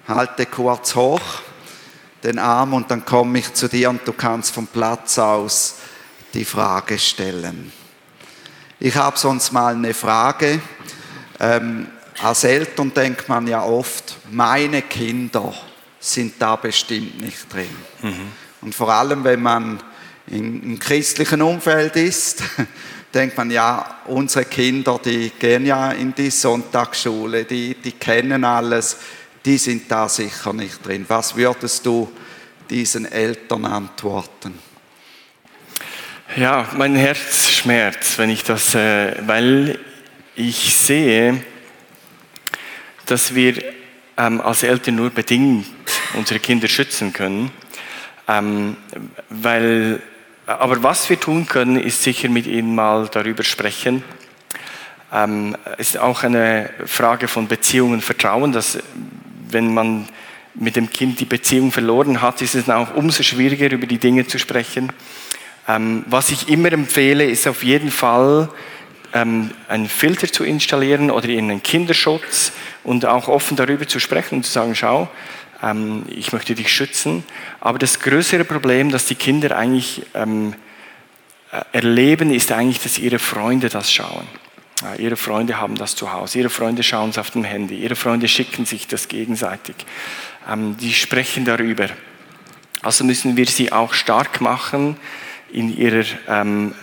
Halte 0.07 0.47
kurz 0.47 0.95
hoch 0.95 1.21
den 2.23 2.39
Arm 2.39 2.73
und 2.73 2.89
dann 2.89 3.05
komme 3.05 3.41
ich 3.41 3.53
zu 3.53 3.69
dir 3.69 3.91
und 3.91 4.07
du 4.07 4.13
kannst 4.13 4.55
vom 4.55 4.69
Platz 4.69 5.19
aus 5.19 5.79
die 6.35 6.45
Frage 6.45 7.01
stellen. 7.01 7.73
Ich 8.79 8.95
habe 8.95 9.19
sonst 9.19 9.53
mal 9.53 9.75
eine 9.75 9.95
Frage. 9.95 10.61
Ähm, 11.41 11.87
als 12.23 12.45
Eltern 12.45 12.93
denkt 12.93 13.29
man 13.29 13.47
ja 13.47 13.63
oft, 13.63 14.17
meine 14.31 14.83
Kinder 14.83 15.55
sind 15.99 16.35
da 16.39 16.57
bestimmt 16.57 17.21
nicht 17.21 17.53
drin. 17.53 17.75
Mhm. 18.03 18.33
Und 18.61 18.75
vor 18.75 18.93
allem, 18.93 19.25
wenn 19.25 19.41
man 19.41 19.81
im 20.27 20.79
christlichen 20.79 21.41
Umfeld 21.41 21.97
ist, 21.97 22.43
denkt 23.15 23.39
man, 23.39 23.51
ja, 23.51 24.01
unsere 24.07 24.45
Kinder, 24.45 25.01
die 25.03 25.31
gehen 25.39 25.65
ja 25.65 25.93
in 25.93 26.15
die 26.15 26.31
Sonntagsschule, 26.31 27.45
die, 27.45 27.77
die 27.77 27.93
kennen 27.93 28.45
alles, 28.45 28.99
die 29.45 29.57
sind 29.57 29.91
da 29.91 30.09
sicher 30.09 30.53
nicht 30.53 30.85
drin. 30.85 31.07
Was 31.09 31.35
würdest 31.35 31.87
du 31.87 32.11
diesen 32.69 33.11
Eltern 33.11 33.65
antworten? 33.65 34.59
Ja, 36.37 36.69
mein 36.77 36.95
Herz 36.97 37.49
schmerzt, 37.49 38.19
wenn 38.19 38.29
ich 38.29 38.45
das, 38.45 38.75
äh, 38.75 39.17
weil 39.27 39.79
ich 40.35 40.77
sehe, 40.77 41.43
dass 43.07 43.35
wir 43.35 43.55
ähm, 44.19 44.43
als 44.43 44.63
Eltern 44.63 44.97
nur 44.97 45.09
bedingt 45.09 45.67
unsere 46.13 46.39
Kinder 46.39 46.69
schützen 46.69 47.15
können. 47.15 47.51
Ähm, 48.29 48.77
weil, 49.31 50.03
aber 50.45 50.83
was 50.83 51.09
wir 51.09 51.19
tun 51.19 51.47
können, 51.47 51.81
ist 51.81 52.03
sicher 52.03 52.29
mit 52.29 52.47
ihnen 52.47 52.75
mal 52.75 53.09
darüber 53.11 53.43
sprechen. 53.43 54.05
Ähm, 55.11 55.57
ist 55.79 55.97
auch 55.97 56.23
eine 56.23 56.69
Frage 56.85 57.29
von 57.29 57.49
Beziehung 57.49 57.93
und 57.93 58.05
Vertrauen, 58.05 58.53
dass 58.53 58.79
wenn 59.49 59.73
man 59.73 60.07
mit 60.55 60.77
dem 60.77 60.91
Kind 60.91 61.19
die 61.19 61.25
Beziehung 61.25 61.73
verloren 61.73 62.21
hat, 62.21 62.43
ist 62.43 62.57
es 62.57 62.69
auch 62.69 62.95
umso 62.95 63.23
schwieriger, 63.23 63.71
über 63.71 63.87
die 63.87 63.99
Dinge 63.99 64.27
zu 64.27 64.39
sprechen. 64.39 64.93
Ähm, 65.69 66.05
was 66.07 66.31
ich 66.31 66.49
immer 66.49 66.73
empfehle, 66.73 67.25
ist 67.25 67.47
auf 67.47 67.63
jeden 67.63 67.91
Fall 67.91 68.49
ähm, 69.13 69.51
einen 69.69 69.89
Filter 69.89 70.31
zu 70.31 70.45
installieren 70.45 71.11
oder 71.11 71.29
in 71.29 71.51
einen 71.51 71.63
Kinderschutz 71.63 72.53
und 72.85 73.05
auch 73.07 73.29
offen 73.29 73.57
darüber 73.57 73.87
zu 73.89 73.99
sprechen 73.99 74.37
und 74.37 74.45
zu 74.45 74.53
sagen, 74.53 74.75
schau, 74.75 75.09
ähm, 75.63 76.05
ich 76.09 76.33
möchte 76.33 76.55
dich 76.55 76.73
schützen. 76.73 77.25
Aber 77.61 77.79
das 77.79 78.01
größere 78.01 78.45
Problem, 78.45 78.91
das 78.91 79.07
die 79.07 79.15
Kinder 79.15 79.57
eigentlich 79.57 80.03
ähm, 80.15 80.55
äh, 81.53 81.63
erleben, 81.73 82.33
ist 82.33 82.53
eigentlich, 82.53 82.81
dass 82.81 82.99
ihre 82.99 83.19
Freunde 83.19 83.69
das 83.69 83.93
schauen. 83.93 84.27
Ja, 84.83 84.95
ihre 84.97 85.17
Freunde 85.17 85.59
haben 85.59 85.75
das 85.75 85.97
zu 85.97 86.13
Hause, 86.13 86.39
ihre 86.39 86.51
Freunde 86.51 86.83
schauen 86.83 87.09
es 87.09 87.17
auf 87.17 87.31
dem 87.31 87.45
Handy, 87.45 87.77
ihre 87.77 87.97
Freunde 87.97 88.29
schicken 88.29 88.67
sich 88.67 88.87
das 88.87 89.09
gegenseitig. 89.09 89.75
Ähm, 90.51 90.77
die 90.77 90.93
sprechen 90.93 91.45
darüber. 91.45 91.89
Also 92.83 93.03
müssen 93.05 93.37
wir 93.37 93.47
sie 93.47 93.73
auch 93.73 93.95
stark 93.95 94.41
machen, 94.43 94.97
in 95.53 95.77
ihrer 95.77 96.05
ähm, 96.29 96.75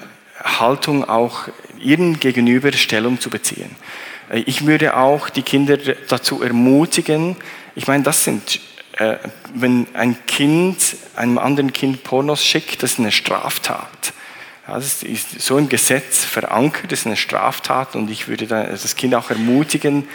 Haltung 0.43 1.07
auch 1.07 1.47
ihren 1.79 2.19
Gegenüber 2.19 2.71
Stellung 2.73 3.19
zu 3.19 3.29
beziehen. 3.29 3.75
Äh, 4.29 4.39
ich 4.45 4.65
würde 4.65 4.97
auch 4.97 5.29
die 5.29 5.43
Kinder 5.43 5.77
dazu 6.07 6.41
ermutigen, 6.41 7.35
ich 7.75 7.87
meine, 7.87 8.03
das 8.03 8.23
sind, 8.23 8.59
äh, 8.97 9.15
wenn 9.55 9.87
ein 9.93 10.25
Kind 10.27 10.77
einem 11.15 11.37
anderen 11.37 11.73
Kind 11.73 12.03
Pornos 12.03 12.45
schickt, 12.45 12.83
das 12.83 12.93
ist 12.93 12.99
eine 12.99 13.11
Straftat. 13.11 14.13
Ja, 14.67 14.75
das 14.75 15.03
ist 15.03 15.41
so 15.41 15.57
im 15.57 15.69
Gesetz 15.69 16.23
verankert, 16.23 16.91
das 16.91 16.99
ist 16.99 17.07
eine 17.07 17.17
Straftat 17.17 17.95
und 17.95 18.09
ich 18.09 18.27
würde 18.27 18.47
das 18.47 18.95
Kind 18.95 19.15
auch 19.15 19.29
ermutigen, 19.29 20.07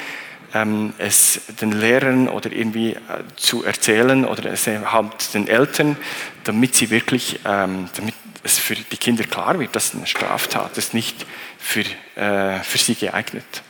ähm, 0.55 0.95
es 0.99 1.41
den 1.61 1.73
Lehrern 1.73 2.29
oder 2.29 2.51
irgendwie 2.51 2.93
äh, 2.93 2.99
zu 3.37 3.65
erzählen 3.65 4.25
oder 4.25 4.51
es 4.51 4.67
halt 4.67 5.35
den 5.35 5.49
Eltern, 5.49 5.97
damit 6.45 6.75
sie 6.75 6.91
wirklich, 6.91 7.41
ähm, 7.45 7.89
damit 7.97 8.15
es 8.43 8.59
für 8.59 8.75
die 8.75 8.97
Kinder 8.97 9.25
klar 9.25 9.59
wird, 9.59 9.75
dass 9.75 9.95
eine 9.95 10.07
Straftat 10.07 10.79
ist 10.79 10.95
nicht 10.95 11.27
für, 11.59 11.85
äh, 12.17 12.61
für 12.61 12.79
sie 12.79 12.95
geeignet. 12.95 13.63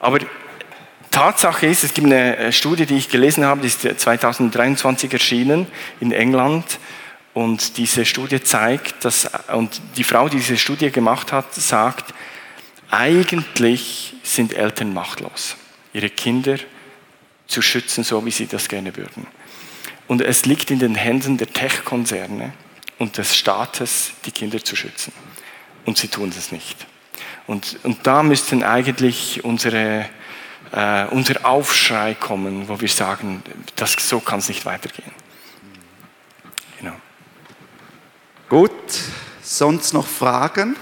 Aber 0.00 0.18
Tatsache 1.10 1.66
ist, 1.66 1.84
es 1.84 1.94
gibt 1.94 2.06
eine 2.06 2.36
äh, 2.36 2.52
Studie, 2.52 2.86
die 2.86 2.96
ich 2.96 3.08
gelesen 3.08 3.44
habe, 3.44 3.60
die 3.60 3.68
ist 3.68 3.80
2023 3.82 5.12
erschienen 5.12 5.66
in 6.00 6.12
England. 6.12 6.78
Und 7.34 7.76
diese 7.76 8.04
Studie 8.04 8.42
zeigt, 8.42 9.04
dass, 9.04 9.30
und 9.52 9.80
die 9.96 10.04
Frau, 10.04 10.28
die 10.28 10.38
diese 10.38 10.56
Studie 10.56 10.90
gemacht 10.90 11.32
hat, 11.32 11.54
sagt, 11.54 12.14
eigentlich 12.90 14.14
sind 14.22 14.54
Eltern 14.54 14.92
machtlos, 14.92 15.56
ihre 15.92 16.10
Kinder 16.10 16.56
zu 17.46 17.62
schützen, 17.62 18.02
so 18.02 18.24
wie 18.26 18.30
sie 18.30 18.46
das 18.46 18.68
gerne 18.68 18.96
würden. 18.96 19.26
Und 20.06 20.22
es 20.22 20.46
liegt 20.46 20.70
in 20.70 20.78
den 20.78 20.94
Händen 20.94 21.36
der 21.36 21.52
Tech-Konzerne 21.52 22.52
und 22.98 23.16
des 23.16 23.36
Staates, 23.36 24.12
die 24.24 24.32
Kinder 24.32 24.62
zu 24.62 24.76
schützen. 24.76 25.12
Und 25.84 25.98
sie 25.98 26.08
tun 26.08 26.32
es 26.36 26.52
nicht. 26.52 26.86
Und, 27.46 27.78
und 27.82 28.06
da 28.06 28.22
müssten 28.22 28.62
eigentlich 28.62 29.42
unsere, 29.44 30.08
äh, 30.72 31.06
unser 31.06 31.46
Aufschrei 31.46 32.14
kommen, 32.14 32.68
wo 32.68 32.80
wir 32.80 32.88
sagen, 32.88 33.42
das, 33.76 33.92
so 33.92 34.20
kann 34.20 34.40
es 34.40 34.48
nicht 34.48 34.66
weitergehen. 34.66 35.12
Genau. 36.78 36.96
Gut, 38.48 38.72
sonst 39.42 39.94
noch 39.94 40.06
Fragen? 40.06 40.76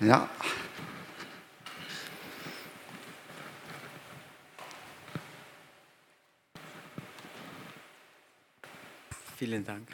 Ja. 0.00 0.28
Vielen 9.44 9.66
Dank. 9.66 9.88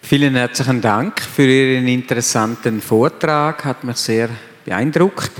Vielen 0.00 0.34
herzlichen 0.34 0.80
Dank 0.80 1.20
für 1.20 1.46
Ihren 1.46 1.86
interessanten 1.86 2.80
Vortrag, 2.80 3.62
hat 3.62 3.84
mich 3.84 3.98
sehr 3.98 4.30
beeindruckt. 4.64 5.32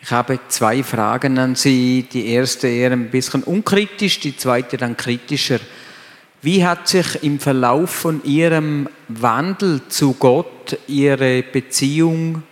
Ich 0.00 0.10
habe 0.10 0.40
zwei 0.48 0.82
Fragen 0.82 1.36
an 1.38 1.54
Sie. 1.54 2.06
Die 2.10 2.28
erste 2.28 2.66
eher 2.66 2.92
ein 2.92 3.10
bisschen 3.10 3.42
unkritisch, 3.42 4.20
die 4.20 4.38
zweite 4.38 4.78
dann 4.78 4.96
kritischer. 4.96 5.58
Wie 6.40 6.64
hat 6.64 6.88
sich 6.88 7.22
im 7.22 7.40
Verlauf 7.40 7.90
von 7.90 8.24
Ihrem 8.24 8.88
Wandel 9.08 9.82
zu 9.88 10.14
Gott 10.14 10.78
Ihre 10.86 11.42
Beziehung 11.42 12.42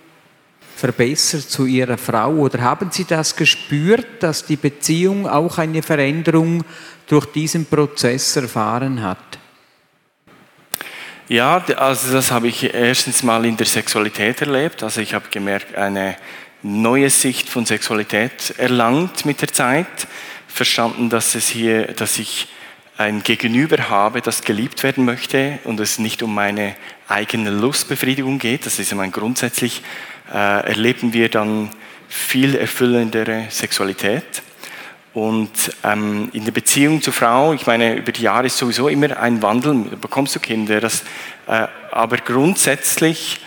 verbessert 0.77 1.49
zu 1.49 1.65
Ihrer 1.65 1.97
Frau? 1.97 2.33
Oder 2.33 2.61
haben 2.61 2.91
Sie 2.91 3.07
das 3.07 3.35
gespürt, 3.35 4.23
dass 4.23 4.45
die 4.45 4.57
Beziehung 4.57 5.27
auch 5.27 5.57
eine 5.57 5.81
Veränderung 5.81 6.63
durch 7.07 7.25
diesen 7.25 7.65
Prozess 7.65 8.37
erfahren 8.37 9.01
hat? 9.01 9.39
Ja, 11.29 11.65
also 11.77 12.13
das 12.13 12.31
habe 12.31 12.49
ich 12.49 12.75
erstens 12.75 13.23
mal 13.23 13.47
in 13.47 13.57
der 13.57 13.65
Sexualität 13.65 14.43
erlebt. 14.43 14.83
Also 14.83 15.01
ich 15.01 15.15
habe 15.15 15.25
gemerkt, 15.31 15.75
eine 15.75 16.17
neue 16.63 17.09
Sicht 17.09 17.49
von 17.49 17.65
Sexualität 17.65 18.55
erlangt 18.59 19.25
mit 19.25 19.41
der 19.41 19.49
Zeit. 19.49 19.87
Verstanden, 20.49 21.09
dass 21.09 21.35
es 21.35 21.49
hier, 21.49 21.87
dass 21.95 22.19
ich 22.19 22.49
ein 22.99 23.23
Gegenüber 23.23 23.89
habe, 23.89 24.21
das 24.21 24.43
geliebt 24.43 24.83
werden 24.83 25.07
möchte 25.07 25.59
und 25.65 25.81
es 25.81 25.99
nicht 25.99 26.23
um 26.23 26.35
meine 26.35 26.77
eigene 27.09 27.49
Lustbefriedigung 27.49 28.39
geht. 28.39 28.67
Das 28.67 28.79
ist 28.79 28.93
einmal 28.93 29.11
grundsätzlich 29.11 29.83
äh, 30.31 30.37
erleben 30.37 31.15
wir 31.15 31.31
dann 31.31 31.71
viel 32.07 32.55
erfüllendere 32.55 33.47
Sexualität. 33.49 34.44
Und 35.15 35.73
ähm, 35.85 36.29
in 36.33 36.45
der 36.45 36.51
Beziehung 36.51 37.01
zur 37.01 37.13
Frau, 37.13 37.53
ich 37.53 37.67
meine, 37.67 37.95
über 37.95 38.11
die 38.11 38.23
Jahre 38.23 38.47
ist 38.47 38.59
sowieso 38.59 38.89
immer 38.89 39.17
ein 39.17 39.43
Wandel, 39.43 39.87
da 39.89 39.97
bekommst 39.97 40.35
du 40.35 40.41
Kinder, 40.41 40.81
das, 40.81 41.05
äh, 41.47 41.69
aber 41.93 42.17
grundsätzlich 42.17 43.39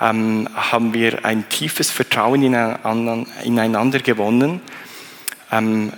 ähm, 0.00 0.48
haben 0.54 0.94
wir 0.94 1.24
ein 1.24 1.48
tiefes 1.48 1.90
Vertrauen 1.90 2.44
ineinander 2.44 3.98
gewonnen, 3.98 4.60
ähm, 5.50 5.92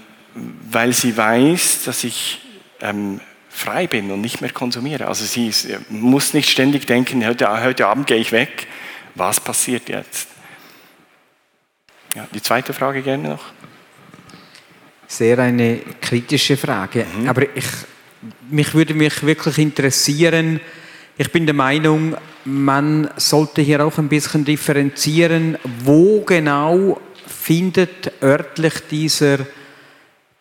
weil 0.70 0.94
sie 0.94 1.14
weiß, 1.14 1.84
dass 1.84 2.02
ich 2.02 2.40
ähm, 2.80 3.20
frei 3.50 3.86
bin 3.86 4.10
und 4.10 4.22
nicht 4.22 4.40
mehr 4.40 4.52
konsumiere. 4.52 5.06
Also 5.06 5.26
sie 5.26 5.48
ist, 5.48 5.68
muss 5.90 6.32
nicht 6.32 6.48
ständig 6.48 6.86
denken, 6.86 7.26
heute, 7.26 7.62
heute 7.62 7.88
Abend 7.88 8.06
gehe 8.06 8.16
ich 8.16 8.32
weg, 8.32 8.68
was 9.16 9.38
passiert 9.38 9.90
jetzt? 9.90 10.28
Ja, 12.14 12.26
die 12.32 12.40
zweite 12.40 12.72
Frage 12.72 13.02
gerne 13.02 13.28
noch 13.28 13.44
sehr 15.11 15.40
eine 15.40 15.80
kritische 16.00 16.56
Frage. 16.56 17.04
Mhm. 17.04 17.28
Aber 17.28 17.42
ich, 17.54 17.66
mich 18.48 18.74
würde 18.74 18.94
mich 18.94 19.24
wirklich 19.24 19.58
interessieren, 19.58 20.61
ich 21.18 21.30
bin 21.32 21.46
der 21.46 21.54
Meinung, 21.54 22.16
man 22.44 23.11
sollte 23.16 23.61
hier 23.61 23.84
auch 23.84 23.98
ein 23.98 24.08
bisschen 24.08 24.44
differenzieren, 24.44 25.58
wo 25.84 26.20
genau 26.20 27.00
findet 27.26 28.12
örtlich 28.22 28.74
dieser, 28.90 29.38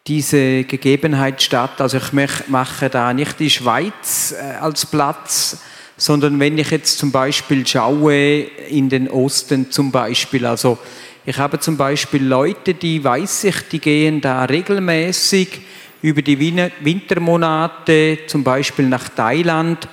diese 0.05 0.63
Gegebenheit 0.63 1.41
statt. 1.41 1.81
Also 1.81 1.97
ich 1.97 2.11
mache 2.47 2.89
da 2.89 3.11
nicht 3.11 3.39
die 3.39 3.49
Schweiz 3.49 4.35
äh, 4.39 4.57
als 4.61 4.85
Platz, 4.85 5.57
sondern 5.97 6.39
wenn 6.39 6.57
ich 6.57 6.69
jetzt 6.69 6.99
zum 6.99 7.11
Beispiel 7.11 7.65
schaue 7.65 8.41
in 8.69 8.87
den 8.87 9.09
Osten 9.09 9.71
zum 9.71 9.91
Beispiel, 9.91 10.45
also 10.45 10.77
ich 11.25 11.37
habe 11.37 11.59
zum 11.59 11.77
Beispiel 11.77 12.23
Leute, 12.23 12.73
die 12.73 13.03
weiß 13.03 13.43
ich, 13.45 13.67
die 13.69 13.79
gehen 13.79 14.21
da 14.21 14.45
regelmäßig 14.45 15.61
über 16.01 16.21
die 16.21 16.39
Wintermonate 16.39 18.19
zum 18.25 18.43
Beispiel 18.43 18.87
nach 18.87 19.09
Thailand 19.09 19.87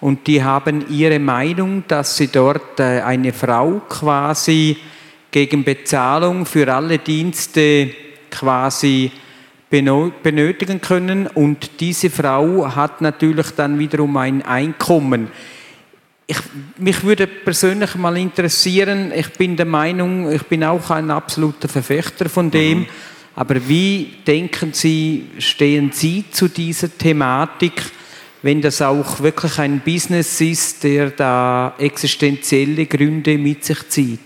und 0.00 0.26
die 0.26 0.42
haben 0.42 0.88
ihre 0.88 1.18
Meinung, 1.18 1.84
dass 1.88 2.16
sie 2.16 2.28
dort 2.28 2.78
äh, 2.80 3.00
eine 3.02 3.32
Frau 3.32 3.82
quasi 3.88 4.76
gegen 5.30 5.64
Bezahlung 5.64 6.46
für 6.46 6.72
alle 6.72 6.98
Dienste 6.98 7.90
quasi 8.30 9.10
benötigen 9.68 10.80
können 10.80 11.26
und 11.28 11.80
diese 11.80 12.10
Frau 12.10 12.74
hat 12.74 13.00
natürlich 13.00 13.50
dann 13.52 13.78
wiederum 13.78 14.16
ein 14.16 14.42
Einkommen. 14.42 15.28
Ich, 16.30 16.38
mich 16.78 17.02
würde 17.02 17.26
persönlich 17.26 17.96
mal 17.96 18.16
interessieren, 18.16 19.10
ich 19.12 19.32
bin 19.32 19.56
der 19.56 19.66
Meinung, 19.66 20.30
ich 20.30 20.44
bin 20.44 20.62
auch 20.62 20.88
ein 20.90 21.10
absoluter 21.10 21.68
Verfechter 21.68 22.28
von 22.28 22.52
dem, 22.52 22.78
mhm. 22.78 22.86
aber 23.34 23.56
wie 23.66 24.18
denken 24.24 24.72
Sie, 24.72 25.26
stehen 25.40 25.90
Sie 25.90 26.24
zu 26.30 26.46
dieser 26.46 26.96
Thematik, 26.96 27.82
wenn 28.42 28.62
das 28.62 28.80
auch 28.80 29.18
wirklich 29.18 29.58
ein 29.58 29.80
Business 29.80 30.40
ist, 30.40 30.84
der 30.84 31.10
da 31.10 31.74
existenzielle 31.78 32.86
Gründe 32.86 33.36
mit 33.36 33.64
sich 33.64 33.88
zieht? 33.88 34.20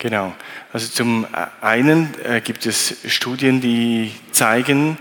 Genau. 0.00 0.34
Also 0.72 0.88
zum 0.88 1.28
einen 1.60 2.08
äh, 2.24 2.40
gibt 2.40 2.66
es 2.66 2.96
Studien, 3.06 3.60
die 3.60 4.10
zeigen, 4.32 4.98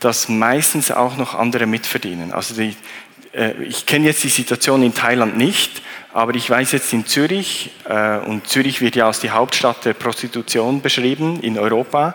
dass 0.00 0.30
meistens 0.30 0.90
auch 0.90 1.16
noch 1.18 1.34
andere 1.34 1.66
mitverdienen. 1.66 2.32
Also 2.32 2.54
die, 2.54 2.68
äh, 2.68 2.74
ich 3.68 3.86
kenne 3.86 4.06
jetzt 4.06 4.24
die 4.24 4.28
Situation 4.28 4.82
in 4.82 4.94
Thailand 4.94 5.36
nicht, 5.36 5.82
aber 6.12 6.34
ich 6.34 6.48
weiß 6.48 6.72
jetzt 6.72 6.92
in 6.92 7.06
Zürich, 7.06 7.70
äh, 7.88 8.18
und 8.18 8.48
Zürich 8.48 8.80
wird 8.80 8.96
ja 8.96 9.06
als 9.06 9.20
die 9.20 9.30
Hauptstadt 9.30 9.84
der 9.84 9.94
Prostitution 9.94 10.80
beschrieben 10.80 11.40
in 11.40 11.58
Europa, 11.58 12.14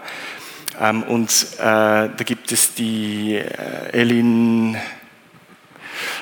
ähm, 0.80 1.03
und 1.03 1.30
äh, 1.59 1.59
da 1.59 2.24
gibt 2.26 2.51
es 2.51 2.74
die 2.74 3.36
äh, 3.36 3.91
Elin 3.91 4.78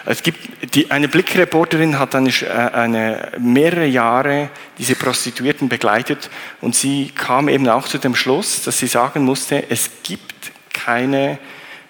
es 0.05 0.23
gibt 0.23 0.75
die, 0.75 0.91
eine 0.91 1.07
Blickreporterin 1.07 1.99
hat 1.99 2.15
eine, 2.15 2.29
äh, 2.29 2.49
eine, 2.49 3.31
mehrere 3.39 3.85
Jahre 3.85 4.49
diese 4.77 4.95
Prostituierten 4.95 5.69
begleitet 5.69 6.29
und 6.61 6.75
sie 6.75 7.11
kam 7.15 7.47
eben 7.49 7.67
auch 7.69 7.87
zu 7.87 7.97
dem 7.97 8.15
Schluss, 8.15 8.63
dass 8.63 8.79
sie 8.79 8.87
sagen 8.87 9.23
musste, 9.23 9.69
es 9.69 9.89
gibt 10.03 10.51
keine 10.73 11.39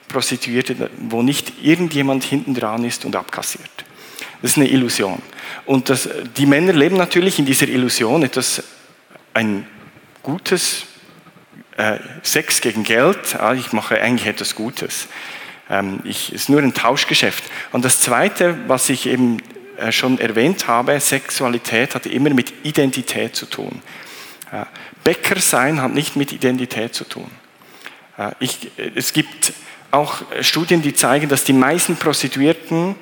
Prostituierte, 0.10 0.89
wo 0.97 1.22
nicht 1.22 1.53
irgendjemand 1.64 2.26
hinten 2.26 2.53
dran 2.53 2.84
ist 2.84 3.05
und 3.05 3.16
abkassiert. 3.16 3.70
Das 4.41 4.51
ist 4.51 4.57
eine 4.57 4.68
Illusion. 4.68 5.22
Und 5.66 5.89
das, 5.89 6.10
die 6.36 6.45
Männer 6.45 6.74
leben 6.74 6.97
natürlich 6.97 7.39
in 7.39 7.45
dieser 7.45 7.68
Illusion, 7.68 8.24
etwas 8.24 8.64
ein 9.34 9.66
gutes 10.24 10.86
äh, 11.78 11.99
Sex 12.24 12.62
gegen 12.62 12.84
Geld, 12.84 13.36
ah, 13.39 13.53
ich 13.53 13.72
mache 13.72 14.01
eigentlich 14.01 14.28
etwas 14.28 14.55
Gutes. 14.55 15.07
Ähm, 15.70 16.01
ist 16.03 16.49
nur 16.49 16.62
ein 16.62 16.74
Tauschgeschäft. 16.74 17.43
Und 17.72 17.86
das 17.86 18.01
Zweite, 18.01 18.57
was 18.68 18.89
ich 18.89 19.05
eben 19.05 19.38
äh, 19.78 19.91
schon 19.91 20.20
erwähnt 20.20 20.68
habe, 20.68 20.99
Sexualität 20.99 21.95
hat 21.95 22.05
immer 22.05 22.32
mit 22.32 22.53
Identität 22.64 23.36
zu 23.36 23.45
tun. 23.45 23.82
Bäcker 25.03 25.39
sein 25.39 25.80
hat 25.80 25.93
nicht 25.93 26.16
mit 26.16 26.32
Identität 26.32 26.95
zu 26.95 27.03
tun. 27.03 27.30
Ich, 28.39 28.72
es 28.95 29.14
gibt 29.14 29.53
auch 29.92 30.22
Studien, 30.42 30.82
die 30.82 30.94
zeigen, 30.94 31.30
dass 31.30 31.44
die 31.44 31.54
meisten 31.54 31.96
Prostituierten 31.96 32.96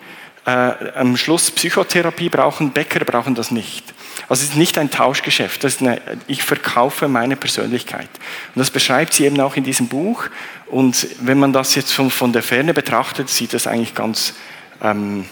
äh, 0.46 0.52
am 0.96 1.18
Schluss 1.18 1.52
Psychotherapie 1.52 2.30
brauchen, 2.30 2.72
Bäcker 2.72 3.04
brauchen 3.04 3.36
das 3.36 3.52
nicht. 3.52 3.84
Also 4.30 4.44
es 4.44 4.50
ist 4.52 4.56
nicht 4.56 4.78
ein 4.78 4.90
Tauschgeschäft, 4.90 5.64
das 5.64 5.76
ist 5.76 5.82
eine, 5.82 6.02
ich 6.28 6.44
verkaufe 6.44 7.08
meine 7.08 7.36
Persönlichkeit. 7.36 8.10
Und 8.56 8.60
das 8.60 8.72
beschreibt 8.72 9.14
sie 9.14 9.26
eben 9.26 9.40
auch 9.40 9.56
in 9.56 9.64
diesem 9.64 9.88
Buch. 9.88 10.26
Und 10.68 11.08
wenn 11.22 11.40
man 11.40 11.54
das 11.54 11.76
jetzt 11.76 11.92
von, 11.92 12.10
von 12.10 12.34
der 12.34 12.44
Ferne 12.44 12.74
betrachtet, 12.74 13.30
sieht 13.30 13.54
das 13.54 13.68
eigentlich 13.68 13.94
ganz 13.94 14.34
ähm, 14.82 15.26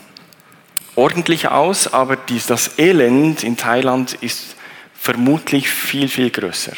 ordentlich 0.95 1.47
aus, 1.47 1.93
aber 1.93 2.15
dies, 2.15 2.45
das 2.45 2.77
Elend 2.77 3.43
in 3.43 3.57
Thailand 3.57 4.13
ist 4.21 4.55
vermutlich 4.93 5.69
viel, 5.69 6.07
viel 6.07 6.29
größer. 6.29 6.73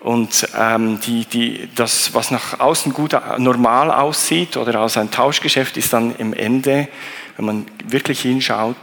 Und 0.00 0.48
ähm, 0.56 1.00
die, 1.00 1.24
die, 1.24 1.68
das, 1.74 2.14
was 2.14 2.30
nach 2.30 2.60
außen 2.60 2.92
gut 2.92 3.14
äh, 3.14 3.20
normal 3.38 3.90
aussieht 3.90 4.56
oder 4.56 4.80
als 4.80 4.96
ein 4.96 5.10
Tauschgeschäft, 5.10 5.76
ist 5.76 5.92
dann 5.92 6.14
im 6.16 6.32
Ende, 6.32 6.88
wenn 7.36 7.46
man 7.46 7.66
wirklich 7.84 8.20
hinschaut, 8.20 8.76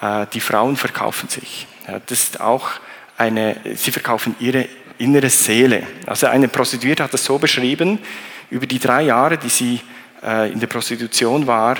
äh, 0.00 0.26
die 0.32 0.40
Frauen 0.40 0.76
verkaufen 0.76 1.28
sich. 1.28 1.66
Ja, 1.86 2.00
das 2.06 2.24
ist 2.24 2.40
auch 2.40 2.68
eine, 3.16 3.56
sie 3.74 3.92
verkaufen 3.92 4.34
ihre 4.40 4.66
innere 4.98 5.30
Seele. 5.30 5.86
Also 6.06 6.26
eine 6.26 6.48
Prostituierte 6.48 7.04
hat 7.04 7.14
das 7.14 7.24
so 7.24 7.38
beschrieben, 7.38 7.98
über 8.50 8.66
die 8.66 8.78
drei 8.78 9.02
Jahre, 9.02 9.38
die 9.38 9.48
sie 9.48 9.80
äh, 10.22 10.50
in 10.52 10.60
der 10.60 10.66
Prostitution 10.66 11.46
war, 11.46 11.78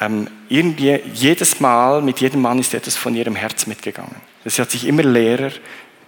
ähm, 0.00 0.28
irgendwie 0.48 1.00
jedes 1.12 1.60
Mal 1.60 2.02
mit 2.02 2.20
jedem 2.20 2.42
Mann 2.42 2.58
ist 2.58 2.74
etwas 2.74 2.96
von 2.96 3.14
ihrem 3.14 3.34
Herz 3.34 3.66
mitgegangen. 3.66 4.16
Sie 4.44 4.62
hat 4.62 4.70
sich 4.70 4.86
immer 4.86 5.02
leerer, 5.02 5.50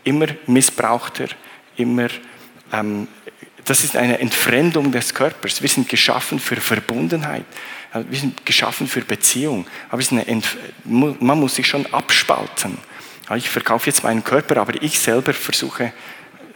immer 0.05 0.26
missbrauchter, 0.46 1.26
immer 1.81 2.09
ähm, 2.72 3.09
das 3.64 3.85
ist 3.85 3.97
eine 3.97 4.18
Entfremdung 4.18 4.91
des 4.91 5.14
Körpers. 5.14 5.62
Wir 5.62 5.68
sind 5.68 5.89
geschaffen 5.89 6.41
für 6.41 6.57
Verbundenheit. 6.57 7.45
Wir 7.93 8.18
sind 8.18 8.45
geschaffen 8.47 8.87
für 8.87 9.03
Beziehung. 9.03 9.66
Aber 9.91 10.03
man 10.85 11.39
muss 11.39 11.55
sich 11.55 11.66
schon 11.66 11.87
abspalten. 11.93 12.78
Ich 13.37 13.49
verkaufe 13.49 13.87
jetzt 13.87 14.03
meinen 14.03 14.24
Körper, 14.24 14.57
aber 14.57 14.83
ich 14.83 14.99
selber 14.99 15.33
versuche 15.33 15.93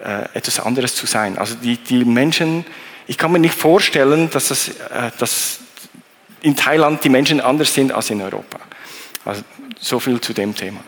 äh, 0.03 0.25
etwas 0.35 0.59
anderes 0.59 0.97
zu 0.97 1.07
sein. 1.07 1.39
Also 1.39 1.55
die, 1.55 1.77
die 1.77 2.05
Menschen, 2.05 2.65
ich 3.07 3.17
kann 3.17 3.31
mir 3.31 3.39
nicht 3.39 3.55
vorstellen, 3.55 4.29
dass, 4.31 4.49
das, 4.49 4.69
äh, 4.69 5.13
dass 5.19 5.61
in 6.41 6.57
Thailand 6.57 7.05
die 7.05 7.11
Menschen 7.11 7.41
anders 7.41 7.73
sind 7.73 7.93
als 7.93 8.11
in 8.11 8.21
Europa. 8.21 8.59
Also 9.25 9.43
so 9.79 10.01
viel 10.01 10.21
zu 10.21 10.33
dem 10.33 10.53
Thema. 10.55 10.81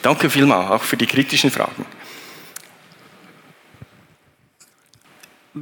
Danke 0.00 0.30
vielmals, 0.30 0.70
auch 0.70 0.82
für 0.84 0.96
die 0.96 1.06
kritischen 1.06 1.50
Fragen. 1.50 1.84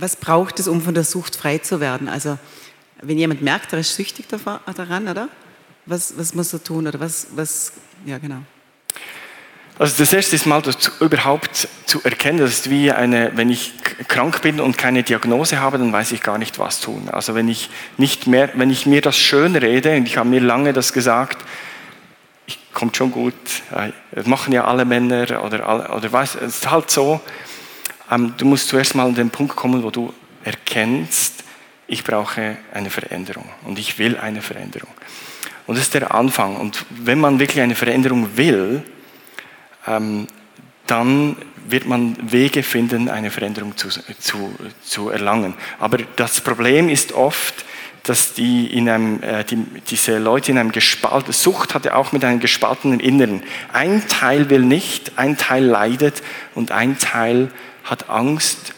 Was 0.01 0.17
braucht 0.17 0.61
es, 0.61 0.69
um 0.69 0.83
von 0.83 0.95
der 0.95 1.05
Sucht 1.05 1.37
frei 1.37 1.59
zu 1.59 1.81
werden? 1.81 2.09
Also, 2.09 2.39
wenn 3.01 3.19
jemand 3.19 3.43
merkt, 3.43 3.73
er 3.73 3.81
ist 3.81 3.95
süchtig 3.95 4.27
daran, 4.29 5.09
oder? 5.09 5.29
Was, 5.87 6.19
was 6.19 6.35
muss 6.35 6.53
er 6.53 6.63
tun? 6.63 6.87
Oder 6.87 7.01
was, 7.01 7.29
was, 7.35 7.73
ja, 8.05 8.19
genau. 8.19 8.43
Also 9.79 9.95
das 9.99 10.13
erste 10.13 10.37
ist 10.37 10.47
mal 10.47 10.63
das 10.63 10.91
überhaupt 11.01 11.69
zu 11.85 12.03
erkennen, 12.03 12.39
das 12.39 12.51
ist 12.51 12.71
wie 12.71 12.91
eine, 12.91 13.33
wenn 13.35 13.51
ich 13.51 13.75
krank 14.09 14.41
bin 14.41 14.59
und 14.59 14.79
keine 14.79 15.03
Diagnose 15.03 15.61
habe, 15.61 15.77
dann 15.77 15.93
weiß 15.93 16.13
ich 16.13 16.23
gar 16.23 16.39
nicht, 16.39 16.59
was 16.59 16.81
tun. 16.81 17.11
Also 17.13 17.35
wenn 17.35 17.47
ich 17.49 17.69
nicht 17.99 18.27
mehr, 18.27 18.51
wenn 18.55 18.71
ich 18.71 18.87
mir 18.87 19.03
das 19.03 19.19
schön 19.19 19.55
rede, 19.55 19.95
und 19.97 20.07
ich 20.07 20.17
habe 20.17 20.31
mir 20.31 20.41
lange 20.41 20.73
das 20.73 20.95
gesagt, 20.95 21.45
kommt 22.73 22.97
schon 22.97 23.11
gut, 23.11 23.35
das 24.13 24.27
machen 24.27 24.53
ja 24.55 24.65
alle 24.65 24.87
Männer 24.87 25.43
oder, 25.45 25.95
oder 25.95 26.13
weiß, 26.13 26.37
es 26.37 26.57
ist 26.57 26.71
halt 26.71 26.91
so, 26.91 27.21
du 28.37 28.45
musst 28.45 28.69
zuerst 28.69 28.95
mal 28.95 29.07
an 29.07 29.15
den 29.15 29.31
Punkt 29.31 29.57
kommen, 29.57 29.83
wo 29.83 29.91
du 29.91 30.13
erkennst, 30.45 31.45
ich 31.89 32.05
brauche 32.05 32.57
eine 32.73 32.91
Veränderung 32.91 33.49
und 33.65 33.79
ich 33.79 33.99
will 33.99 34.17
eine 34.17 34.43
Veränderung. 34.43 34.91
Und 35.67 35.77
das 35.77 35.85
ist 35.85 35.95
der 35.95 36.15
Anfang. 36.15 36.57
Und 36.57 36.85
wenn 36.91 37.21
man 37.21 37.39
wirklich 37.39 37.61
eine 37.61 37.75
Veränderung 37.75 38.37
will, 38.37 38.83
ähm, 39.87 40.27
dann 40.87 41.37
wird 41.69 41.87
man 41.87 42.17
Wege 42.31 42.63
finden, 42.63 43.09
eine 43.09 43.31
Veränderung 43.31 43.77
zu, 43.77 43.89
zu, 44.19 44.55
zu 44.83 45.11
erlangen. 45.11 45.55
Aber 45.81 45.99
das 46.17 46.41
Problem 46.41 46.89
ist 46.89 47.13
oft, 47.13 47.65
dass 48.05 48.35
die 48.35 48.67
in 48.67 48.89
einem, 48.89 49.21
äh, 49.23 49.43
die, 49.43 49.57
diese 49.91 50.19
Leute 50.19 50.53
in 50.53 50.59
einem 50.59 50.71
gespaltenen, 50.71 51.33
Sucht 51.33 51.75
hat 51.75 51.85
ja 51.85 51.95
auch 51.95 52.13
mit 52.13 52.25
einem 52.25 52.39
gespaltenen 52.39 53.01
Inneren. 53.01 53.43
Ein 53.73 54.07
Teil 54.07 54.49
will 54.49 54.61
nicht, 54.61 55.19
ein 55.19 55.37
Teil 55.37 55.65
leidet 55.65 56.23
und 56.55 56.71
ein 56.71 56.99
Teil 56.99 57.51
hat 57.87 58.11
Angst, 58.11 58.75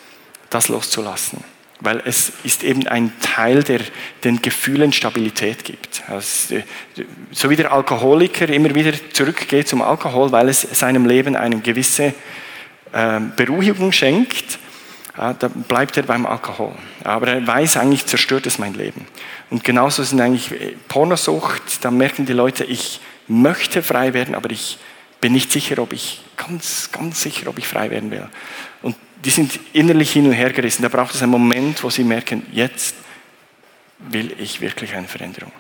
das 0.51 0.69
loszulassen 0.69 1.43
weil 1.81 2.03
es 2.05 2.33
ist 2.43 2.65
eben 2.65 2.87
ein 2.89 3.13
Teil, 3.21 3.63
der 3.63 3.81
den 4.25 4.43
Gefühlen 4.43 4.93
Stabilität 4.93 5.65
gibt. 5.65 6.03
Also, 6.09 6.57
so 7.31 7.51
wie 7.51 7.57
der 7.57 7.73
Alkoholiker 7.73 8.49
immer 8.49 8.75
wieder 8.75 8.93
zurückgeht 9.13 9.69
zum 9.69 9.83
Alkohol, 9.83 10.33
weil 10.33 10.49
es 10.49 10.63
seinem 10.63 11.07
Leben 11.07 11.37
eine 11.37 11.61
gewisse 11.61 12.15
äh, 12.93 13.21
Beruhigung 13.37 13.93
schenkt, 13.93 14.59
ja, 15.17 15.33
dann 15.35 15.53
bleibt 15.63 15.97
er 15.97 16.05
beim 16.05 16.27
Alkohol. 16.27 16.75
Aber 17.05 17.29
er 17.29 17.47
weiß 17.47 17.77
eigentlich, 17.77 18.07
zerstört 18.07 18.47
es 18.47 18.59
mein 18.59 18.75
Leben. 18.75 19.07
Und 19.51 19.65
genauso 19.65 20.03
sind 20.03 20.21
eigentlich 20.21 20.53
äh, 20.53 20.75
Pornosucht, 20.89 21.85
da 21.85 21.91
merken 21.91 22.27
die 22.27 22.33
Leute, 22.33 22.65
ich 22.65 23.01
möchte 23.29 23.83
frei 23.83 24.15
werden, 24.15 24.35
aber 24.35 24.51
ich 24.51 24.79
bin 25.21 25.33
nicht 25.33 25.51
sicher, 25.51 25.79
ob 25.79 25.93
ich, 25.93 26.23
ganz, 26.37 26.91
ganz 26.93 27.23
sicher, 27.23 27.49
ob 27.49 27.59
ich 27.59 27.67
frei 27.67 27.91
werden 27.91 28.11
will. 28.11 28.29
Und 28.83 28.97
die 29.25 29.31
sind 29.31 29.59
innerlich 29.73 30.13
hin 30.13 30.27
und 30.27 30.33
her 30.33 30.53
gerissen. 30.53 30.83
Da 30.83 30.89
braucht 30.89 31.15
es 31.15 31.23
einen 31.23 31.33
Moment, 31.33 31.83
wo 31.83 31.91
sie 31.91 32.05
merken, 32.05 32.47
jetzt 32.53 32.95
will 33.99 34.35
ich 34.39 34.61
wirklich 34.61 34.95
eine 34.95 35.09
Veränderung. 35.09 35.53